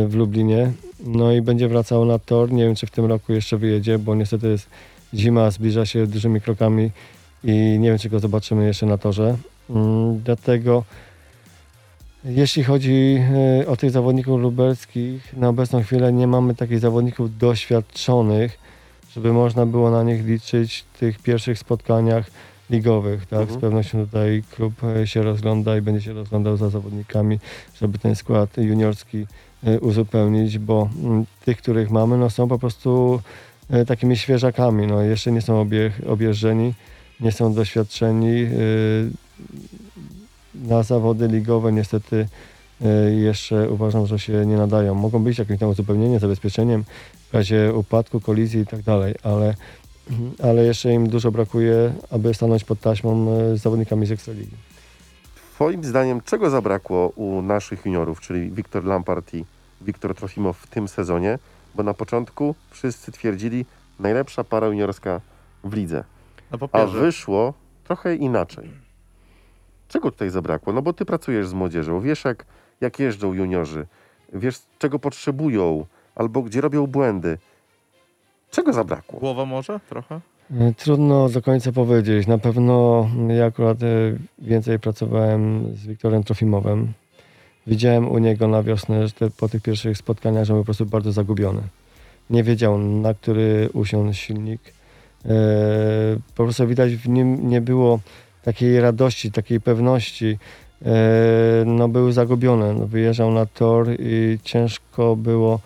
w 0.07 0.15
Lublinie, 0.15 0.71
no 0.99 1.31
i 1.31 1.41
będzie 1.41 1.67
wracał 1.67 2.05
na 2.05 2.19
tor. 2.19 2.51
Nie 2.51 2.63
wiem, 2.65 2.75
czy 2.75 2.87
w 2.87 2.91
tym 2.91 3.05
roku 3.05 3.33
jeszcze 3.33 3.57
wyjedzie, 3.57 3.99
bo 3.99 4.15
niestety 4.15 4.47
jest 4.47 4.69
zima, 5.13 5.51
zbliża 5.51 5.85
się 5.85 6.07
dużymi 6.07 6.41
krokami 6.41 6.91
i 7.43 7.77
nie 7.79 7.89
wiem, 7.89 7.97
czy 7.97 8.09
go 8.09 8.19
zobaczymy 8.19 8.65
jeszcze 8.65 8.85
na 8.85 8.97
torze. 8.97 9.37
Mm, 9.69 10.21
Dlatego 10.23 10.83
jeśli 12.25 12.63
chodzi 12.63 13.19
e, 13.61 13.67
o 13.67 13.77
tych 13.77 13.91
zawodników 13.91 14.41
lubelskich, 14.41 15.33
na 15.33 15.49
obecną 15.49 15.83
chwilę 15.83 16.13
nie 16.13 16.27
mamy 16.27 16.55
takich 16.55 16.79
zawodników 16.79 17.37
doświadczonych, 17.37 18.59
żeby 19.15 19.33
można 19.33 19.65
było 19.65 19.91
na 19.91 20.03
nich 20.03 20.25
liczyć 20.25 20.85
w 20.93 20.99
tych 20.99 21.19
pierwszych 21.19 21.59
spotkaniach 21.59 22.31
ligowych. 22.69 23.25
Tak? 23.25 23.39
Mhm. 23.39 23.59
Z 23.59 23.61
pewnością 23.61 24.05
tutaj 24.05 24.43
klub 24.55 24.73
e, 24.83 25.07
się 25.07 25.23
rozgląda 25.23 25.77
i 25.77 25.81
będzie 25.81 26.01
się 26.01 26.13
rozglądał 26.13 26.57
za 26.57 26.69
zawodnikami, 26.69 27.39
żeby 27.81 27.99
ten 27.99 28.15
skład 28.15 28.57
juniorski 28.57 29.25
uzupełnić, 29.81 30.59
bo 30.59 30.89
mm, 31.03 31.25
tych, 31.45 31.57
których 31.57 31.91
mamy, 31.91 32.17
no 32.17 32.29
są 32.29 32.47
po 32.47 32.59
prostu 32.59 33.21
e, 33.69 33.85
takimi 33.85 34.17
świeżakami. 34.17 34.87
No, 34.87 35.01
jeszcze 35.01 35.31
nie 35.31 35.41
są 35.41 35.61
obie, 35.61 35.91
objeżdżeni, 36.07 36.73
nie 37.19 37.31
są 37.31 37.53
doświadczeni. 37.53 38.41
e, 38.43 38.47
Na 40.55 40.83
zawody 40.83 41.27
ligowe 41.27 41.71
niestety 41.71 42.27
jeszcze 43.17 43.69
uważam, 43.69 44.07
że 44.07 44.19
się 44.19 44.45
nie 44.45 44.57
nadają. 44.57 44.95
Mogą 44.95 45.23
być 45.23 45.39
jakimś 45.39 45.59
tam 45.59 45.69
uzupełnieniem, 45.69 46.19
zabezpieczeniem 46.19 46.83
w 47.29 47.33
razie 47.33 47.73
upadku, 47.73 48.19
kolizji 48.19 48.61
i 48.61 48.65
tak 48.65 48.81
dalej, 48.81 49.15
ale, 49.23 49.55
ale 50.43 50.65
jeszcze 50.65 50.93
im 50.93 51.09
dużo 51.09 51.31
brakuje, 51.31 51.93
aby 52.09 52.33
stanąć 52.33 52.63
pod 52.63 52.79
taśmą 52.79 53.25
z 53.55 53.61
zawodnikami 53.61 54.05
z 54.05 54.11
Ekstraligi. 54.11 54.51
Twoim 55.57 55.83
zdaniem 55.83 56.21
czego 56.21 56.49
zabrakło 56.49 57.09
u 57.09 57.41
naszych 57.41 57.85
juniorów, 57.85 58.21
czyli 58.21 58.51
Wiktor 58.51 58.85
Lampart 58.85 59.33
i 59.33 59.45
Wiktor 59.81 60.15
Trofimow 60.15 60.57
w 60.57 60.67
tym 60.67 60.87
sezonie, 60.87 61.39
Bo 61.75 61.83
na 61.83 61.93
początku 61.93 62.55
wszyscy 62.69 63.11
twierdzili, 63.11 63.65
najlepsza 63.99 64.43
para 64.43 64.67
juniorska 64.67 65.21
w 65.63 65.73
lidze. 65.73 66.03
Na 66.51 66.67
A 66.71 66.85
wyszło 66.85 67.53
trochę 67.83 68.15
inaczej. 68.15 68.69
Czego 69.87 70.11
tutaj 70.11 70.29
zabrakło? 70.29 70.73
No 70.73 70.81
bo 70.81 70.93
ty 70.93 71.05
pracujesz 71.05 71.47
z 71.47 71.53
młodzieżą, 71.53 72.01
wiesz 72.01 72.25
jak, 72.25 72.45
jak 72.81 72.99
jeżdżą 72.99 73.33
juniorzy, 73.33 73.87
wiesz 74.33 74.59
czego 74.79 74.99
potrzebują, 74.99 75.85
albo 76.15 76.41
gdzie 76.41 76.61
robią 76.61 76.87
błędy. 76.87 77.37
Czego 78.51 78.73
zabrakło? 78.73 79.19
Głowa 79.19 79.45
może 79.45 79.79
trochę? 79.79 80.21
E, 80.51 80.73
Trudno 80.73 81.29
do 81.29 81.41
końca 81.41 81.71
powiedzieć. 81.71 82.27
Na 82.27 82.37
pewno 82.37 83.07
ja 83.37 83.45
akurat 83.45 83.83
e, 83.83 83.85
więcej 84.39 84.79
pracowałem 84.79 85.73
z 85.75 85.87
Wiktorem 85.87 86.23
Trofimowem. 86.23 86.93
Widziałem 87.67 88.11
u 88.11 88.17
niego 88.17 88.47
na 88.47 88.63
wiosnę, 88.63 89.07
że 89.07 89.13
te, 89.13 89.29
po 89.29 89.49
tych 89.49 89.61
pierwszych 89.61 89.97
spotkaniach, 89.97 90.45
że 90.45 90.53
był 90.53 90.61
po 90.61 90.65
prostu 90.65 90.85
bardzo 90.85 91.11
zagubiony. 91.11 91.61
Nie 92.29 92.43
wiedział, 92.43 92.77
na 92.77 93.13
który 93.13 93.69
usiąść 93.73 94.19
silnik. 94.19 94.61
E, 95.25 95.29
po 96.35 96.43
prostu 96.43 96.67
widać 96.67 96.95
w 96.95 97.09
nim 97.09 97.49
nie 97.49 97.61
było 97.61 97.99
takiej 98.43 98.81
radości, 98.81 99.31
takiej 99.31 99.61
pewności. 99.61 100.37
No 101.65 101.87
był 101.87 102.11
zagubiony. 102.11 102.73
No, 102.73 102.87
wyjeżdżał 102.87 103.31
na 103.31 103.45
tor 103.45 103.87
i 103.99 104.39
ciężko 104.43 105.15
było, 105.15 105.59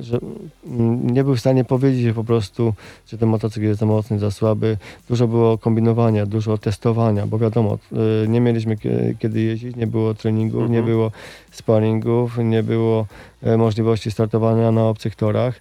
że 0.00 0.18
mm, 0.66 1.10
nie 1.10 1.24
był 1.24 1.36
w 1.36 1.40
stanie 1.40 1.64
powiedzieć 1.64 2.14
po 2.14 2.24
prostu, 2.24 2.74
czy 3.06 3.18
ten 3.18 3.28
motocykl 3.28 3.66
jest 3.66 3.80
za 3.80 3.86
mocny, 3.86 4.18
za 4.18 4.30
słaby. 4.30 4.76
Dużo 5.08 5.28
było 5.28 5.58
kombinowania, 5.58 6.26
dużo 6.26 6.58
testowania, 6.58 7.26
bo 7.26 7.38
wiadomo, 7.38 7.78
y, 8.24 8.28
nie 8.28 8.40
mieliśmy 8.40 8.76
kie- 8.76 9.14
kiedy 9.18 9.40
jeździć, 9.40 9.76
nie 9.76 9.86
było 9.86 10.14
treningów, 10.14 10.62
Mhm. 10.62 10.72
nie 10.72 10.82
było 10.92 11.10
sparingów, 11.50 12.38
nie 12.38 12.62
było 12.62 13.06
e, 13.42 13.56
możliwości 13.56 14.10
startowania 14.10 14.72
na 14.72 14.88
obcych 14.88 15.16
torach 15.16 15.60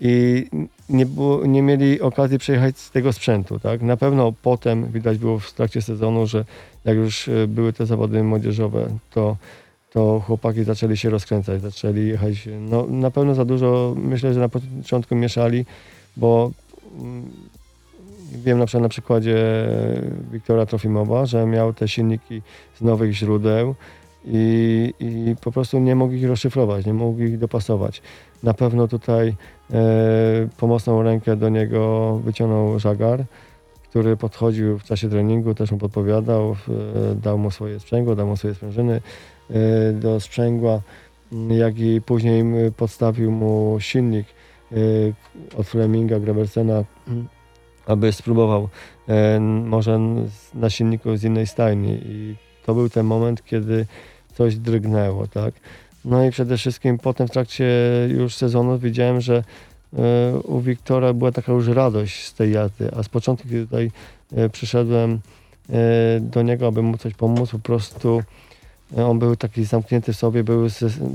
i 0.00 0.46
nie, 0.88 1.06
było, 1.06 1.46
nie 1.46 1.62
mieli 1.62 2.00
okazji 2.00 2.38
przejechać 2.38 2.78
z 2.78 2.90
tego 2.90 3.12
sprzętu. 3.12 3.58
Tak? 3.60 3.82
Na 3.82 3.96
pewno 3.96 4.32
potem 4.42 4.86
widać 4.92 5.18
było 5.18 5.38
w 5.38 5.52
trakcie 5.52 5.82
sezonu, 5.82 6.26
że 6.26 6.44
jak 6.84 6.96
już 6.96 7.28
e, 7.28 7.46
były 7.48 7.72
te 7.72 7.86
zawody 7.86 8.22
młodzieżowe, 8.22 8.88
to 9.14 9.36
to 9.90 10.22
chłopaki 10.26 10.64
zaczęli 10.64 10.96
się 10.96 11.10
rozkręcać, 11.10 11.62
zaczęli 11.62 12.06
jechać. 12.06 12.48
No, 12.60 12.86
na 12.86 13.10
pewno 13.10 13.34
za 13.34 13.44
dużo, 13.44 13.94
myślę, 13.96 14.34
że 14.34 14.40
na 14.40 14.48
początku 14.48 15.16
mieszali, 15.16 15.64
bo 16.16 16.50
mm, 17.00 17.30
wiem 18.32 18.58
na 18.58 18.66
przykład 18.66 18.82
na 18.82 18.88
przykładzie 18.88 19.36
Wiktora 20.32 20.66
Trofimowa, 20.66 21.26
że 21.26 21.46
miał 21.46 21.72
te 21.72 21.88
silniki 21.88 22.42
z 22.74 22.80
nowych 22.80 23.12
źródeł 23.12 23.74
i, 24.24 24.94
i 25.00 25.36
po 25.40 25.52
prostu 25.52 25.78
nie 25.78 25.94
mógł 25.94 26.14
ich 26.14 26.28
rozszyfrować, 26.28 26.86
nie 26.86 26.94
mógł 26.94 27.20
ich 27.20 27.38
dopasować. 27.38 28.02
Na 28.42 28.54
pewno 28.54 28.88
tutaj 28.88 29.34
e, 29.70 29.74
pomocną 30.56 31.02
rękę 31.02 31.36
do 31.36 31.48
niego 31.48 32.14
wyciągnął 32.24 32.78
Żagar, 32.78 33.24
który 33.90 34.16
podchodził 34.16 34.78
w 34.78 34.84
czasie 34.84 35.08
treningu, 35.08 35.54
też 35.54 35.72
mu 35.72 35.78
podpowiadał, 35.78 36.50
e, 36.50 37.14
dał 37.14 37.38
mu 37.38 37.50
swoje 37.50 37.80
sprzęgło, 37.80 38.16
dał 38.16 38.26
mu 38.26 38.36
swoje 38.36 38.54
sprężyny 38.54 39.00
do 39.94 40.20
sprzęgła, 40.20 40.80
jak 41.48 41.78
i 41.78 42.00
później 42.00 42.44
podstawił 42.76 43.30
mu 43.30 43.76
silnik 43.80 44.26
e, 44.72 44.76
od 45.56 45.66
Fleminga, 45.66 46.20
Graversena, 46.20 46.84
m, 47.08 47.28
aby 47.86 48.12
spróbował 48.12 48.68
e, 49.08 49.40
może 49.40 50.00
na 50.54 50.70
silniku 50.70 51.16
z 51.16 51.24
innej 51.24 51.46
stajni 51.46 52.00
i 52.04 52.36
to 52.66 52.74
był 52.74 52.88
ten 52.88 53.06
moment, 53.06 53.44
kiedy 53.44 53.86
coś 54.34 54.56
drgnęło, 54.56 55.26
tak. 55.26 55.54
No 56.04 56.24
i 56.24 56.30
przede 56.30 56.56
wszystkim 56.56 56.98
potem 56.98 57.28
w 57.28 57.30
trakcie 57.30 57.68
już 58.08 58.34
sezonu 58.34 58.78
widziałem, 58.78 59.20
że 59.20 59.44
e, 59.98 60.38
u 60.38 60.60
Wiktora 60.60 61.12
była 61.12 61.32
taka 61.32 61.52
już 61.52 61.68
radość 61.68 62.26
z 62.26 62.34
tej 62.34 62.52
jazdy, 62.52 62.90
a 62.96 63.02
z 63.02 63.08
początku, 63.08 63.48
kiedy 63.48 63.66
tutaj 63.66 63.90
e, 64.36 64.48
przyszedłem 64.48 65.20
e, 65.70 66.20
do 66.20 66.42
niego, 66.42 66.66
aby 66.66 66.82
mu 66.82 66.98
coś 66.98 67.14
pomóc, 67.14 67.50
po 67.50 67.58
prostu 67.58 68.18
e, 68.18 68.49
on 68.96 69.18
był 69.18 69.36
taki 69.36 69.64
zamknięty 69.64 70.12
w 70.12 70.16
sobie, 70.16 70.44
był 70.44 70.66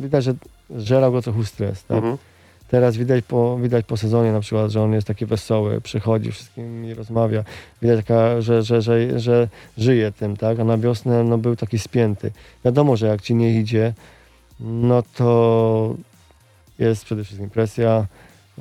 widać, 0.01 0.23
że 0.23 0.33
żerał 0.75 1.11
go 1.11 1.21
trochę 1.21 1.45
stres, 1.45 1.83
tak. 1.83 1.97
Mhm. 1.97 2.17
Teraz 2.67 2.97
widać 2.97 3.25
po, 3.25 3.57
widać 3.57 3.85
po 3.85 3.97
sezonie 3.97 4.31
na 4.31 4.39
przykład, 4.39 4.71
że 4.71 4.81
on 4.81 4.93
jest 4.93 5.07
taki 5.07 5.25
wesoły, 5.25 5.81
przychodzi, 5.81 6.31
wszystkim 6.31 6.91
rozmawia. 6.97 7.43
Widać, 7.81 7.97
taka, 7.97 8.41
że, 8.41 8.63
że, 8.63 8.81
że, 8.81 9.19
że 9.19 9.47
żyje 9.77 10.11
tym, 10.11 10.37
tak? 10.37 10.59
A 10.59 10.63
na 10.63 10.77
wiosnę 10.77 11.23
no, 11.23 11.37
był 11.37 11.55
taki 11.55 11.79
spięty. 11.79 12.31
Wiadomo, 12.65 12.97
że 12.97 13.07
jak 13.07 13.21
ci 13.21 13.35
nie 13.35 13.59
idzie, 13.59 13.93
no 14.59 15.03
to 15.15 15.95
jest 16.79 17.05
przede 17.05 17.23
wszystkim 17.23 17.49
presja, 17.49 18.05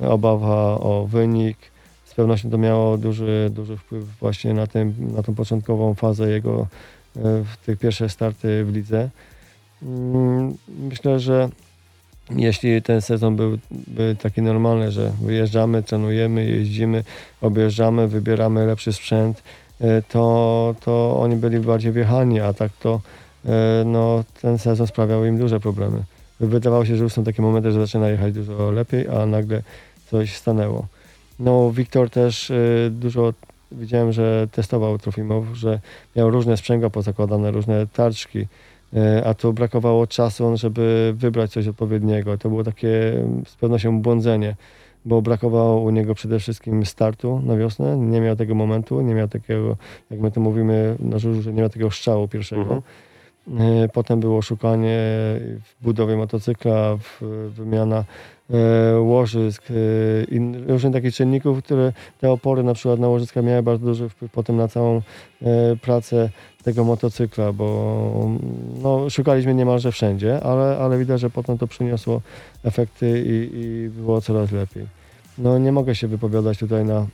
obawa 0.01 0.79
o 0.79 1.07
wynik. 1.09 1.57
Z 2.05 2.13
pewnością 2.13 2.49
to 2.49 2.57
miało 2.57 2.97
duży, 2.97 3.51
duży 3.53 3.77
wpływ 3.77 4.05
właśnie 4.19 4.53
na, 4.53 4.67
tym, 4.67 4.93
na 5.15 5.23
tą 5.23 5.35
początkową 5.35 5.93
fazę 5.93 6.29
jego 6.31 6.67
w 7.15 7.57
tych 7.65 7.79
pierwsze 7.79 8.09
starty 8.09 8.65
w 8.65 8.73
lidze. 8.73 9.09
Mm, 9.83 10.53
Myślę, 10.67 11.19
że 11.19 11.49
jeśli 12.29 12.81
ten 12.81 13.01
sezon 13.01 13.35
był, 13.35 13.57
był 13.71 14.15
taki 14.15 14.41
normalny, 14.41 14.91
że 14.91 15.11
wyjeżdżamy, 15.21 15.83
trenujemy, 15.83 16.45
jeździmy, 16.45 17.03
objeżdżamy, 17.41 18.07
wybieramy 18.07 18.65
lepszy 18.65 18.93
sprzęt, 18.93 19.43
e, 19.81 20.01
to, 20.01 20.75
to 20.79 21.17
oni 21.19 21.35
byli 21.35 21.59
bardziej 21.59 21.91
wjechani, 21.91 22.39
a 22.39 22.53
tak 22.53 22.71
to 22.79 23.01
e, 23.45 23.83
no, 23.85 24.23
ten 24.41 24.57
sezon 24.57 24.87
sprawiał 24.87 25.25
im 25.25 25.37
duże 25.37 25.59
problemy. 25.59 26.03
Wydawało 26.39 26.85
się, 26.85 26.95
że 26.95 27.03
już 27.03 27.13
są 27.13 27.23
takie 27.23 27.41
momenty, 27.41 27.71
że 27.71 27.79
zaczyna 27.79 28.09
jechać 28.09 28.33
dużo 28.33 28.71
lepiej, 28.71 29.07
a 29.07 29.25
nagle 29.25 29.61
coś 30.11 30.35
stanęło. 30.35 30.87
No, 31.39 31.71
Wiktor 31.71 32.09
też 32.09 32.51
e, 32.51 32.55
dużo 32.91 33.33
widziałem, 33.71 34.11
że 34.11 34.47
testował 34.51 34.97
Trofimow, 34.97 35.45
że 35.53 35.79
miał 36.15 36.29
różne 36.29 36.57
sprzęgła 36.57 36.89
pozakładane, 36.89 37.51
różne 37.51 37.87
tarczki, 37.87 38.47
E, 38.95 39.25
a 39.25 39.33
tu 39.33 39.53
brakowało 39.53 40.07
czasu, 40.07 40.57
żeby 40.57 41.13
wybrać 41.17 41.51
coś 41.51 41.67
odpowiedniego. 41.67 42.37
To 42.37 42.49
było 42.49 42.63
takie 42.63 43.13
mm, 43.13 43.43
z 43.45 43.55
pewnością 43.55 44.01
błądzenie, 44.01 44.55
bo 45.05 45.21
brakowało 45.21 45.81
u 45.81 45.89
niego 45.89 46.15
przede 46.15 46.39
wszystkim 46.39 46.85
startu 46.85 47.41
na 47.45 47.57
wiosnę. 47.57 47.97
Nie 47.97 48.21
miał 48.21 48.35
tego 48.35 48.55
momentu, 48.55 49.01
nie 49.01 49.15
miał 49.15 49.27
takiego, 49.27 49.77
jak 50.11 50.19
my 50.19 50.31
to 50.31 50.41
mówimy 50.41 50.95
na 50.99 51.19
żużlu, 51.19 51.41
że 51.41 51.53
nie 51.53 51.59
miał 51.59 51.69
takiego 51.69 51.91
strzału 51.91 52.27
pierwszego. 52.27 52.61
Mhm. 52.61 52.81
E, 53.83 53.89
Potem 53.89 54.19
było 54.19 54.41
szukanie 54.41 54.97
w 55.63 55.75
budowie 55.81 56.17
motocykla, 56.17 56.97
w, 56.97 57.21
wymiana 57.49 58.03
łożysk, 58.99 59.63
e, 59.69 59.73
in, 60.23 60.69
różnych 60.69 60.93
takich 60.93 61.15
czynników, 61.15 61.63
które 61.63 61.93
te 62.21 62.31
opory 62.31 62.63
na 62.63 62.73
przykład 62.73 62.99
na 62.99 63.07
łożyska 63.07 63.41
miały 63.41 63.63
bardzo 63.63 63.85
duży 63.85 64.09
wpływ 64.09 64.31
potem 64.31 64.57
na 64.57 64.67
całą 64.67 65.01
e, 65.41 65.75
pracę 65.81 66.29
tego 66.63 66.83
motocykla, 66.83 67.53
bo 67.53 68.29
no, 68.83 69.09
szukaliśmy 69.09 69.55
niemalże 69.55 69.91
wszędzie, 69.91 70.43
ale, 70.43 70.77
ale 70.77 70.97
widać, 70.97 71.21
że 71.21 71.29
potem 71.29 71.57
to 71.57 71.67
przyniosło 71.67 72.21
efekty 72.63 73.23
i, 73.25 73.59
i 73.59 73.89
było 73.89 74.21
coraz 74.21 74.51
lepiej. 74.51 74.87
No 75.37 75.57
nie 75.57 75.71
mogę 75.71 75.95
się 75.95 76.07
wypowiadać 76.07 76.57
tutaj 76.57 76.85
na 76.85 76.95
e, 76.95 77.07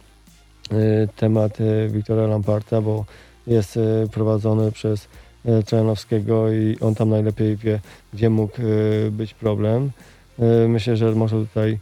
temat 1.16 1.62
e, 1.62 1.88
Wiktora 1.88 2.28
Lamparta, 2.28 2.82
bo 2.82 3.06
jest 3.48 3.78
e, 3.78 4.08
prowadzony 4.12 4.72
przez 4.72 5.08
e, 5.46 5.64
Trojanowskiego 5.64 6.52
i 6.52 6.78
on 6.82 6.96
tam 6.96 7.10
najlepiej 7.10 7.58
wie, 7.58 7.80
gdzie 8.14 8.30
mógł 8.30 8.58
e, 8.62 9.12
być 9.12 9.34
problem. 9.34 9.92
E, 10.42 10.68
Myślę, 10.68 10.98
że 10.98 11.16
może 11.16 11.36
tutaj 11.46 11.80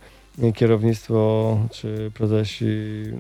kierownictwo 0.56 1.58
czy 1.72 2.12
prezesi 2.14 2.66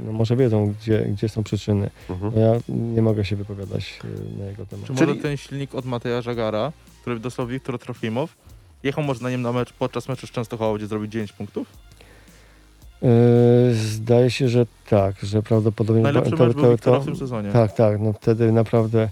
no 0.05 0.11
może 0.11 0.35
wiedzą, 0.35 0.73
gdzie, 0.79 1.05
gdzie 1.05 1.29
są 1.29 1.43
przyczyny. 1.43 1.89
Mhm. 2.09 2.31
No 2.35 2.41
ja 2.41 2.53
nie 2.69 3.01
mogę 3.01 3.25
się 3.25 3.35
wypowiadać 3.35 3.99
e, 4.03 4.39
na 4.39 4.45
jego 4.45 4.65
temat. 4.65 4.85
Czy 4.87 4.93
Czyli- 4.95 5.07
może 5.09 5.21
ten 5.21 5.37
silnik 5.37 5.75
od 5.75 5.85
Mateja 5.85 6.21
Żagara, 6.21 6.71
który 7.01 7.19
dostał 7.19 7.47
Wiktor 7.47 7.79
Trofimow, 7.79 8.35
jechał 8.83 9.03
może 9.03 9.23
na 9.23 9.29
nim 9.29 9.41
na 9.41 9.51
mecz, 9.51 9.73
podczas 9.73 10.09
meczu 10.09 10.27
z 10.27 10.31
Częstochowa, 10.31 10.77
gdzie 10.77 10.87
zrobić 10.87 11.11
9 11.11 11.31
punktów? 11.33 11.67
E, 13.03 13.07
Zdaje 13.73 14.31
się, 14.31 14.49
że 14.49 14.65
tak, 14.89 15.15
że 15.23 15.43
prawdopodobnie 15.43 16.01
Najlepszy 16.03 16.31
to- 16.31 16.45
mecz 16.45 16.55
to- 16.55 16.61
był 16.61 16.71
Wiktora 16.71 16.97
to- 16.97 17.01
w 17.03 17.05
tym 17.05 17.15
sezonie. 17.15 17.51
Tak, 17.51 17.73
tak, 17.75 17.99
no 17.99 18.13
wtedy 18.13 18.51
naprawdę 18.51 19.09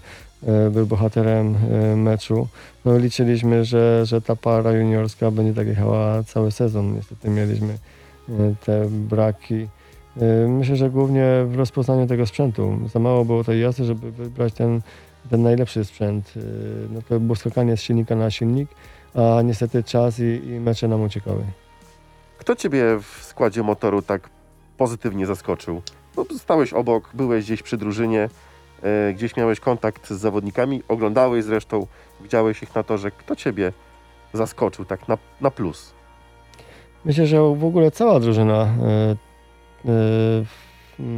był 0.70 0.86
bohaterem 0.86 1.54
e, 1.92 1.96
meczu. 1.96 2.48
No 2.84 2.98
liczyliśmy, 2.98 3.64
że, 3.64 4.06
że 4.06 4.20
ta 4.20 4.36
para 4.36 4.72
juniorska 4.72 5.30
będzie 5.30 5.54
tak 5.54 5.66
jechała 5.66 6.22
cały 6.22 6.50
sezon. 6.52 6.94
Niestety 6.94 7.30
mieliśmy 7.30 7.72
e, 8.28 8.54
te 8.64 8.86
braki. 8.90 9.68
E, 10.16 10.48
Myślę, 10.48 10.76
że 10.76 10.90
głównie 10.90 11.26
w 11.46 11.56
rozpoznaniu 11.56 12.06
tego 12.06 12.26
sprzętu. 12.26 12.78
Za 12.92 12.98
mało 12.98 13.24
było 13.24 13.44
tej 13.44 13.60
jazdy, 13.60 13.84
żeby 13.84 14.12
wybrać 14.12 14.52
ten, 14.54 14.80
ten 15.30 15.42
najlepszy 15.42 15.84
sprzęt. 15.84 16.34
E, 16.36 16.40
No 16.94 17.00
to 17.08 17.20
było 17.20 17.36
skakanie 17.36 17.76
z 17.76 17.80
silnika 17.82 18.16
na 18.16 18.30
silnik, 18.30 18.68
a 19.14 19.42
niestety 19.42 19.82
czas 19.84 20.18
i, 20.18 20.22
i 20.46 20.60
mecze 20.60 20.88
nam 20.88 21.02
uciekały. 21.02 21.44
Kto 22.38 22.56
ciebie 22.56 22.84
w 23.00 23.24
składzie 23.24 23.62
motoru 23.62 24.02
tak 24.02 24.30
pozytywnie 24.76 25.26
zaskoczył? 25.26 25.82
No, 26.16 26.24
stałeś 26.38 26.72
obok, 26.72 27.10
byłeś 27.14 27.44
gdzieś 27.44 27.62
przy 27.62 27.76
drużynie, 27.76 28.22
e, 28.22 28.28
gdzieś 29.14 29.36
miałeś 29.36 29.60
kontakt 29.60 30.08
z 30.10 30.20
zawodnikami, 30.20 30.82
oglądałeś 30.88 31.44
zresztą, 31.44 31.86
widziałeś 32.20 32.62
ich 32.62 32.74
na 32.74 32.82
torze. 32.82 33.10
Kto 33.10 33.36
ciebie 33.36 33.72
zaskoczył 34.32 34.84
tak 34.84 35.08
na, 35.08 35.18
na 35.40 35.50
plus? 35.50 35.92
Myślę, 37.04 37.26
że 37.26 37.38
w 37.38 37.64
ogóle 37.64 37.90
cała 37.90 38.20
drużyna 38.20 38.62
e, 38.62 39.16
e, 39.88 40.44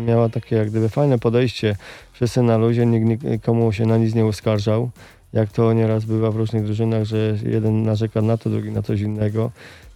miała 0.07 0.29
takie 0.29 0.57
jak 0.57 0.71
gdyby 0.71 0.89
fajne 0.89 1.19
podejście. 1.19 1.77
Wszyscy 2.13 2.43
na 2.43 2.57
luzie, 2.57 2.87
nikt 2.87 3.25
nikomu 3.25 3.73
się 3.73 3.87
na 3.87 3.97
nic 3.97 4.15
nie 4.15 4.27
uskarżał. 4.27 4.91
Jak 5.33 5.53
to 5.53 5.73
nieraz 5.73 6.05
bywa 6.05 6.31
w 6.31 6.37
różnych 6.37 6.65
drużynach, 6.65 7.05
że 7.05 7.37
jeden 7.43 7.83
narzeka 7.83 8.23
na 8.23 8.37
to, 8.37 8.51
drugi 8.51 8.71
na 8.71 8.83
coś 8.83 9.01
innego. 9.01 9.51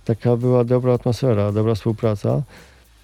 Taka 0.04 0.36
była 0.36 0.64
dobra 0.64 0.92
atmosfera, 0.92 1.52
dobra 1.52 1.74
współpraca. 1.74 2.42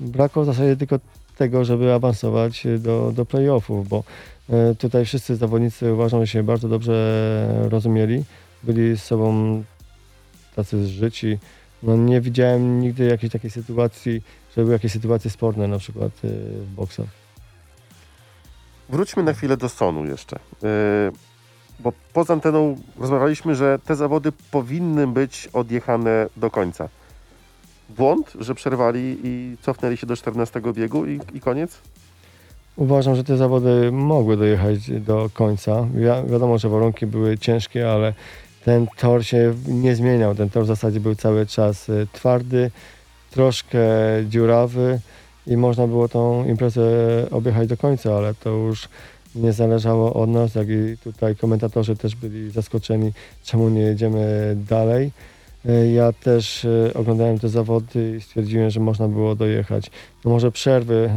Brakło 0.01 0.43
w 0.43 0.47
zasadzie 0.47 0.77
tylko 0.77 0.99
tego, 1.37 1.65
żeby 1.65 1.93
awansować 1.93 2.67
do, 2.79 3.13
do 3.13 3.25
playoffów, 3.25 3.89
bo 3.89 3.99
e, 3.99 4.03
tutaj 4.79 5.05
wszyscy 5.05 5.37
zawodnicy 5.37 5.93
uważam, 5.93 6.27
się 6.27 6.43
bardzo 6.43 6.69
dobrze 6.69 7.67
rozumieli. 7.71 8.25
Byli 8.63 8.97
z 8.97 9.03
sobą 9.03 9.63
tacy 10.57 10.85
zżyci. 10.87 11.39
No 11.83 11.97
nie 11.97 12.21
widziałem 12.21 12.81
nigdy 12.81 13.05
jakiejś 13.05 13.33
takiej 13.33 13.51
sytuacji, 13.51 14.23
że 14.57 14.63
były 14.63 14.73
jakieś 14.73 14.93
sytuacje 14.93 15.31
sporne 15.31 15.69
na 15.69 15.79
przykład 15.79 16.13
y, 16.25 16.29
w 16.63 16.75
boksach. 16.75 17.07
Wróćmy 18.89 19.23
na 19.23 19.33
chwilę 19.33 19.57
do 19.57 19.69
Sonu 19.69 20.07
jeszcze. 20.07 20.39
Yy, 20.63 20.69
bo 21.81 21.93
poza 22.13 22.35
anteną 22.35 22.77
rozmawialiśmy, 22.99 23.55
że 23.55 23.79
te 23.85 23.97
zawody 23.97 24.33
powinny 24.51 25.07
być 25.07 25.49
odjechane 25.53 26.29
do 26.37 26.51
końca. 26.51 26.89
Błąd, 27.89 28.33
że 28.41 28.55
przerwali 28.55 29.19
i 29.25 29.57
cofnęli 29.63 29.97
się 29.97 30.07
do 30.07 30.17
14 30.17 30.61
biegu 30.73 31.07
i, 31.07 31.21
i 31.35 31.41
koniec? 31.41 31.79
Uważam, 32.77 33.17
że 33.17 33.25
te 33.25 33.37
zawody 33.37 33.93
mogły 33.93 34.37
dojechać 34.37 34.91
do 34.91 35.31
końca. 35.35 35.87
Wi- 35.95 36.31
wiadomo, 36.33 36.59
że 36.59 36.69
warunki 36.69 37.07
były 37.07 37.39
ciężkie, 37.39 37.91
ale 37.93 38.15
ten 38.65 38.87
tor 38.97 39.25
się 39.25 39.55
nie 39.69 39.97
zmieniał. 39.97 40.35
Ten 40.35 40.51
tor 40.51 40.65
w 40.65 40.67
zasadzie 40.67 41.01
był 41.01 41.15
cały 41.15 41.47
czas 41.47 41.89
y, 41.89 42.07
twardy, 42.13 42.71
troszkę 43.31 43.79
dziurawy 44.29 45.01
i 45.47 45.57
można 45.57 45.87
było 45.87 46.09
tą 46.09 46.45
imprezę 46.49 46.83
objechać 47.31 47.69
do 47.69 47.77
końca, 47.77 48.17
ale 48.17 48.35
to 48.35 48.51
już 48.51 48.89
nie 49.35 49.53
zależało 49.53 50.15
od 50.15 50.31
nas, 50.31 50.55
jak 50.55 50.69
i 50.69 50.97
tutaj 51.05 51.37
komentatorzy 51.37 51.97
też 51.97 52.17
byli 52.17 52.51
zaskoczeni, 52.51 53.13
czemu 53.45 53.69
nie 53.69 53.81
jedziemy 53.81 54.57
dalej. 54.69 55.11
Y, 55.67 55.91
Ja 55.93 56.13
też 56.13 56.65
y, 56.65 56.93
oglądałem 56.95 57.39
te 57.39 57.49
zawody 57.49 58.17
i 58.17 58.21
stwierdziłem, 58.21 58.71
że 58.71 58.81
można 58.81 59.09
było 59.09 59.35
dojechać. 59.35 59.91
No 60.25 60.31
może 60.31 60.53
przerwy 60.53 61.11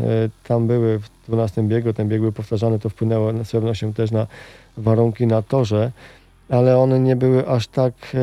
tam 0.48 0.68
były 0.68 1.00
w 1.00 1.10
12 1.28 1.64
biegu, 1.64 1.94
ten 1.94 2.10
bieg 2.10 2.22
był 2.22 2.32
powtarzany, 2.32 2.80
to 2.80 2.90
wpłynęło 2.90 3.44
z 3.44 3.52
pewnością 3.52 3.94
też 3.94 4.12
na 4.12 4.28
warunki 4.78 5.28
na 5.28 5.42
torze, 5.42 5.92
ale 6.50 6.78
one 6.78 7.00
nie 7.00 7.16
były 7.16 7.48
aż 7.48 7.68
tak, 7.68 7.94
e, 8.14 8.18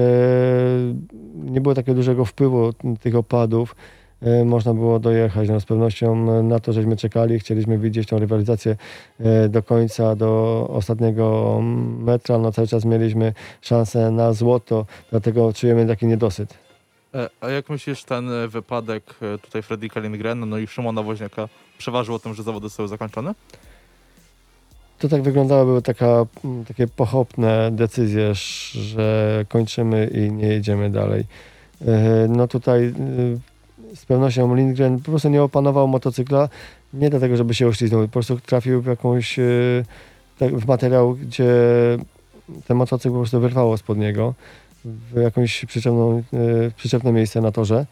nie 1.34 1.61
było 1.61 1.74
takiego 1.74 1.94
dużego 1.94 2.24
wpływu 2.24 2.72
tych 3.01 3.16
opadów. 3.16 3.76
E, 4.22 4.44
Można 4.44 4.74
było 4.74 4.98
dojechać. 4.98 5.48
No, 5.48 5.61
z 5.61 5.64
pewnością 5.64 6.42
na 6.42 6.61
to, 6.61 6.72
żeśmy 6.72 6.96
czekali, 6.96 7.38
chcieliśmy 7.38 7.78
widzieć 7.78 8.09
tą 8.09 8.18
rywalizację 8.18 8.76
e, 9.20 9.48
do 9.48 9.62
końca, 9.62 10.16
do 10.16 10.66
ostatniego 10.72 11.59
metra. 11.98 12.38
No, 12.38 12.53
cały 12.53 12.68
czas 12.68 12.84
mieliśmy 12.84 13.32
szansę 13.61 14.11
na 14.11 14.32
złoto, 14.32 14.86
dlatego 15.11 15.53
czujemy 15.53 15.86
taki 15.86 16.07
niedosyt. 16.07 16.69
E, 17.14 17.28
A 17.40 17.50
jak 17.50 17.70
myślisz, 17.70 18.04
ten 18.04 18.32
e, 18.32 18.48
wypadek 18.48 19.04
e, 19.22 19.38
tutaj 19.38 19.62
Fredrika 19.62 20.00
Lindgrena, 20.00 20.46
no 20.46 20.58
i 20.58 20.66
Szymona 20.66 21.02
Woźniaka 21.02 21.48
przeważył 21.78 22.14
o 22.14 22.18
tym, 22.18 22.34
że 22.34 22.42
zawody 22.42 22.68
zostały 22.68 22.88
zakończone? 22.88 23.34
To 24.98 25.08
tak 25.08 25.22
wyglądało, 25.22 25.64
były 25.64 25.82
taka, 25.82 26.26
takie 26.68 26.86
pochopne 26.86 27.70
decyzje, 27.72 28.34
że 28.72 29.44
kończymy 29.48 30.06
i 30.06 30.32
nie 30.32 30.48
jedziemy 30.48 30.90
dalej. 30.90 31.24
No 32.28 32.48
tutaj 32.48 32.94
z 33.94 34.06
pewnością 34.06 34.54
Lindgren 34.54 34.98
po 34.98 35.11
prostu 35.11 35.28
nie 35.28 35.42
opanował 35.42 35.88
motocykla, 35.88 36.48
nie 36.94 37.11
dlatego, 37.11 37.36
żeby 37.36 37.54
się 37.54 37.66
ośliznął, 37.66 38.02
po 38.02 38.08
prostu 38.08 38.40
trafił 38.40 38.82
w 38.82 38.86
jakąś, 38.86 39.36
tak, 40.38 40.56
w 40.56 40.66
materiał, 40.66 41.14
gdzie 41.14 41.52
ten 42.66 42.76
motocykl 42.76 43.12
po 43.12 43.18
prostu 43.18 43.40
wyrwało 43.40 43.76
spod 43.76 43.98
niego 43.98 44.34
w 44.85 45.20
jakąś 45.20 45.64
przyczepną, 45.64 46.22
e, 46.33 46.70
przyczepne 46.76 47.12
miejsce 47.12 47.41
na 47.41 47.53
torze. 47.53 47.87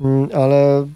Mm, 0.00 0.28
Ale 0.34 0.86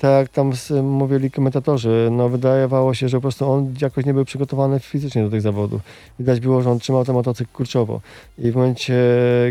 tak 0.00 0.10
jak 0.10 0.28
tam 0.28 0.52
mówili 0.82 1.30
komentatorzy, 1.30 2.08
no 2.12 2.28
wydawało 2.28 2.94
się, 2.94 3.08
że 3.08 3.16
po 3.16 3.20
prostu 3.20 3.50
on 3.50 3.74
jakoś 3.80 4.06
nie 4.06 4.14
był 4.14 4.24
przygotowany 4.24 4.80
fizycznie 4.80 5.22
do 5.22 5.30
tych 5.30 5.40
zawodów. 5.40 5.82
Widać 6.18 6.40
było, 6.40 6.62
że 6.62 6.70
on 6.70 6.78
trzymał 6.78 7.04
ten 7.04 7.14
motocykl 7.14 7.52
kurczowo 7.52 8.00
i 8.38 8.50
w 8.50 8.54
momencie, 8.54 8.94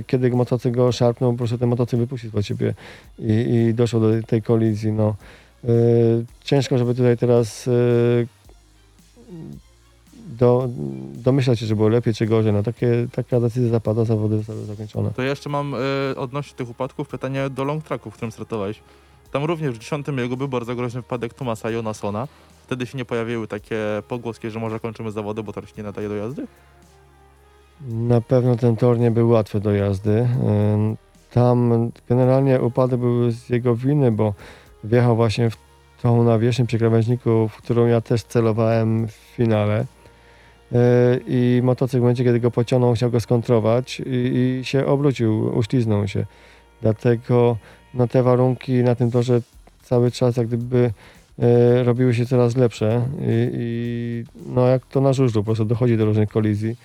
kiedy 0.08 0.30
motocykl 0.30 0.78
go 0.78 0.92
szarpnął, 0.92 1.32
po 1.32 1.38
prostu 1.38 1.58
ten 1.58 1.70
motocykl 1.70 1.98
wypuścił 1.98 2.32
po 2.32 2.44
ciebie 2.44 2.74
i, 3.20 3.34
i 3.70 3.74
doszło 3.74 4.00
do 4.00 4.24
tej 4.28 4.42
kolizji. 4.42 4.92
No. 4.92 5.16
Yy, 5.64 5.72
ciężko, 6.44 6.78
żeby 6.78 6.96
tutaj 6.96 7.18
teraz 7.18 7.66
yy, 7.66 8.28
do, 10.40 10.70
domyślać 11.14 11.60
się, 11.60 11.66
że 11.66 11.76
było 11.76 11.90
lepiej 11.90 12.14
czy 12.14 12.26
gorzej. 12.26 12.54
No, 12.54 12.64
takie, 12.64 13.08
taka 13.12 13.40
decyzja 13.40 13.70
zapada, 13.70 14.06
zawody 14.06 14.38
zostały 14.38 14.66
zakończone. 14.66 15.12
To 15.12 15.22
ja 15.22 15.30
jeszcze 15.30 15.50
mam 15.50 15.76
e, 15.76 15.78
odnośnie 16.16 16.58
tych 16.58 16.70
upadków 16.70 17.08
pytanie 17.08 17.50
do 17.50 17.64
long 17.64 17.84
tracku, 17.84 18.12
w 18.12 18.14
którym 18.14 18.32
startowałeś. 18.32 18.82
Tam 19.32 19.44
również 19.44 19.76
w 19.76 19.78
10 19.78 20.12
biegu 20.12 20.38
był 20.38 20.48
bardzo 20.48 20.76
groźny 20.76 21.02
wypadek 21.02 21.34
Tomasa 21.34 21.70
Jonasona. 21.70 22.28
Wtedy 22.64 22.86
się 22.86 22.98
nie 22.98 23.06
pojawiły 23.06 23.48
takie 23.48 23.78
pogłoski, 24.08 24.50
że 24.50 24.60
może 24.60 24.80
kończymy 24.80 25.12
zawody, 25.12 25.44
bo 25.44 25.54
tor 25.54 25.68
się 25.68 25.74
nie 25.78 25.84
nadaje 25.84 26.10
do 26.10 26.16
jazdy? 26.16 26.48
Na 27.88 28.22
pewno 28.22 28.56
ten 28.56 28.76
tor 28.76 29.00
nie 29.00 29.12
był 29.12 29.30
łatwy 29.30 29.60
do 29.60 29.72
jazdy. 29.72 30.28
Ym, 30.74 30.98
Tam 31.32 31.92
generalnie 32.10 32.62
upady 32.62 32.98
były 32.98 33.32
z 33.32 33.50
jego 33.50 33.76
winy, 33.76 34.12
bo 34.12 34.34
wjechał 34.84 35.16
właśnie 35.16 35.50
w 35.50 35.58
tą 36.02 36.24
nawierzchnię 36.24 36.66
przy 36.66 36.78
krawężniku, 36.78 37.48
w 37.48 37.58
którą 37.58 37.86
ja 37.86 38.02
też 38.02 38.24
celowałem 38.24 39.08
w 39.08 39.12
finale. 39.12 39.86
Yy, 40.72 40.80
I 41.28 41.62
motocykl 41.64 41.98
w 41.98 42.02
momencie, 42.02 42.24
kiedy 42.24 42.40
go 42.40 42.52
pociągnął, 42.52 42.94
chciał 42.94 43.12
go 43.12 43.20
skontrować 43.20 44.00
i, 44.06 44.60
i 44.62 44.66
się 44.66 44.86
obrócił, 44.86 45.58
uśliznął 45.58 46.08
się. 46.08 46.26
Dlatego 46.82 47.58
no, 47.94 48.08
te 48.08 48.24
warunki 48.24 48.74
na 48.84 48.96
tym 48.96 49.12
torze 49.12 49.42
cały 49.82 50.12
czas 50.12 50.38
jak 50.38 50.48
gdyby 50.48 50.92
yy, 51.38 51.84
robiły 51.84 52.14
się 52.14 52.26
coraz 52.26 52.56
lepsze 52.58 53.02
i, 53.22 53.50
i 53.54 54.24
no, 54.54 54.68
jak 54.68 54.86
to 54.86 55.02
na 55.02 55.14
żużlu, 55.14 55.42
po 55.42 55.46
prostu 55.46 55.66
dochodzi 55.66 55.98
do 55.98 56.06
różnych 56.06 56.30
kolizji 56.30 56.76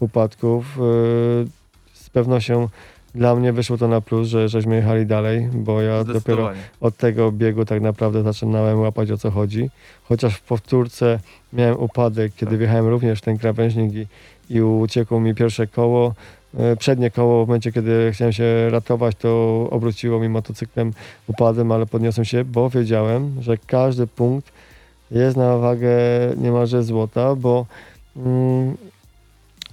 upadków. 0.00 0.76
Yy, 0.78 1.46
Z 1.92 2.10
pewnością 2.10 2.68
dla 3.14 3.34
mnie 3.36 3.52
wyszło 3.52 3.78
to 3.78 3.88
na 3.88 4.00
plus, 4.00 4.28
że 4.28 4.48
żeśmy 4.48 4.76
jechali 4.76 5.06
dalej, 5.06 5.48
bo 5.52 5.82
ja 5.82 6.04
dopiero 6.04 6.50
od 6.80 6.96
tego 6.96 7.32
biegu 7.32 7.64
tak 7.64 7.82
naprawdę 7.82 8.22
zaczynałem 8.22 8.80
łapać 8.80 9.10
o 9.10 9.18
co 9.18 9.30
chodzi. 9.30 9.70
Chociaż 10.04 10.34
w 10.36 10.42
powtórce 10.42 11.18
miałem 11.52 11.80
upadek, 11.80 12.32
kiedy 12.36 12.50
Tak. 12.50 12.58
wjechałem 12.58 12.88
również 12.88 13.18
w 13.18 13.22
ten 13.22 13.38
krawężnik 13.38 13.94
i, 13.94 14.06
i 14.50 14.62
uciekło 14.62 15.20
mi 15.20 15.34
pierwsze 15.34 15.66
koło. 15.66 16.14
E, 16.58 16.76
Przednie 16.76 17.10
koło 17.10 17.44
w 17.44 17.48
momencie, 17.48 17.72
kiedy 17.72 18.10
chciałem 18.12 18.32
się 18.32 18.70
ratować, 18.70 19.16
to 19.16 19.66
obróciło 19.70 20.20
mi 20.20 20.28
motocyklem, 20.28 20.92
upadłem, 21.26 21.72
ale 21.72 21.86
podniosłem 21.86 22.24
się, 22.24 22.44
bo 22.44 22.70
wiedziałem, 22.70 23.42
że 23.42 23.56
każdy 23.66 24.06
punkt 24.06 24.52
jest 25.10 25.36
na 25.36 25.56
wagę 25.58 25.88
niemalże 26.36 26.82
złota, 26.82 27.34
bo 27.36 27.66
mm, 28.16 28.76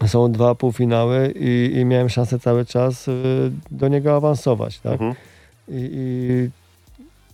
są 0.08 0.32
dwa 0.32 0.56
półfinały 0.56 1.34
i, 1.36 1.72
i 1.76 1.86
miałem 1.86 2.10
szansę 2.10 2.39
cały 2.39 2.66
czas 2.66 3.08
y, 3.08 3.52
do 3.72 3.88
niego 3.88 4.16
awansować. 4.16 4.80
Tak? 4.80 4.93
Mhm. 4.93 5.14
I, 5.68 5.89
I 5.93 6.49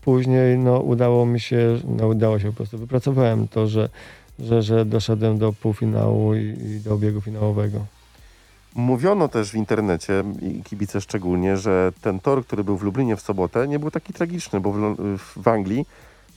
później 0.02 0.58
no, 0.58 0.80
udało 0.80 1.26
mi 1.26 1.40
się, 1.40 1.80
no 1.98 2.08
udało 2.08 2.40
się 2.40 2.48
po 2.48 2.54
prostu, 2.54 2.78
wypracowałem 2.78 3.48
to, 3.48 3.68
że, 3.68 3.90
że, 4.40 4.62
że 4.62 4.86
doszedłem 4.86 5.38
do 5.38 5.54
półfinału 5.54 6.36
i, 6.36 6.40
i 6.40 6.80
do 6.80 6.98
biegu 6.98 7.22
finałowego. 7.22 7.86
Mówiono 8.76 9.28
też 9.28 9.52
w 9.52 9.56
internecie, 9.56 10.24
i 10.42 10.64
kibice 10.64 11.02
szczególnie, 11.02 11.58
że 11.58 11.92
ten 12.02 12.20
tor, 12.20 12.46
który 12.46 12.64
był 12.64 12.78
w 12.78 12.84
Lublinie 12.84 13.16
w 13.16 13.22
sobotę, 13.22 13.68
nie 13.68 13.80
był 13.80 13.92
taki 13.92 14.14
tragiczny, 14.14 14.60
bo 14.60 14.72
w, 14.72 14.96
w 15.44 15.48
Anglii 15.48 15.86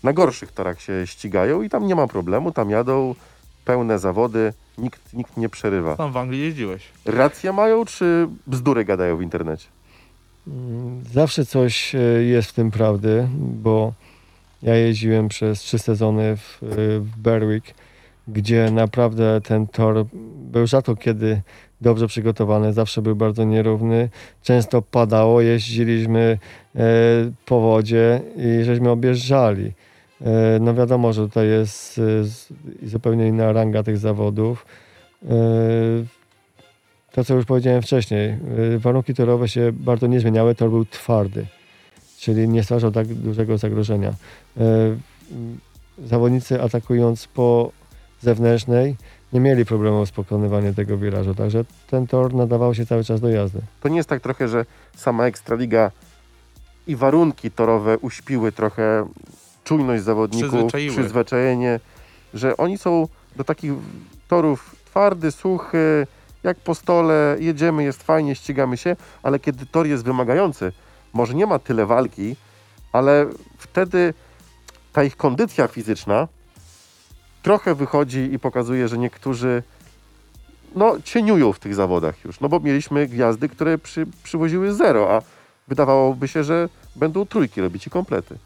na 0.02 0.12
gorszych 0.12 0.52
torach 0.52 0.80
się 0.80 1.06
ścigają 1.06 1.62
i 1.62 1.70
tam 1.70 1.86
nie 1.86 1.94
ma 1.94 2.06
problemu, 2.06 2.52
tam 2.52 2.70
jadą 2.70 3.14
pełne 3.64 3.98
zawody, 3.98 4.52
nikt, 4.80 5.14
nikt 5.14 5.36
nie 5.36 5.48
przerywa. 5.48 5.96
Tam 5.96 6.12
w 6.12 6.16
Anglii 6.16 6.40
jeździłeś. 6.40 6.82
Rację 7.04 7.52
mają, 7.52 7.84
czy 7.84 8.28
bzdury 8.46 8.84
gadają 8.84 9.16
w 9.16 9.22
internecie? 9.22 9.66
Mm, 10.48 11.04
Zawsze 11.12 11.46
coś 11.46 11.94
e, 11.94 11.98
jest 12.22 12.50
w 12.50 12.52
tym 12.52 12.70
prawdy, 12.70 13.28
bo 13.38 13.92
ja 14.62 14.74
jeździłem 14.76 15.28
przez 15.28 15.60
trzy 15.60 15.78
sezony 15.78 16.36
w, 16.36 16.62
e, 16.62 16.66
w 17.00 17.16
Berwick, 17.16 17.74
gdzie 18.28 18.70
naprawdę 18.70 19.40
ten 19.40 19.66
tor 19.66 20.06
był 20.52 20.66
rzadko 20.66 20.96
kiedy 20.96 21.42
dobrze 21.80 22.06
przygotowany, 22.06 22.72
zawsze 22.72 23.02
był 23.02 23.16
bardzo 23.16 23.44
nierówny, 23.44 24.08
często 24.42 24.82
padało, 24.82 25.40
jeździliśmy 25.40 26.38
e, 26.76 26.80
po 27.46 27.60
wodzie 27.60 28.20
i 28.36 28.64
żeśmy 28.64 28.90
objeżdżali. 28.90 29.72
E, 30.20 30.58
no 30.60 30.74
wiadomo, 30.74 31.12
że 31.12 31.22
tutaj 31.22 31.48
jest 31.48 32.00
e, 32.82 32.86
zupełnie 32.88 33.28
inna 33.28 33.52
ranga 33.52 33.82
tych 33.82 33.98
zawodów. 33.98 34.66
E, 35.24 35.28
to, 37.12 37.24
co 37.24 37.34
już 37.34 37.44
powiedziałem 37.44 37.82
wcześniej, 37.82 38.38
warunki 38.78 39.14
torowe 39.14 39.48
się 39.48 39.72
bardzo 39.72 40.06
nie 40.06 40.20
zmieniały, 40.20 40.54
tor 40.54 40.70
był 40.70 40.84
twardy. 40.84 41.46
czyli 42.18 42.48
nie 42.48 42.62
stwarzał 42.62 42.90
tak 42.90 43.06
dużego 43.06 43.58
zagrożenia. 43.58 44.14
Zawodnicy 46.04 46.62
atakując 46.62 47.26
po 47.26 47.72
zewnętrznej 48.20 48.96
nie 49.32 49.40
mieli 49.40 49.64
problemu 49.64 50.06
z 50.06 50.10
pokonywaniem 50.10 50.74
tego 50.74 50.98
wirażu, 50.98 51.34
także 51.34 51.64
ten 51.90 52.06
tor 52.06 52.34
nadawał 52.34 52.74
się 52.74 52.86
cały 52.86 53.04
czas 53.04 53.20
do 53.20 53.28
jazdy. 53.28 53.60
To 53.80 53.88
nie 53.88 53.96
jest 53.96 54.08
tak 54.08 54.20
trochę, 54.20 54.48
że 54.48 54.64
sama 54.96 55.26
Ekstraliga 55.26 55.90
i 56.86 56.96
warunki 56.96 57.50
torowe 57.50 57.98
uśpiły 57.98 58.52
trochę 58.52 59.06
czujność 59.64 60.02
zawodników, 60.02 60.72
przyzwyczajenie, 60.90 61.80
że 62.34 62.56
oni 62.56 62.78
są 62.78 63.08
do 63.36 63.44
takich 63.44 63.72
torów 64.28 64.76
twardy, 64.84 65.32
suchy, 65.32 66.06
jak 66.42 66.58
po 66.58 66.74
stole, 66.74 67.36
jedziemy, 67.40 67.84
jest 67.84 68.02
fajnie, 68.02 68.34
ścigamy 68.34 68.76
się, 68.76 68.96
ale 69.22 69.38
kiedy 69.38 69.66
tor 69.66 69.86
jest 69.86 70.04
wymagający, 70.04 70.72
może 71.12 71.34
nie 71.34 71.46
ma 71.46 71.58
tyle 71.58 71.86
walki, 71.86 72.36
ale 72.92 73.26
wtedy 73.58 74.14
ta 74.92 75.04
ich 75.04 75.16
kondycja 75.16 75.68
fizyczna 75.68 76.28
trochę 77.42 77.74
wychodzi 77.74 78.32
i 78.32 78.38
pokazuje, 78.38 78.88
że 78.88 78.98
niektórzy 78.98 79.62
no, 80.74 80.96
cieniują 81.04 81.52
w 81.52 81.58
tych 81.58 81.74
zawodach 81.74 82.24
już. 82.24 82.40
No 82.40 82.48
bo 82.48 82.60
mieliśmy 82.60 83.06
gwiazdy, 83.06 83.48
które 83.48 83.78
przy, 83.78 84.06
przywoziły 84.22 84.74
zero, 84.74 85.16
a 85.16 85.22
wydawałoby 85.68 86.28
się, 86.28 86.44
że 86.44 86.68
będą 86.96 87.26
trójki 87.26 87.60
robić 87.60 87.86
i 87.86 87.90
komplety. 87.90 88.38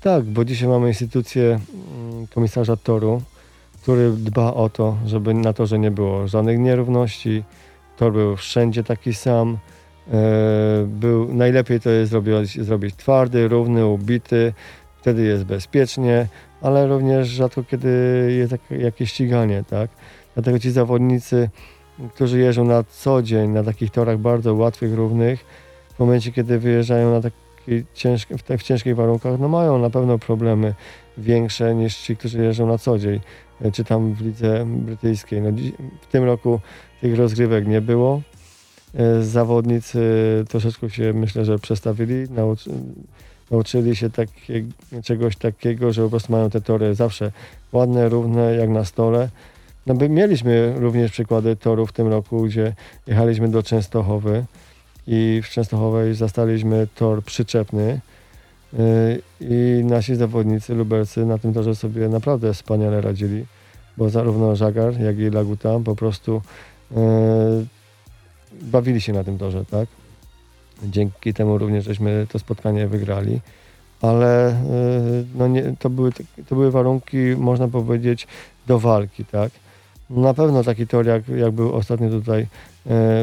Tak, 0.00 0.24
bo 0.24 0.44
dzisiaj 0.44 0.68
mamy 0.68 0.88
instytucję 0.88 1.44
mm, 1.44 2.26
komisarza 2.26 2.76
toru, 2.76 3.22
który 3.82 4.10
dba 4.10 4.54
o 4.54 4.68
to, 4.68 4.96
żeby 5.06 5.34
na 5.34 5.52
torze 5.52 5.78
nie 5.78 5.90
było 5.90 6.28
żadnych 6.28 6.58
nierówności. 6.58 7.44
Tor 7.96 8.12
był 8.12 8.36
wszędzie 8.36 8.84
taki 8.84 9.14
sam. 9.14 9.58
E, 10.12 10.18
był, 10.86 11.34
najlepiej 11.34 11.80
to 11.80 11.90
jest 11.90 12.10
zrobić, 12.10 12.60
zrobić 12.60 12.94
twardy, 12.96 13.48
równy, 13.48 13.86
ubity. 13.86 14.52
Wtedy 15.00 15.24
jest 15.24 15.44
bezpiecznie, 15.44 16.26
ale 16.62 16.86
również 16.86 17.28
rzadko 17.28 17.64
kiedy 17.64 17.88
jest 18.38 18.52
jak, 18.52 18.60
jakieś 18.70 19.10
ściganie, 19.10 19.64
tak? 19.70 19.90
Dlatego 20.34 20.58
ci 20.58 20.70
zawodnicy, 20.70 21.50
którzy 22.14 22.38
jeżdżą 22.38 22.64
na 22.64 22.84
co 22.84 23.22
dzień 23.22 23.50
na 23.50 23.64
takich 23.64 23.90
torach 23.90 24.18
bardzo 24.18 24.54
łatwych, 24.54 24.94
równych, 24.94 25.44
w 25.94 25.98
momencie 25.98 26.32
kiedy 26.32 26.58
wyjeżdżają 26.58 27.12
na 27.12 27.20
taki 27.68 27.84
ciężki, 27.94 28.38
w, 28.38 28.42
te, 28.42 28.58
w 28.58 28.62
ciężkich 28.62 28.96
warunkach, 28.96 29.40
no 29.40 29.48
mają 29.48 29.78
na 29.78 29.90
pewno 29.90 30.18
problemy 30.18 30.74
większe 31.18 31.74
niż 31.74 31.96
ci, 31.96 32.16
którzy 32.16 32.42
jeżdżą 32.42 32.66
na 32.66 32.78
co 32.78 32.98
dzień, 32.98 33.20
e, 33.60 33.72
czy 33.72 33.84
tam 33.84 34.14
w 34.14 34.20
lidze 34.20 34.66
brytyjskiej. 34.66 35.40
No, 35.40 35.50
w 36.00 36.06
tym 36.06 36.24
roku 36.24 36.60
tych 37.00 37.16
rozgrywek 37.16 37.66
nie 37.66 37.80
było. 37.80 38.22
E, 38.94 39.22
Zawodnicy 39.22 40.00
troszeczkę 40.48 40.90
się, 40.90 41.12
myślę, 41.12 41.44
że 41.44 41.58
przestawili, 41.58 42.30
nauczy, 42.30 42.70
nauczyli 43.50 43.96
się 43.96 44.10
takie, 44.10 44.64
czegoś 45.04 45.36
takiego, 45.36 45.92
że 45.92 46.02
po 46.02 46.10
prostu 46.10 46.32
mają 46.32 46.50
te 46.50 46.60
tory 46.60 46.94
zawsze 46.94 47.32
ładne, 47.72 48.08
równe, 48.08 48.54
jak 48.54 48.70
na 48.70 48.84
stole. 48.84 49.28
No 49.86 49.94
mieliśmy 50.08 50.74
również 50.76 51.12
przykłady 51.12 51.56
torów 51.56 51.90
w 51.90 51.92
tym 51.92 52.08
roku, 52.08 52.42
gdzie 52.42 52.74
jechaliśmy 53.06 53.48
do 53.48 53.62
Częstochowy 53.62 54.44
i 55.10 55.40
w 55.42 55.48
Częstochowej 55.48 56.14
zastaliśmy 56.14 56.86
tor 56.94 57.22
przyczepny 57.24 58.00
yy, 58.72 59.22
i 59.40 59.84
nasi 59.84 60.16
zawodnicy 60.16 60.74
lubelcy 60.74 61.26
na 61.26 61.38
tym 61.38 61.54
torze 61.54 61.74
sobie 61.74 62.08
naprawdę 62.08 62.54
wspaniale 62.54 63.00
radzili, 63.00 63.46
bo 63.96 64.10
zarówno 64.10 64.56
Żagar, 64.56 65.00
jak 65.00 65.18
i 65.18 65.30
Laguta 65.30 65.80
po 65.84 65.96
prostu 65.96 66.42
yy, 66.90 66.98
bawili 68.62 69.00
się 69.00 69.12
na 69.12 69.24
tym 69.24 69.38
torze, 69.38 69.64
tak? 69.64 69.88
Dzięki 70.82 71.34
temu 71.34 71.58
również 71.58 71.84
żeśmy 71.84 72.26
to 72.32 72.38
spotkanie 72.38 72.88
wygrali, 72.88 73.40
ale 74.02 74.56
yy, 75.10 75.24
no 75.34 75.48
nie, 75.48 75.74
to, 75.78 75.90
były, 75.90 76.12
to 76.48 76.54
były 76.54 76.70
warunki, 76.70 77.16
można 77.36 77.68
powiedzieć, 77.68 78.26
do 78.66 78.78
walki, 78.78 79.24
tak? 79.24 79.50
Na 80.10 80.34
pewno 80.34 80.64
taki 80.64 80.86
tor, 80.86 81.06
jak, 81.06 81.28
jak 81.28 81.50
był 81.50 81.74
ostatnio 81.74 82.10
tutaj 82.10 82.46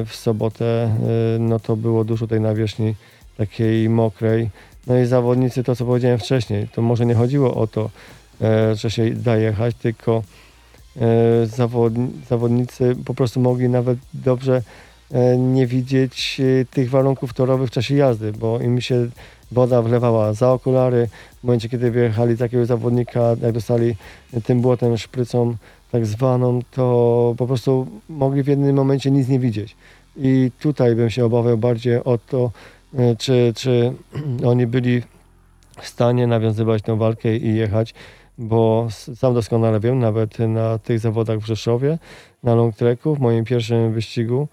w 0.06 0.16
sobotę, 0.16 0.66
e, 0.66 1.40
no 1.40 1.60
to 1.60 1.76
było 1.76 2.04
dużo 2.04 2.28
tej 2.28 2.42
nawierzchni 2.42 2.96
takiej 3.38 3.90
mokrej. 3.90 4.50
No 4.88 4.98
i 5.00 5.06
zawodnicy, 5.06 5.64
to 5.64 5.76
co 5.76 5.86
powiedziałem 5.86 6.20
wcześniej, 6.20 6.68
to 6.68 6.82
może 6.82 7.06
nie 7.06 7.16
chodziło 7.16 7.56
o 7.56 7.68
to, 7.68 7.90
e, 8.42 8.76
że 8.76 8.92
się 8.92 9.10
da 9.10 9.38
jechać, 9.38 9.76
tylko 9.76 10.24
e, 11.02 11.46
zawodni, 11.46 12.08
zawodnicy 12.30 12.96
po 13.06 13.14
prostu 13.14 13.40
mogli 13.40 13.70
nawet 13.70 13.98
dobrze 14.14 14.62
e, 15.12 15.38
nie 15.38 15.68
widzieć 15.68 16.42
e, 16.62 16.66
tych 16.66 16.90
warunków 16.90 17.34
torowych 17.34 17.70
w 17.70 17.74
czasie 17.74 17.96
jazdy, 17.96 18.32
bo 18.32 18.60
im 18.60 18.82
się 18.82 19.08
woda 19.52 19.82
wlewała 19.82 20.34
za 20.34 20.52
okulary. 20.52 21.10
W 21.40 21.44
momencie, 21.44 21.70
kiedy 21.70 21.92
wyjechali 21.92 22.38
takiego 22.38 22.66
zawodnika, 22.66 23.36
jak 23.42 23.52
dostali 23.52 23.96
tym 24.44 24.62
błotem 24.62 24.98
szprycą 24.98 25.56
tak 25.96 26.06
zwaną, 26.06 26.60
to 26.72 27.36
po 27.38 27.48
prostu 27.48 27.88
mogli 28.10 28.44
w 28.44 28.48
jednym 28.48 28.76
momencie 28.76 29.12
nic 29.12 29.28
nie 29.28 29.40
widzieć. 29.40 29.76
I 30.18 30.52
tutaj 30.60 30.96
bym 30.96 31.10
się 31.10 31.26
obawiał 31.26 31.58
bardziej 31.58 32.04
o 32.04 32.18
to, 32.18 32.52
e, 32.98 33.16
czy, 33.16 33.54
czy 33.56 33.94
oni 34.52 34.68
byli 34.68 35.02
w 35.82 35.88
stanie 35.88 36.28
nawiązywać 36.28 36.82
tę 36.82 36.98
walkę 36.98 37.38
i 37.38 37.56
jechać, 37.56 37.94
bo 38.38 38.88
sam 39.16 39.34
doskonale 39.34 39.80
wiem, 39.80 40.00
nawet 40.00 40.40
na 40.40 40.80
tych 40.80 41.00
zawodach 41.00 41.40
w 41.40 41.46
Rzeszowie, 41.46 41.98
na 42.44 42.56
long 42.56 42.76
tracku, 42.76 43.16
w 43.16 43.20
moim 43.20 43.46
pierwszym 43.46 43.94
wyścigu, 43.94 44.48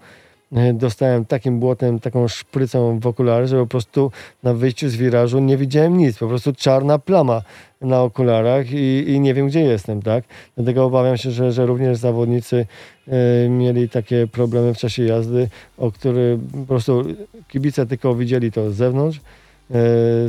dostałem 0.73 1.25
takim 1.25 1.59
błotem, 1.59 1.99
taką 1.99 2.27
szprycą 2.27 2.99
w 2.99 3.07
okulary, 3.07 3.47
że 3.47 3.57
po 3.57 3.67
prostu 3.67 4.11
na 4.43 4.53
wyjściu 4.53 4.89
z 4.89 4.95
wirażu 4.95 5.39
nie 5.39 5.57
widziałem 5.57 5.97
nic, 5.97 6.17
po 6.17 6.27
prostu 6.27 6.53
czarna 6.53 6.99
plama 6.99 7.41
na 7.81 8.01
okularach 8.01 8.71
i, 8.71 9.03
i 9.07 9.19
nie 9.19 9.33
wiem, 9.33 9.47
gdzie 9.47 9.61
jestem, 9.61 10.01
tak? 10.01 10.23
Dlatego 10.55 10.85
obawiam 10.85 11.17
się, 11.17 11.31
że, 11.31 11.51
że 11.51 11.65
również 11.65 11.97
zawodnicy 11.97 12.65
e, 13.07 13.49
mieli 13.49 13.89
takie 13.89 14.27
problemy 14.27 14.73
w 14.73 14.77
czasie 14.77 15.03
jazdy, 15.03 15.49
o 15.77 15.91
które 15.91 16.37
po 16.51 16.65
prostu 16.67 17.03
kibice 17.47 17.85
tylko 17.85 18.15
widzieli 18.15 18.51
to 18.51 18.71
z 18.71 18.75
zewnątrz, 18.75 19.17
e, 19.17 19.21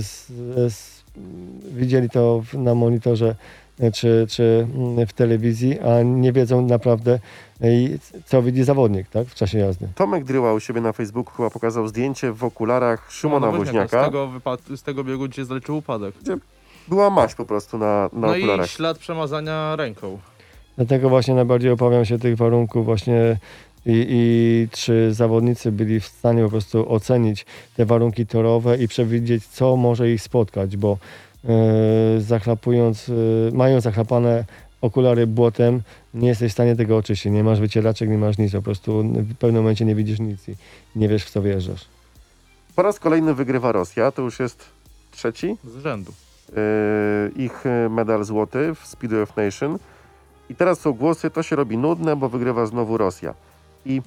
z, 0.00 0.26
z, 0.68 1.04
widzieli 1.76 2.10
to 2.10 2.42
na 2.54 2.74
monitorze 2.74 3.34
e, 3.80 3.92
czy, 3.92 4.26
czy 4.28 4.66
mm, 4.74 5.06
w 5.06 5.12
telewizji, 5.12 5.80
a 5.80 6.02
nie 6.02 6.32
wiedzą 6.32 6.66
naprawdę, 6.66 7.12
e, 7.12 7.18
co 8.26 8.42
widzi 8.42 8.64
zawodnik 8.64 9.08
tak, 9.08 9.26
w 9.28 9.34
czasie 9.34 9.58
jazdy. 9.58 9.88
Tomek 9.94 10.24
Dryła 10.24 10.54
u 10.54 10.60
siebie 10.60 10.80
na 10.80 10.92
Facebooku 10.92 11.34
chyba 11.36 11.50
pokazał 11.50 11.88
zdjęcie 11.88 12.32
w 12.32 12.44
okularach 12.44 13.12
Szymona 13.12 13.46
No, 13.46 13.58
Woźniaka. 13.58 14.02
Z 14.02 14.06
tego, 14.06 14.28
wypad- 14.28 14.76
z 14.76 14.82
tego 14.82 15.04
biegu 15.04 15.24
gdzie 15.28 15.44
zaliczył 15.44 15.76
upadek. 15.76 16.14
Była 16.88 17.10
maść 17.10 17.34
po 17.34 17.44
prostu 17.44 17.78
na, 17.78 18.10
na 18.12 18.26
No 18.26 18.28
okularach. 18.36 18.66
i 18.66 18.68
ślad 18.68 18.98
przemazania 18.98 19.76
ręką. 19.76 20.18
Dlatego 20.76 21.08
właśnie 21.08 21.34
najbardziej 21.34 21.70
obawiam 21.70 22.04
się 22.04 22.18
tych 22.18 22.36
warunków 22.36 22.84
właśnie 22.84 23.36
i, 23.86 24.06
i 24.08 24.68
czy 24.72 25.14
zawodnicy 25.14 25.72
byli 25.72 26.00
w 26.00 26.06
stanie 26.06 26.42
po 26.44 26.50
prostu 26.50 26.92
ocenić 26.92 27.46
te 27.76 27.84
warunki 27.86 28.26
torowe 28.26 28.78
i 28.78 28.88
przewidzieć, 28.88 29.46
co 29.46 29.76
może 29.76 30.10
ich 30.10 30.22
spotkać, 30.22 30.76
bo 30.76 30.98
e, 31.44 32.20
zachlapując, 32.20 33.08
e, 33.08 33.12
mając 33.56 33.84
zachlapane 33.84 34.44
okulary 34.84 35.26
błotem, 35.26 35.82
nie 36.14 36.28
jesteś 36.28 36.50
w 36.50 36.54
stanie 36.54 36.76
tego 36.76 36.96
oczyścić. 36.96 37.32
Nie 37.32 37.44
masz 37.44 37.60
wycieraczek, 37.60 38.08
nie 38.08 38.18
masz 38.18 38.38
nic, 38.38 38.52
po 38.52 38.62
prostu 38.62 39.02
w 39.02 39.34
pewnym 39.34 39.62
momencie 39.62 39.84
nie 39.84 39.94
widzisz 39.94 40.20
nic 40.20 40.48
i 40.48 40.54
nie 40.96 41.08
wiesz, 41.08 41.24
w 41.24 41.30
co 41.30 41.42
wjeżdżasz. 41.42 41.84
Po 42.76 42.82
raz 42.82 42.98
kolejny 43.00 43.34
wygrywa 43.34 43.72
Rosja, 43.72 44.12
to 44.12 44.22
już 44.22 44.40
jest 44.40 44.64
trzeci 45.10 45.56
Z 45.64 45.82
rzędu. 45.82 46.12
yy, 47.36 47.44
ich 47.44 47.64
medal 47.90 48.24
złoty 48.24 48.74
w 48.74 48.86
Speedway 48.86 49.22
of 49.22 49.36
Nation. 49.36 49.78
I 50.50 50.54
teraz 50.54 50.80
są 50.80 50.92
głosy, 50.92 51.30
to 51.30 51.42
się 51.42 51.56
robi 51.56 51.78
nudne, 51.78 52.16
bo 52.16 52.28
wygrywa 52.28 52.66
znowu 52.66 52.96
Rosja. 52.98 53.34
I 53.86 54.02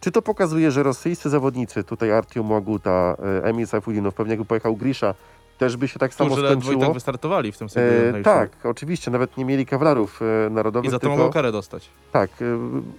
czy 0.00 0.10
to 0.12 0.22
pokazuje, 0.22 0.70
że 0.70 0.82
rosyjscy 0.82 1.30
zawodnicy, 1.30 1.84
tutaj 1.84 2.12
Artiom 2.12 2.50
Łaguta, 2.50 3.16
yy, 3.42 3.48
Emil 3.50 3.66
Sajfudinow, 3.66 4.14
pewnie 4.14 4.30
jakby 4.32 4.44
pojechał 4.44 4.76
Grisza, 4.76 5.14
też 5.62 5.76
by 5.76 5.88
się 5.88 5.98
tak 5.98 6.14
samo 6.14 6.30
Którzy 6.30 6.42
ledwo 6.42 6.58
i 6.60 6.62
skończyło? 6.62 6.84
tak 6.84 6.94
wystartowali 6.94 7.52
w 7.52 7.58
tym 7.58 7.66
E, 7.66 7.68
sobie. 7.68 8.22
tak, 8.24 8.50
oczywiście, 8.66 9.10
nawet 9.10 9.36
nie 9.36 9.44
mieli 9.44 9.66
kawalerów 9.66 10.20
e, 10.46 10.50
narodowych, 10.50 10.88
I 10.88 10.90
za 10.90 10.96
to 10.98 11.00
tylko 11.00 11.16
mogą 11.16 11.30
karę 11.32 11.52
dostać. 11.52 11.88
tak, 12.12 12.30
e, 12.30 12.44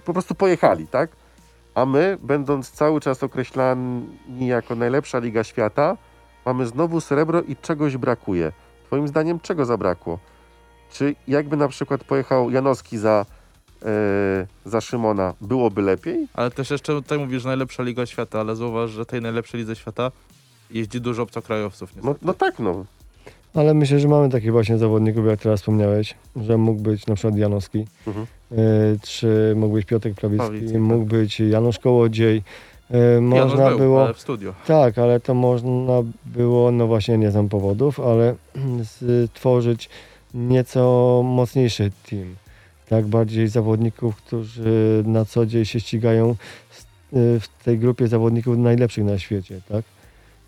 po 0.04 0.12
prostu 0.12 0.34
pojechali, 0.34 0.86
tak? 0.86 1.10
A 1.74 1.86
my, 1.86 2.18
będąc 2.22 2.70
cały 2.70 3.00
czas 3.00 3.22
określani 3.22 4.06
jako 4.40 4.74
najlepsza 4.74 5.18
liga 5.18 5.44
świata, 5.44 5.96
mamy 6.46 6.66
znowu 6.66 7.00
srebro 7.00 7.42
i 7.42 7.56
czegoś 7.56 7.96
brakuje. 7.96 8.52
Twoim 8.86 9.08
zdaniem 9.08 9.40
czego 9.40 9.64
zabrakło? 9.64 10.18
Czy 10.92 11.14
jakby 11.28 11.56
na 11.56 11.68
przykład 11.68 12.04
pojechał 12.04 12.50
Janowski 12.50 12.98
za, 12.98 13.26
e, 13.84 14.46
za 14.64 14.80
Szymona, 14.80 15.34
byłoby 15.40 15.82
lepiej? 15.82 16.28
Ale 16.34 16.50
też 16.50 16.70
jeszcze 16.70 16.92
tutaj 16.92 17.18
mówisz 17.18 17.44
najlepsza 17.44 17.82
liga 17.82 18.06
świata, 18.06 18.40
ale 18.40 18.56
zauważ, 18.56 18.90
że 18.90 19.06
tej 19.06 19.20
najlepszej 19.22 19.60
lidze 19.60 19.76
świata 19.76 20.10
jeździ 20.74 21.00
dużo 21.00 21.22
obcokrajowców. 21.22 21.92
No, 22.04 22.14
no 22.22 22.34
tak, 22.34 22.58
no. 22.58 22.84
Ale 23.54 23.74
myślę, 23.74 23.98
że 24.00 24.08
mamy 24.08 24.28
takich 24.30 24.52
właśnie 24.52 24.78
zawodników, 24.78 25.26
jak 25.26 25.40
teraz 25.40 25.60
wspomniałeś, 25.60 26.14
że 26.36 26.58
mógł 26.58 26.80
być 26.82 27.06
na 27.06 27.14
przykład 27.14 27.36
Janowski, 27.36 27.86
Mhm. 28.06 28.26
e, 28.52 28.56
czy 29.02 29.52
mógł 29.56 29.74
być 29.74 29.86
Piotrek 29.86 30.14
Prawicki, 30.14 30.72
tak. 30.72 30.80
mógł 30.80 31.04
być 31.04 31.40
Janusz 31.40 31.78
Kołodziej, 31.78 32.42
E, 32.90 33.20
Można 33.20 33.62
Janusz 33.62 33.68
był, 33.70 33.78
było... 33.78 34.04
ale 34.04 34.14
w 34.14 34.20
studio. 34.20 34.54
Tak, 34.66 34.98
ale 34.98 35.20
to 35.20 35.34
można 35.34 36.02
było, 36.26 36.70
no 36.70 36.86
właśnie 36.86 37.18
nie 37.18 37.30
znam 37.30 37.48
powodów, 37.48 38.00
ale 38.00 38.34
stworzyć 38.84 39.88
nieco 40.34 41.22
mocniejszy 41.24 41.90
team. 42.10 42.34
Tak, 42.88 43.06
bardziej 43.06 43.48
zawodników, 43.48 44.16
którzy 44.16 45.02
na 45.06 45.24
co 45.24 45.46
dzień 45.46 45.64
się 45.64 45.80
ścigają 45.80 46.30
y, 46.30 47.40
w 47.40 47.48
tej 47.64 47.78
grupie 47.78 48.08
zawodników 48.08 48.58
najlepszych 48.58 49.04
na 49.04 49.18
świecie, 49.18 49.60
tak. 49.68 49.84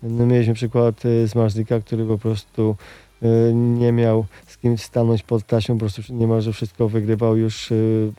No, 0.03 0.25
mieliśmy 0.25 0.53
przykład 0.53 1.05
y, 1.05 1.27
z 1.27 1.35
Marzlika, 1.35 1.79
który 1.79 2.05
po 2.05 2.17
prostu 2.17 2.75
y, 3.23 3.53
nie 3.53 3.91
miał 3.91 4.25
z 4.47 4.57
kim 4.57 4.77
stanąć 4.77 5.23
pod 5.23 5.43
taśmą, 5.43 5.75
po 5.75 5.79
prostu 5.79 6.01
niemalże 6.13 6.53
wszystko 6.53 6.89
wygrywał 6.89 7.37
już 7.37 7.71
y, 7.71 8.11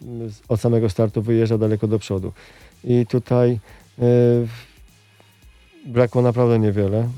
od 0.49 0.61
samego 0.61 0.89
startu, 0.91 1.23
wyjeżdżał 1.23 1.59
daleko 1.59 1.87
do 1.87 1.99
przodu. 1.99 2.33
I 2.85 3.07
tutaj 3.07 3.61
brakło 5.87 6.23
naprawdę 6.23 6.59
niewiele. 6.59 7.09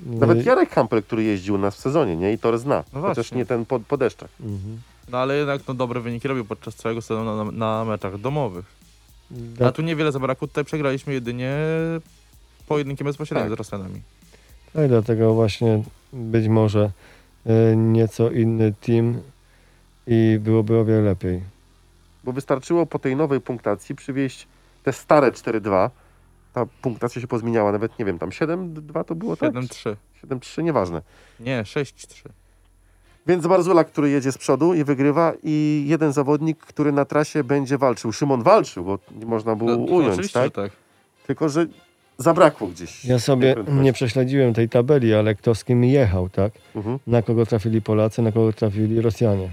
Nawet 0.00 0.46
Jarek 0.46 0.70
Hampel, 0.70 1.02
który 1.02 1.22
jeździł 1.22 1.54
u 1.54 1.58
nas 1.58 1.76
w 1.76 1.80
sezonie, 1.80 2.16
nie? 2.16 2.32
I 2.32 2.38
tor 2.38 2.58
zna. 2.58 2.84
No 2.92 3.00
Chociaż 3.00 3.16
właśnie. 3.16 3.36
nie 3.38 3.46
ten 3.46 3.66
po, 3.66 3.80
po 3.80 3.96
deszczach. 3.96 4.30
mhm. 4.40 4.80
No 5.08 5.18
ale 5.18 5.36
jednak 5.36 5.60
no, 5.68 5.74
dobre 5.74 6.00
wyniki 6.00 6.28
robił 6.28 6.44
podczas 6.44 6.74
całego 6.74 7.02
sezonu 7.02 7.44
na, 7.44 7.52
na 7.52 7.84
meczach 7.84 8.18
domowych. 8.20 8.64
Da- 9.30 9.66
A 9.66 9.72
tu 9.72 9.82
niewiele 9.82 10.12
zabrakło, 10.12 10.48
tutaj 10.48 10.64
przegraliśmy 10.64 11.12
jedynie 11.12 11.56
pojedynkiem 12.68 13.04
bezpośrednio 13.06 13.44
Tak. 13.44 13.54
z 13.54 13.58
Rosjanami. 13.58 14.00
No 14.74 14.84
i 14.84 14.88
dlatego 14.88 15.34
właśnie 15.34 15.82
być 16.12 16.48
może 16.48 16.90
y, 17.72 17.76
nieco 17.76 18.30
inny 18.30 18.72
team 18.80 19.20
i 20.06 20.38
byłoby 20.40 20.78
o 20.78 20.84
wiele 20.84 21.00
lepiej. 21.00 21.40
Bo 22.24 22.32
wystarczyło 22.32 22.86
po 22.86 22.98
tej 22.98 23.16
nowej 23.16 23.40
punktacji 23.40 23.94
przywieźć 23.94 24.46
te 24.84 24.92
stare 24.92 25.30
4-2. 25.30 25.90
Ta 26.52 26.66
punktacja 26.82 27.20
się 27.20 27.26
pozmieniała, 27.28 27.72
nawet 27.72 27.98
nie 27.98 28.04
wiem, 28.04 28.18
tam 28.18 28.30
7-2 28.30 29.04
to 29.04 29.14
było, 29.14 29.36
tak? 29.36 29.52
7-3. 29.54 29.96
7-3, 30.26 30.62
nieważne. 30.62 31.02
Nie, 31.40 31.62
6-3. 31.62 32.28
Więc 33.26 33.46
Barzula, 33.46 33.84
który 33.84 34.10
jedzie 34.10 34.32
z 34.32 34.38
przodu 34.38 34.74
i 34.74 34.84
wygrywa 34.84 35.32
i 35.42 35.84
jeden 35.88 36.12
zawodnik, 36.12 36.58
który 36.58 36.92
na 36.92 37.04
trasie 37.04 37.44
będzie 37.44 37.78
walczył. 37.78 38.12
Szymon 38.12 38.42
walczył, 38.42 38.84
bo 38.84 38.98
nie 39.18 39.26
można 39.26 39.56
było 39.56 39.70
No, 39.70 39.76
ująć, 39.76 40.32
tak? 40.32 40.52
tak. 40.52 40.72
Tylko, 41.26 41.48
że 41.48 41.66
zabrakło 42.18 42.68
gdzieś. 42.68 43.04
Ja 43.04 43.18
sobie 43.18 43.54
nie 43.68 43.92
prześledziłem 43.92 44.54
tej 44.54 44.68
tabeli, 44.68 45.14
ale 45.14 45.34
kto 45.34 45.54
z 45.54 45.64
kim 45.64 45.84
jechał, 45.84 46.28
tak? 46.28 46.52
Mhm. 46.74 46.98
Na 47.06 47.22
kogo 47.22 47.46
trafili 47.46 47.82
Polacy, 47.82 48.22
na 48.22 48.32
kogo 48.32 48.52
trafili 48.52 49.00
Rosjanie. 49.00 49.50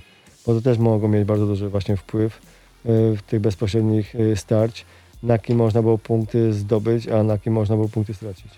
Bo 0.48 0.54
to 0.54 0.62
też 0.62 0.78
mogło 0.78 1.10
mieć 1.10 1.24
bardzo 1.26 1.46
duży 1.46 1.70
właśnie 1.70 1.98
wpływ 1.98 2.38
y, 2.86 3.18
w 3.18 3.22
tych 3.22 3.40
bezpośrednich 3.40 4.16
y, 4.16 4.36
starć, 4.36 4.86
na 5.24 5.38
kim 5.38 5.58
można 5.58 5.82
było 5.82 5.98
punkty 5.98 6.54
zdobyć, 6.54 7.08
a 7.08 7.24
na 7.24 7.38
kim 7.38 7.54
można 7.54 7.76
było 7.76 7.90
punkty 7.90 8.14
stracić. 8.14 8.52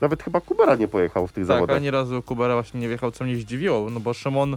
Nawet 0.00 0.22
chyba 0.22 0.40
Kubera 0.40 0.74
nie 0.76 0.88
pojechał 0.88 1.26
w 1.26 1.32
tych 1.32 1.46
Tak, 1.46 1.56
zawodach. 1.56 1.76
ani 1.76 1.90
razu 1.90 2.22
Kubera 2.22 2.54
właśnie 2.54 2.80
nie 2.80 2.88
wjechał, 2.88 3.10
co 3.12 3.24
mnie 3.24 3.36
zdziwiło, 3.36 3.90
no 3.90 4.00
bo 4.00 4.14
Szymon 4.14 4.56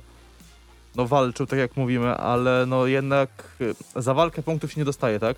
no 0.95 1.07
walczył, 1.07 1.45
tak 1.45 1.59
jak 1.59 1.77
mówimy, 1.77 2.15
ale 2.15 2.65
no 2.65 2.85
jednak 2.87 3.29
y, 3.61 4.01
za 4.01 4.13
walkę 4.13 4.41
punktów 4.43 4.71
się 4.73 4.81
nie 4.81 4.85
dostaje, 4.85 5.19
tak? 5.19 5.37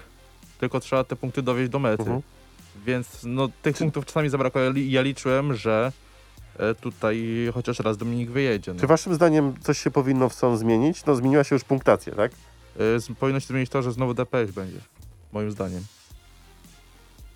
Tylko 0.59 0.79
trzeba 0.79 1.03
te 1.03 1.15
punkty 1.15 1.41
dowieść 1.41 1.71
do 1.71 1.79
mety. 1.79 2.03
Mhm. 2.03 2.21
Więc 2.85 3.07
no 3.23 3.49
tych 3.61 3.77
punktów 3.77 4.05
czasami 4.05 4.29
zabrakło. 4.29 4.61
Ja, 4.61 4.69
li- 4.69 4.91
ja 4.91 5.01
liczyłem, 5.01 5.55
że 5.55 5.91
e, 6.57 6.75
tutaj 6.75 7.25
chociaż 7.53 7.79
raz 7.79 7.97
Dominik 7.97 8.29
wyjedzie. 8.29 8.73
No. 8.73 8.79
Czy 8.79 8.87
waszym 8.87 9.15
zdaniem 9.15 9.53
coś 9.61 9.79
się 9.79 9.91
powinno 9.91 10.29
w 10.29 10.33
SON 10.33 10.57
zmienić? 10.57 11.05
No 11.05 11.15
zmieniła 11.15 11.43
się 11.43 11.55
już 11.55 11.63
punktacja, 11.63 12.15
tak? 12.15 12.31
Z- 12.75 13.17
Powinno 13.19 13.39
się 13.39 13.47
zmienić 13.47 13.69
to, 13.69 13.81
że 13.81 13.91
znowu 13.91 14.13
DPS 14.13 14.51
będzie, 14.51 14.79
moim 15.31 15.51
zdaniem. 15.51 15.83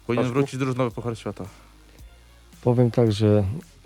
Powinien 0.08 0.26
Paszku? 0.26 0.40
wrócić 0.40 0.60
drużynowy 0.60 0.92
Puchar 0.92 1.18
Świata. 1.18 1.46
Powiem 2.62 2.92
tak, 2.92 3.12
że 3.12 3.44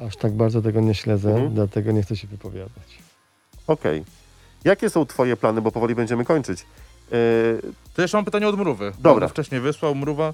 aż 0.08 0.16
tak 0.18 0.34
bardzo 0.34 0.62
tego 0.62 0.82
nie 0.82 0.95
śledzę, 0.95 1.30
Mhm. 1.32 1.53
dlatego 1.53 1.91
nie 1.91 2.01
chcę 2.03 2.16
się 2.16 2.28
wypowiadać. 2.28 2.97
Okej. 3.68 4.03
Jakie 4.64 4.89
są 4.89 5.05
twoje 5.05 5.38
plany, 5.38 5.62
bo 5.62 5.72
powoli 5.72 5.95
będziemy 5.95 6.26
kończyć? 6.26 6.66
Yy, 7.12 7.62
To 7.93 8.01
jeszcze 8.01 8.18
mam 8.18 8.26
pytanie 8.26 8.47
od 8.47 8.58
Mrówy. 8.58 8.91
Dobra. 8.99 9.28
Wcześniej 9.28 9.62
wysłał 9.62 9.95
Mrówa. 9.95 10.34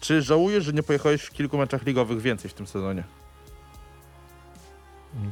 Czy 0.00 0.22
żałujesz, 0.22 0.64
że 0.64 0.72
nie 0.72 0.82
pojechałeś 0.82 1.22
w 1.22 1.30
kilku 1.30 1.58
meczach 1.58 1.86
ligowych 1.86 2.20
więcej 2.20 2.50
w 2.50 2.54
tym 2.54 2.66
sezonie? 2.66 3.04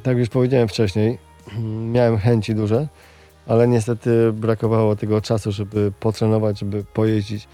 Tak 0.02 0.18
już 0.18 0.28
powiedziałem 0.28 0.68
wcześniej, 0.68 1.18
miałem 1.94 2.18
chęci 2.18 2.54
duże, 2.54 2.88
ale 3.46 3.68
niestety 3.68 4.32
brakowało 4.32 4.96
tego 4.96 5.20
czasu, 5.20 5.52
żeby 5.52 5.92
potrenować, 6.00 6.58
żeby 6.58 6.84
pojeździć, 6.94 7.48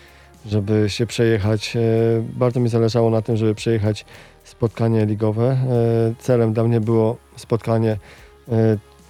żeby 0.46 0.90
się 0.90 1.06
przejechać. 1.06 1.76
E, 1.76 1.80
Bardzo 2.22 2.60
mi 2.60 2.68
zależało 2.68 3.10
na 3.10 3.22
tym, 3.22 3.36
żeby 3.36 3.54
przejechać 3.54 4.04
spotkanie 4.44 5.06
ligowe. 5.06 5.44
E, 5.50 6.14
Celem 6.18 6.52
dla 6.52 6.64
mnie 6.64 6.80
było 6.80 7.16
spotkanie 7.36 7.92
e, 7.92 7.98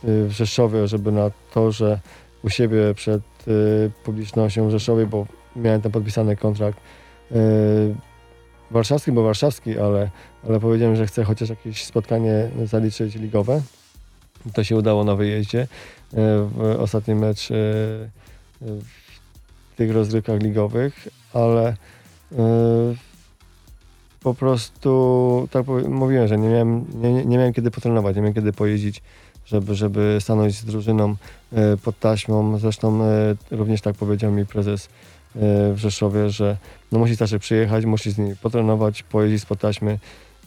w 0.03 0.31
Rzeszowie, 0.31 0.89
żeby 0.89 1.13
na 1.13 1.31
torze 1.55 2.01
u 2.43 2.51
siebie 2.51 2.95
przed 2.95 3.23
publicznością 4.05 4.69
w 4.69 4.71
Rzeszowie, 4.71 5.07
bo 5.07 5.27
miałem 5.57 5.83
tam 5.83 5.93
podpisany 5.93 6.37
kontrakt 6.37 6.79
warszawski, 8.71 9.13
bo 9.13 9.23
warszawski, 9.23 9.79
ale 9.79 10.11
ale 10.49 10.61
powiedziałem, 10.61 10.97
że 10.97 11.07
chcę 11.07 11.25
chociaż 11.25 11.49
jakieś 11.49 11.85
spotkanie 11.85 12.51
zaliczyć 12.65 13.15
ligowe. 13.15 13.63
To 14.55 14.65
się 14.65 14.77
udało 14.77 15.05
na 15.05 15.15
wyjeździe. 15.15 15.61
E, 15.61 15.67
W 16.55 16.77
ostatni 16.79 17.15
mecz 17.15 17.51
e, 17.51 17.55
w 18.61 19.77
tych 19.77 19.93
rozgrywkach 19.93 20.41
ligowych, 20.43 21.09
ale 21.35 21.77
po 24.23 24.35
prostu, 24.35 25.49
tak 25.51 25.67
mówiłem, 25.89 26.29
że 26.29 26.39
nie 26.39 26.49
miałem, 26.49 26.85
nie, 26.95 27.13
nie- 27.25 27.37
miałem 27.39 27.53
kiedy 27.53 27.71
potrenować, 27.71 28.17
nie 28.17 28.23
miałem 28.23 28.35
kiedy 28.35 28.53
pojeździć, 28.53 29.03
żeby, 29.47 29.75
żeby 29.75 30.17
stanąć 30.21 30.59
z 30.59 30.65
drużyną 30.65 31.17
pod 31.85 31.99
taśmą. 31.99 32.59
Zresztą 32.59 33.01
również 33.51 33.81
tak 33.81 33.95
powiedział 33.97 34.33
mi 34.33 34.47
prezes 34.47 34.89
w 35.35 35.75
Rzeszowie, 35.77 36.31
że 36.31 36.57
no 36.93 36.99
musi 36.99 37.17
Staszek 37.17 37.41
przyjechać, 37.41 37.85
musi 37.85 38.11
z 38.11 38.19
nimi 38.19 38.37
potrenować, 38.37 39.03
pojeździć 39.03 39.43
spod 39.43 39.61
taśmy 39.61 39.99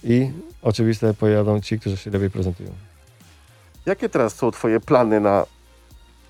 i 0.03 0.31
oczywiste 0.61 1.13
pojadą 1.13 1.61
ci, 1.61 1.79
którzy 1.79 1.97
się 1.97 2.11
lepiej 2.11 2.29
prezentują. 2.29 2.69
jakie 3.85 4.09
teraz 4.09 4.35
są 4.35 4.51
twoje 4.51 4.79
plany 4.79 5.19
na 5.19 5.45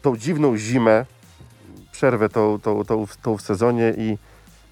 tą 0.02 0.18
dziwną 0.18 0.58
zimę, 0.58 1.06
przerwę 1.92 2.30
tą, 2.30 2.60
tą, 2.60 2.84
tą, 2.86 3.06
tą 3.22 3.38
w 3.38 3.42
sezonie 3.42 3.94
i 3.98 4.18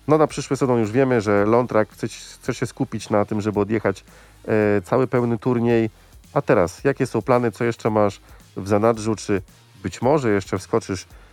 no 0.07 0.17
na 0.17 0.27
przyszły 0.27 0.57
sezon 0.57 0.79
już 0.79 0.91
wiemy, 0.91 1.21
że 1.21 1.45
Lątrak 1.45 1.89
chce, 1.89 2.07
chce 2.07 2.53
się 2.53 2.65
skupić 2.65 3.09
na 3.09 3.25
tym, 3.25 3.41
żeby 3.41 3.59
odjechać 3.59 4.03
e, 4.47 4.81
cały 4.81 5.07
pełny 5.07 5.38
turniej. 5.38 5.89
A 6.33 6.41
teraz, 6.41 6.83
jakie 6.83 7.05
są 7.05 7.21
plany, 7.21 7.51
co 7.51 7.63
jeszcze 7.63 7.89
masz 7.89 8.21
w 8.57 8.67
zanadrzu, 8.67 9.15
czy 9.15 9.41
być 9.83 10.01
może 10.01 10.31
jeszcze 10.31 10.57
wskoczysz 10.57 11.03
e, 11.03 11.24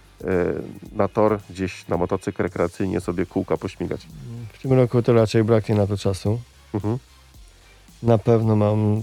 na 0.92 1.08
tor 1.08 1.40
gdzieś 1.50 1.88
na 1.88 1.96
motocykl 1.96 2.42
rekreacyjnie 2.42 3.00
sobie 3.00 3.26
kółka 3.26 3.56
pośmigać? 3.56 4.06
W 4.52 4.62
tym 4.62 4.72
roku 4.72 5.02
to 5.02 5.12
raczej 5.12 5.44
braknie 5.44 5.74
na 5.74 5.86
to 5.86 5.96
czasu. 5.96 6.40
Mhm. 6.74 6.98
Na 8.02 8.18
pewno 8.18 8.56
mam 8.56 9.02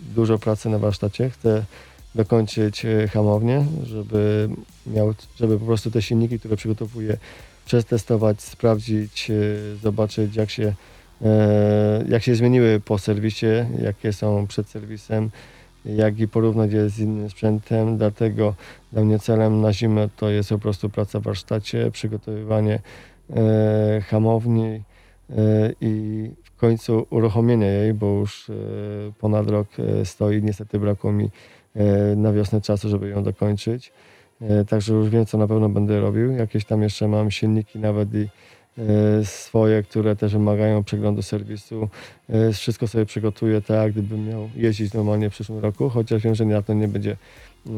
dużo 0.00 0.38
pracy 0.38 0.68
na 0.68 0.78
warsztacie. 0.78 1.30
Chcę 1.30 1.64
dokończyć 2.14 2.84
e, 2.84 3.08
hamownię, 3.08 3.66
żeby, 3.82 4.48
miał, 4.86 5.14
żeby 5.36 5.58
po 5.58 5.66
prostu 5.66 5.90
te 5.90 6.02
silniki, 6.02 6.38
które 6.38 6.56
przygotowuję, 6.56 7.16
przetestować, 7.66 8.42
sprawdzić, 8.42 9.30
e, 9.30 9.34
zobaczyć 9.82 10.36
jak 10.36 10.50
się, 10.50 10.74
e, 11.22 12.04
jak 12.08 12.22
się 12.22 12.34
zmieniły 12.34 12.80
po 12.84 12.98
serwisie, 12.98 13.46
jakie 13.82 14.12
są 14.12 14.46
przed 14.46 14.68
serwisem, 14.68 15.30
jak 15.84 16.20
i 16.20 16.28
porównać 16.28 16.72
je 16.72 16.88
z 16.88 16.98
innym 16.98 17.30
sprzętem. 17.30 17.96
Dlatego 17.96 18.54
dla 18.92 19.04
mnie 19.04 19.18
celem 19.18 19.60
na 19.60 19.72
zimę 19.72 20.08
to 20.16 20.30
jest 20.30 20.48
po 20.48 20.58
prostu 20.58 20.88
praca 20.88 21.20
w 21.20 21.22
warsztacie, 21.22 21.90
przygotowywanie 21.90 22.80
e, 23.30 24.00
hamowni 24.00 24.64
e, 24.64 24.82
i 25.80 26.30
w 26.44 26.56
końcu 26.56 27.06
uruchomienie 27.10 27.66
jej, 27.66 27.94
bo 27.94 28.06
już 28.06 28.50
e, 28.50 28.54
ponad 29.20 29.50
rok 29.50 29.68
e, 29.78 30.04
stoi. 30.04 30.42
Niestety 30.42 30.78
brakło 30.78 31.12
mi 31.12 31.30
e, 31.74 32.16
na 32.16 32.32
wiosnę 32.32 32.60
czasu, 32.60 32.88
żeby 32.88 33.08
ją 33.08 33.22
dokończyć. 33.22 33.92
E, 34.40 34.64
Także 34.64 34.94
już 34.94 35.08
wiem, 35.08 35.26
co 35.26 35.38
na 35.38 35.46
pewno 35.46 35.68
będę 35.68 36.00
robił. 36.00 36.32
Jakieś 36.32 36.64
tam 36.64 36.82
jeszcze 36.82 37.08
mam 37.08 37.30
silniki 37.30 37.78
nawet 37.78 38.14
i 38.14 38.28
swoje, 39.24 39.82
które 39.82 40.16
też 40.16 40.32
wymagają 40.32 40.84
przeglądu 40.84 41.22
serwisu. 41.22 41.88
E, 42.30 42.52
Wszystko 42.52 42.88
sobie 42.88 43.06
przygotuję 43.06 43.60
tak, 43.60 43.92
gdybym 43.92 44.28
miał 44.28 44.50
jeździć 44.56 44.92
normalnie 44.92 45.30
w 45.30 45.32
przyszłym 45.32 45.58
roku, 45.58 45.88
chociaż 45.88 46.22
wiem, 46.22 46.34
że 46.34 46.44
na 46.44 46.62
to 46.62 46.74
nie 46.74 46.88
będzie 46.88 47.16
e, 47.66 47.72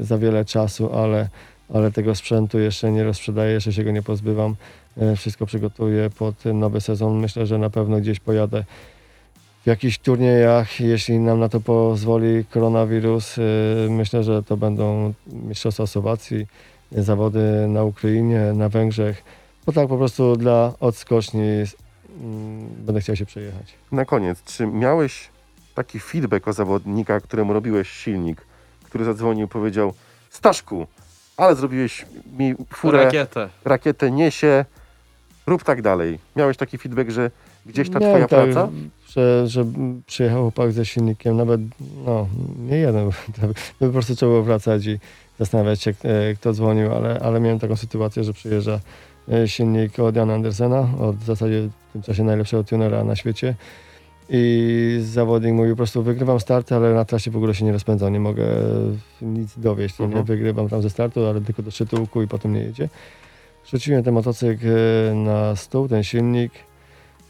za 0.00 0.18
wiele 0.18 0.44
czasu, 0.44 0.92
ale, 0.92 1.28
ale 1.74 1.92
tego 1.92 2.14
sprzętu 2.14 2.58
jeszcze 2.58 2.92
nie 2.92 3.04
rozprzedaję, 3.04 3.52
jeszcze 3.52 3.72
się 3.72 3.84
go 3.84 3.90
nie 3.90 4.02
pozbywam. 4.02 4.56
Wszystko 5.16 5.46
przygotuję 5.46 6.10
pod 6.10 6.44
nowy 6.44 6.80
sezon. 6.80 7.20
Myślę, 7.20 7.46
że 7.46 7.58
na 7.58 7.70
pewno 7.70 8.00
gdzieś 8.00 8.20
pojadę 8.20 8.64
w 9.64 9.66
jakichś 9.66 9.98
turniejach, 9.98 10.80
jeśli 10.80 11.18
nam 11.18 11.40
na 11.40 11.48
to 11.48 11.60
pozwoli 11.60 12.44
koronawirus. 12.44 13.36
Myślę, 13.90 14.24
że 14.24 14.42
to 14.42 14.56
będą 14.56 15.12
Mistrzostwa 15.26 15.86
Słowacji, 15.86 16.46
zawody 16.92 17.68
na 17.68 17.84
Ukrainie, 17.84 18.40
na 18.54 18.68
Węgrzech. 18.68 19.22
Bo 19.66 19.72
tak 19.72 19.88
po 19.88 19.96
prostu 19.96 20.36
dla 20.36 20.72
odskoczni 20.80 21.42
mm, 21.42 22.68
będę 22.78 23.00
chciał 23.00 23.16
się 23.16 23.26
przejechać. 23.26 23.74
Na 23.92 24.04
koniec, 24.04 24.42
czy 24.44 24.66
miałeś 24.66 25.28
taki 25.74 26.00
feedback 26.00 26.48
o 26.48 26.52
zawodnika, 26.52 27.20
któremu 27.20 27.52
robiłeś 27.52 27.90
silnik, 27.90 28.40
który 28.84 29.04
zadzwonił 29.04 29.46
i 29.46 29.48
powiedział 29.48 29.92
Staszku, 30.30 30.86
ale 31.36 31.56
zrobiłeś 31.56 32.06
mi 32.38 32.54
furę, 32.74 33.04
Rakietę. 33.04 33.48
rakietę 33.64 34.10
niesie, 34.10 34.64
rób 35.46 35.64
tak 35.64 35.82
dalej. 35.82 36.18
Miałeś 36.36 36.56
taki 36.56 36.78
feedback, 36.78 37.10
że 37.10 37.30
gdzieś 37.66 37.90
ta 37.90 37.98
Miałem 37.98 38.14
twoja 38.14 38.28
tak, 38.28 38.52
praca? 38.52 38.68
Że, 39.08 39.48
że 39.48 39.64
przyjechał 40.06 40.42
chłopak 40.42 40.72
ze 40.72 40.86
silnikiem, 40.86 41.36
nawet 41.36 41.60
no, 42.06 42.26
nie 42.58 42.76
jeden, 42.76 43.10
po 43.78 43.88
prostu 43.88 44.16
trzeba 44.16 44.32
było 44.32 44.42
wracać 44.42 44.86
i 44.86 44.98
zastanawiać 45.38 45.82
się, 45.82 45.94
e, 46.02 46.34
kto 46.34 46.52
dzwonił, 46.52 46.94
ale, 46.94 47.20
ale 47.20 47.40
miałem 47.40 47.58
taką 47.58 47.76
sytuację, 47.76 48.24
że 48.24 48.32
przyjeżdża 48.32 48.80
silnik 49.46 49.98
od 49.98 50.16
Jana 50.16 50.34
Andersena, 50.34 50.88
od 51.00 51.16
w 51.16 51.24
zasadzie 51.24 51.68
w 51.88 51.92
tym 51.92 52.02
czasie 52.02 52.24
najlepszego 52.24 52.64
tunera 52.64 53.04
na 53.04 53.16
świecie 53.16 53.54
i 54.28 54.98
zawodnik 55.02 55.52
mówił 55.54 55.72
po 55.72 55.76
prostu 55.76 56.02
wygrywam 56.02 56.40
starty, 56.40 56.74
ale 56.74 56.94
na 56.94 57.04
trasie 57.04 57.30
w 57.30 57.36
ogóle 57.36 57.54
się 57.54 57.64
nie 57.64 57.72
rozpędzam, 57.72 58.12
nie 58.12 58.20
mogę 58.20 58.44
nic 59.22 59.58
dowieść, 59.58 59.98
nie 59.98 60.04
Mhm. 60.06 60.24
wygrywam 60.24 60.68
tam 60.68 60.82
ze 60.82 60.90
startu, 60.90 61.26
ale 61.26 61.40
tylko 61.40 61.62
do 61.62 61.70
szczytu 61.70 62.00
łuku 62.00 62.22
i 62.22 62.28
potem 62.28 62.54
nie 62.54 62.60
jedzie. 62.60 62.88
Rzuciłem 63.70 64.02
ten 64.02 64.14
motocykl 64.14 64.66
e, 65.10 65.14
na 65.14 65.56
stół, 65.56 65.88
ten 65.88 66.02
silnik, 66.04 66.52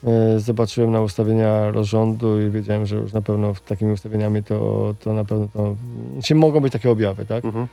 E, 0.06 0.40
Zobaczyłem 0.40 0.92
na 0.92 1.00
ustawienia 1.00 1.70
rozrządu 1.70 2.40
i 2.42 2.50
wiedziałem, 2.50 2.86
że 2.86 2.96
już 2.96 3.12
na 3.12 3.22
pewno 3.22 3.52
takimi 3.68 3.92
ustawieniami 3.92 4.42
to, 4.42 4.94
to 5.00 5.12
na 5.12 5.24
pewno 5.24 5.48
to 5.52 5.76
się 6.22 6.34
mogą 6.34 6.60
być 6.60 6.72
takie 6.72 6.90
objawy, 6.90 7.26
tak? 7.26 7.44
Mhm. 7.44 7.66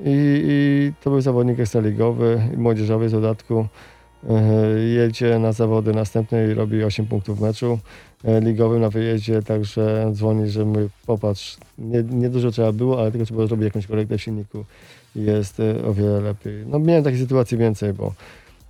I, 0.00 0.42
i 0.48 0.92
to 1.04 1.10
był 1.10 1.20
zawodnik 1.20 1.60
ekstraligowy, 1.60 2.42
młodzieżowy 2.56 3.08
z 3.08 3.12
dodatku. 3.12 3.66
E, 4.28 4.78
Jedzie 4.78 5.38
na 5.38 5.52
zawody 5.52 5.92
następne 5.92 6.46
i 6.46 6.54
robi 6.54 6.84
8 6.84 7.06
punktów 7.06 7.38
w 7.38 7.42
meczu 7.42 7.78
e, 8.24 8.40
ligowym 8.40 8.80
na 8.80 8.90
wyjeździe, 8.90 9.42
także 9.42 10.10
dzwoni, 10.12 10.50
że 10.50 10.64
my 10.64 10.88
popatrz, 11.06 11.56
nie, 11.78 12.02
nie 12.02 12.30
dużo 12.30 12.50
trzeba 12.50 12.72
było, 12.72 13.00
ale 13.00 13.10
tylko 13.10 13.26
trzeba 13.26 13.46
zrobić 13.46 13.64
jakąś 13.64 13.86
korektę 13.86 14.18
w 14.18 14.22
silniku 14.22 14.64
i 15.16 15.22
jest 15.22 15.60
e, 15.60 15.84
o 15.84 15.94
wiele 15.94 16.20
lepiej. 16.20 16.64
No 16.66 16.78
miałem 16.78 17.04
takich 17.04 17.20
sytuacji 17.20 17.58
więcej, 17.58 17.92
bo 17.92 18.12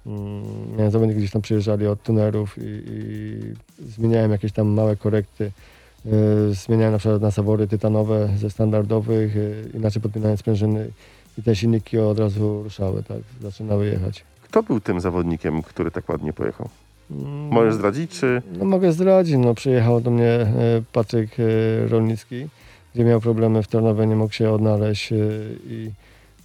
mm, 0.06 0.90
zawodników 0.90 1.18
gdzieś 1.18 1.30
tam 1.30 1.42
przyjeżdżali 1.42 1.86
od 1.86 2.02
tunerów 2.02 2.58
i, 2.58 2.62
i 2.64 3.40
zmieniałem 3.90 4.30
jakieś 4.30 4.52
tam 4.52 4.68
małe 4.68 4.96
korekty. 4.96 5.50
E, 6.06 6.54
Zmieniałem 6.54 6.92
na 6.92 6.98
przykład 6.98 7.22
na 7.22 7.30
zawory 7.30 7.66
tytanowe 7.68 8.28
ze 8.38 8.50
standardowych, 8.50 9.36
e, 9.36 9.76
inaczej 9.76 10.02
podpinając 10.02 10.40
sprężyny 10.40 10.90
i 11.38 11.42
te 11.42 11.56
silniki 11.56 11.98
od 11.98 12.18
razu 12.18 12.62
ruszały, 12.62 13.02
tak, 13.02 13.18
zaczynały 13.42 13.86
jechać. 13.86 14.24
Kto 14.42 14.62
był 14.62 14.80
tym 14.80 15.00
zawodnikiem, 15.00 15.62
który 15.62 15.90
tak 15.90 16.08
ładnie 16.08 16.32
pojechał? 16.32 16.68
Mm, 17.10 17.48
Możesz 17.48 17.74
zdradzić, 17.74 18.10
czy... 18.10 18.42
No 18.58 18.64
mogę 18.64 18.92
zdradzić, 18.92 19.36
no 19.38 19.54
przyjechał 19.54 20.00
do 20.00 20.10
mnie 20.10 20.30
e, 20.30 20.48
Patryk 20.92 21.30
Rolnicki, 21.88 22.48
gdzie 22.94 23.04
miał 23.04 23.20
problemy 23.20 23.62
w 23.62 23.68
Tarnowie, 23.68 24.06
nie 24.06 24.16
mógł 24.16 24.34
się 24.34 24.50
odnaleźć 24.50 25.12
i, 25.66 25.90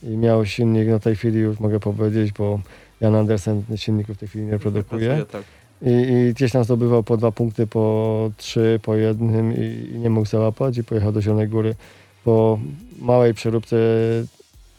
i 0.04 0.18
miał 0.18 0.46
silnik, 0.46 0.88
no 0.90 1.00
w 1.00 1.04
tej 1.04 1.16
chwili 1.16 1.40
już 1.40 1.60
mogę 1.60 1.80
powiedzieć, 1.80 2.32
bo 2.32 2.60
Jan 3.02 3.16
Andersen 3.16 3.64
silników 3.76 4.16
w 4.16 4.20
tej 4.20 4.28
chwili 4.30 4.46
nie 4.46 4.60
produkuje. 4.60 5.08
Pracuje, 5.08 5.26
tak. 5.26 5.44
I, 5.82 5.90
I 5.90 6.34
gdzieś 6.34 6.52
tam 6.52 6.64
zdobywał 6.64 7.04
po 7.04 7.18
dwa 7.18 7.32
punkty, 7.32 7.68
po 7.68 8.32
trzy, 8.38 8.80
po 8.84 8.96
jednym 8.96 9.54
i, 9.54 9.90
i 9.96 10.00
nie 10.00 10.10
mógł 10.10 10.28
załapać 10.28 10.78
i 10.78 10.84
pojechał 10.84 11.12
do 11.12 11.22
Zielonej 11.22 11.48
Góry 11.48 11.76
po 12.24 12.60
małej 13.00 13.34
przeróbce 13.34 13.78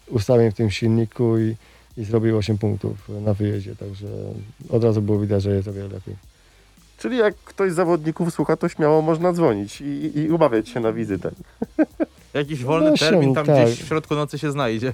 ustawień 0.08 0.50
w 0.50 0.54
tym 0.54 0.70
silniku 0.70 1.38
i, 1.38 1.56
i 1.96 2.04
zrobił 2.04 2.36
8 2.36 2.58
punktów 2.58 3.08
na 3.24 3.34
wyjeździe, 3.34 3.76
także 3.76 4.06
od 4.70 4.84
razu 4.84 5.02
było 5.02 5.18
widać, 5.18 5.42
że 5.42 5.50
jest 5.50 5.68
o 5.68 5.72
wiele 5.72 5.88
lepiej. 5.88 6.16
Czyli 6.98 7.18
jak 7.18 7.36
ktoś 7.36 7.72
z 7.72 7.74
zawodników 7.74 8.34
słucha, 8.34 8.56
to 8.56 8.68
śmiało 8.68 9.02
można 9.02 9.32
dzwonić 9.32 9.80
i, 9.80 10.18
i, 10.18 10.30
umawiać 10.30 10.68
się 10.68 10.80
na 10.80 10.92
wizytę. 10.92 11.30
Jakiś 12.34 12.64
wolny 12.64 12.90
No 12.90 12.96
termin 12.96 13.34
tam 13.34 13.46
tak. 13.46 13.66
gdzieś 13.66 13.82
w 13.82 13.88
środku 13.88 14.14
nocy 14.14 14.38
się 14.38 14.52
znajdzie. 14.52 14.92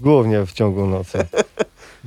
Głównie 0.00 0.46
w 0.46 0.52
ciągu 0.52 0.86
nocy. 0.86 1.18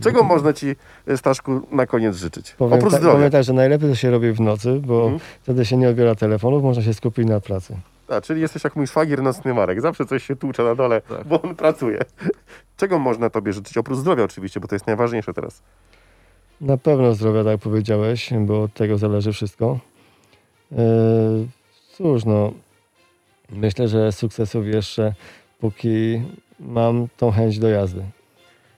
Czego 0.02 0.24
można 0.24 0.54
ci, 0.54 0.76
e, 1.08 1.18
Staszku, 1.18 1.62
na 1.72 1.86
koniec 1.86 2.16
życzyć? 2.16 2.52
Powiem, 2.52 2.74
Oprócz 2.74 2.92
tak, 2.92 3.00
zdrowia. 3.02 3.18
powiem 3.18 3.32
tak, 3.32 3.44
że 3.44 3.54
najlepiej 3.54 3.90
to 3.90 3.96
się 3.96 4.12
robi 4.12 4.32
w 4.32 4.40
nocy, 4.42 4.82
bo 4.86 5.02
Mhm. 5.04 5.20
wtedy 5.44 5.66
się 5.66 5.78
nie 5.78 5.90
odbiera 5.90 6.16
telefonów, 6.16 6.64
można 6.64 6.84
się 6.84 6.94
skupić 6.94 7.28
na 7.28 7.40
pracy. 7.40 7.78
A, 8.08 8.22
czyli 8.22 8.42
jesteś 8.42 8.64
jak 8.64 8.76
mój 8.76 8.88
szwagier 8.88 9.22
nocny 9.24 9.54
Marek. 9.54 9.82
Zawsze 9.82 10.06
coś 10.06 10.24
się 10.24 10.36
tłucze 10.36 10.64
na 10.64 10.76
dole, 10.76 11.02
Tak. 11.02 11.28
bo 11.28 11.42
on 11.42 11.56
pracuje. 11.56 12.00
Czego 12.78 13.00
można 13.00 13.30
tobie 13.30 13.54
życzyć? 13.54 13.78
Oprócz 13.78 13.98
zdrowia 13.98 14.24
oczywiście, 14.24 14.60
bo 14.60 14.68
to 14.68 14.76
jest 14.76 14.88
najważniejsze 14.88 15.34
teraz. 15.34 15.62
Na 16.62 16.78
pewno 16.78 17.14
zdrowia, 17.14 17.44
tak 17.44 17.60
powiedziałeś, 17.60 18.30
bo 18.40 18.64
od 18.64 18.74
tego 18.74 18.98
zależy 18.98 19.34
wszystko. 19.34 19.80
Eee, 20.72 21.48
cóż, 21.98 22.26
no, 22.26 22.52
myślę, 23.50 23.88
że 23.88 24.12
sukcesów 24.12 24.66
jeszcze, 24.68 25.14
póki 25.60 26.22
mam 26.60 27.08
tą 27.18 27.32
chęć 27.32 27.60
do 27.60 27.70
jazdy. 27.70 28.04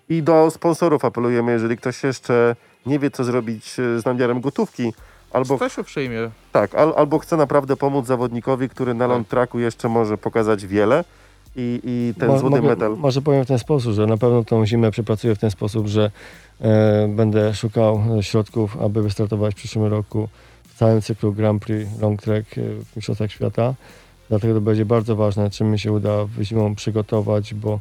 I 0.09 0.23
do 0.23 0.51
sponsorów 0.51 1.05
apelujemy, 1.05 1.51
jeżeli 1.51 1.77
ktoś 1.77 2.03
jeszcze 2.03 2.55
nie 2.85 2.99
wie, 2.99 3.11
co 3.11 3.23
zrobić 3.23 3.79
e, 3.79 3.99
z 4.01 4.05
namiarem 4.05 4.41
gotówki, 4.41 4.93
albo, 5.31 5.55
Stasiu 5.57 5.83
przyjmie. 5.83 6.29
tak, 6.51 6.75
al, 6.75 6.93
albo 6.97 7.19
chce 7.19 7.37
naprawdę 7.37 7.75
pomóc 7.75 8.05
zawodnikowi, 8.07 8.69
który 8.69 8.93
na 8.93 8.99
Tak. 9.05 9.09
long 9.09 9.27
tracku 9.27 9.59
jeszcze 9.59 9.89
może 9.89 10.17
pokazać 10.17 10.65
wiele 10.67 11.03
i, 11.55 11.79
i 11.83 12.19
ten 12.19 12.27
Mo- 12.29 12.39
złoty 12.39 12.55
mogę- 12.55 12.67
medal. 12.69 12.97
Może 12.97 13.21
powiem 13.21 13.43
w 13.45 13.47
ten 13.47 13.59
sposób, 13.59 13.93
że 13.93 14.05
na 14.07 14.17
pewno 14.17 14.43
tą 14.43 14.65
zimę 14.65 14.91
przepracuję 14.91 15.35
w 15.35 15.39
ten 15.39 15.51
sposób, 15.51 15.87
że 15.87 16.11
e, 16.61 17.07
będę 17.07 17.53
szukał 17.55 18.03
e, 18.19 18.23
środków, 18.23 18.81
aby 18.81 19.01
wystartować 19.03 19.53
w 19.53 19.57
przyszłym 19.57 19.85
roku 19.85 20.29
w 20.67 20.77
całym 20.77 21.01
cyklu 21.01 21.33
Grand 21.33 21.63
Prix 21.63 22.01
Long 22.01 22.21
Track 22.21 22.57
e, 22.57 22.61
w 22.61 22.95
Mistrzostwach 22.95 23.31
Świata. 23.31 23.73
Dlatego 24.29 24.53
to 24.53 24.61
będzie 24.61 24.85
bardzo 24.85 25.15
ważne, 25.15 25.49
czy 25.49 25.63
mi 25.63 25.79
się 25.79 25.91
uda 25.91 26.09
zimą 26.41 26.75
przygotować, 26.75 27.53
bo 27.53 27.79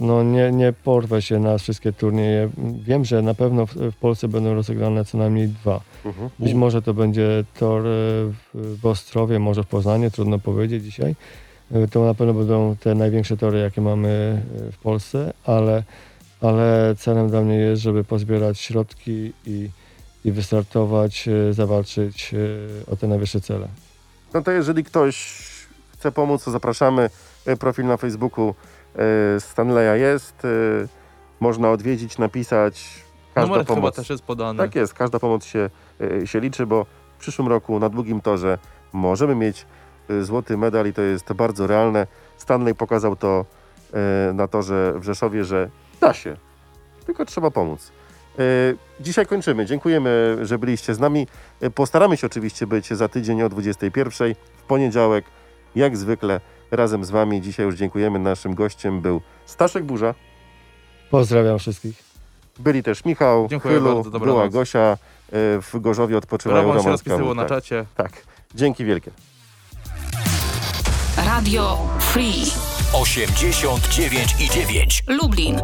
no 0.00 0.22
nie, 0.22 0.52
nie 0.52 0.72
porwę 0.72 1.22
się 1.22 1.38
na 1.38 1.58
wszystkie 1.58 1.92
turnieje. 1.92 2.50
Wiem, 2.84 3.04
że 3.04 3.22
na 3.22 3.34
pewno 3.34 3.66
w, 3.66 3.74
w 3.74 3.96
Polsce 3.96 4.28
będą 4.28 4.54
rozegrane 4.54 5.04
co 5.04 5.18
najmniej 5.18 5.48
dwa. 5.48 5.80
Mhm. 6.04 6.30
Być 6.38 6.54
może 6.54 6.82
to 6.82 6.94
będzie 6.94 7.44
tor 7.58 7.80
e, 7.80 7.84
w, 7.86 8.78
w 8.80 8.86
Ostrowie, 8.86 9.38
może 9.38 9.62
w 9.62 9.66
Poznaniu, 9.66 10.10
trudno 10.10 10.38
powiedzieć 10.38 10.84
dzisiaj. 10.84 11.14
E, 11.72 11.88
To 11.88 12.04
na 12.04 12.14
pewno 12.14 12.34
będą 12.34 12.76
te 12.76 12.94
największe 12.94 13.36
tory, 13.36 13.58
jakie 13.58 13.80
mamy 13.80 14.42
e, 14.68 14.72
w 14.72 14.78
Polsce, 14.78 15.32
ale, 15.44 15.82
ale 16.40 16.94
celem 16.98 17.28
dla 17.30 17.40
mnie 17.40 17.54
jest, 17.56 17.82
żeby 17.82 18.04
pozbierać 18.04 18.58
środki 18.60 19.32
i, 19.46 19.70
i 20.24 20.32
wystartować, 20.32 21.28
e, 21.28 21.52
zawalczyć 21.52 22.34
e, 22.34 22.92
o 22.92 22.96
te 22.96 23.06
najwyższe 23.08 23.40
cele. 23.40 23.68
No 24.34 24.42
to 24.42 24.50
jeżeli 24.50 24.84
ktoś 24.84 25.42
chce 25.92 26.12
pomóc, 26.12 26.44
to 26.44 26.50
zapraszamy. 26.50 27.10
E, 27.46 27.56
Profil 27.56 27.86
na 27.86 27.96
Facebooku 27.96 28.48
e, 28.48 28.54
Stanleya 29.38 30.00
jest. 30.00 30.44
e, 30.44 30.48
Można 31.40 31.70
odwiedzić, 31.70 32.18
napisać. 32.18 33.02
Każda 33.34 33.48
Numer 33.48 33.66
chyba 33.66 33.74
pomoc. 33.74 33.96
też 33.96 34.10
jest 34.10 34.22
podany. 34.22 34.58
Tak 34.58 34.74
jest, 34.74 34.94
każda 34.94 35.18
pomoc 35.18 35.44
się, 35.44 35.70
e, 36.22 36.26
się 36.26 36.40
liczy, 36.40 36.66
bo 36.66 36.86
w 37.16 37.20
przyszłym 37.20 37.48
roku 37.48 37.78
na 37.78 37.88
długim 37.88 38.20
torze 38.20 38.58
możemy 38.92 39.34
mieć 39.34 39.66
złoty 40.20 40.56
medal 40.56 40.86
i 40.86 40.92
to 40.92 41.02
jest 41.02 41.32
bardzo 41.32 41.66
realne. 41.66 42.06
Stanley 42.36 42.74
pokazał 42.74 43.16
to 43.16 43.44
na 44.34 44.48
torze 44.48 44.92
w 44.96 45.04
Rzeszowie, 45.04 45.44
że 45.44 45.70
da 46.00 46.14
się, 46.14 46.36
tylko 47.06 47.24
trzeba 47.24 47.50
pomóc. 47.50 47.92
Dzisiaj 49.00 49.26
kończymy. 49.26 49.66
Dziękujemy, 49.66 50.38
że 50.42 50.58
byliście 50.58 50.94
z 50.94 50.98
nami. 50.98 51.26
Postaramy 51.74 52.16
się 52.16 52.26
oczywiście 52.26 52.66
być 52.66 52.88
za 52.94 53.08
tydzień 53.08 53.42
o 53.42 53.48
21 53.48 54.34
w 54.56 54.62
poniedziałek, 54.62 55.24
jak 55.74 55.96
zwykle 55.96 56.40
razem 56.72 57.04
z 57.04 57.10
Wami. 57.10 57.40
Dzisiaj 57.40 57.66
już 57.66 57.74
dziękujemy. 57.74 58.18
Naszym 58.18 58.54
gościem 58.54 59.00
był 59.00 59.20
Staszek 59.46 59.84
Burza. 59.84 60.14
Pozdrawiam 61.10 61.58
wszystkich. 61.58 62.02
Byli 62.58 62.82
też 62.82 63.04
Michał, 63.04 63.46
Dziękuję 63.50 63.74
Chylu, 63.74 64.02
bardzo, 64.02 64.20
była 64.20 64.48
Gosia. 64.48 64.80
e, 64.80 64.96
W 65.62 65.72
Gorzowie 65.80 66.16
odpoczywają 66.18 66.62
Brawo 66.72 66.78
się 66.82 66.84
Roman 66.88 66.98
Kawą. 67.18 67.34
na 67.34 67.42
tak, 67.42 67.48
czacie. 67.48 67.84
tak. 67.96 68.12
Dzięki 68.54 68.84
wielkie. 68.84 69.10
Radio 71.26 71.78
Free 72.00 72.44
89 72.92 74.34
i 74.40 74.50
9. 74.50 75.04
Lublin. 75.08 75.60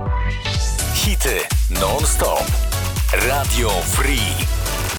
Hity 0.94 1.38
non-stop. 1.70 2.44
Radio 3.28 3.68
Free. 3.70 4.57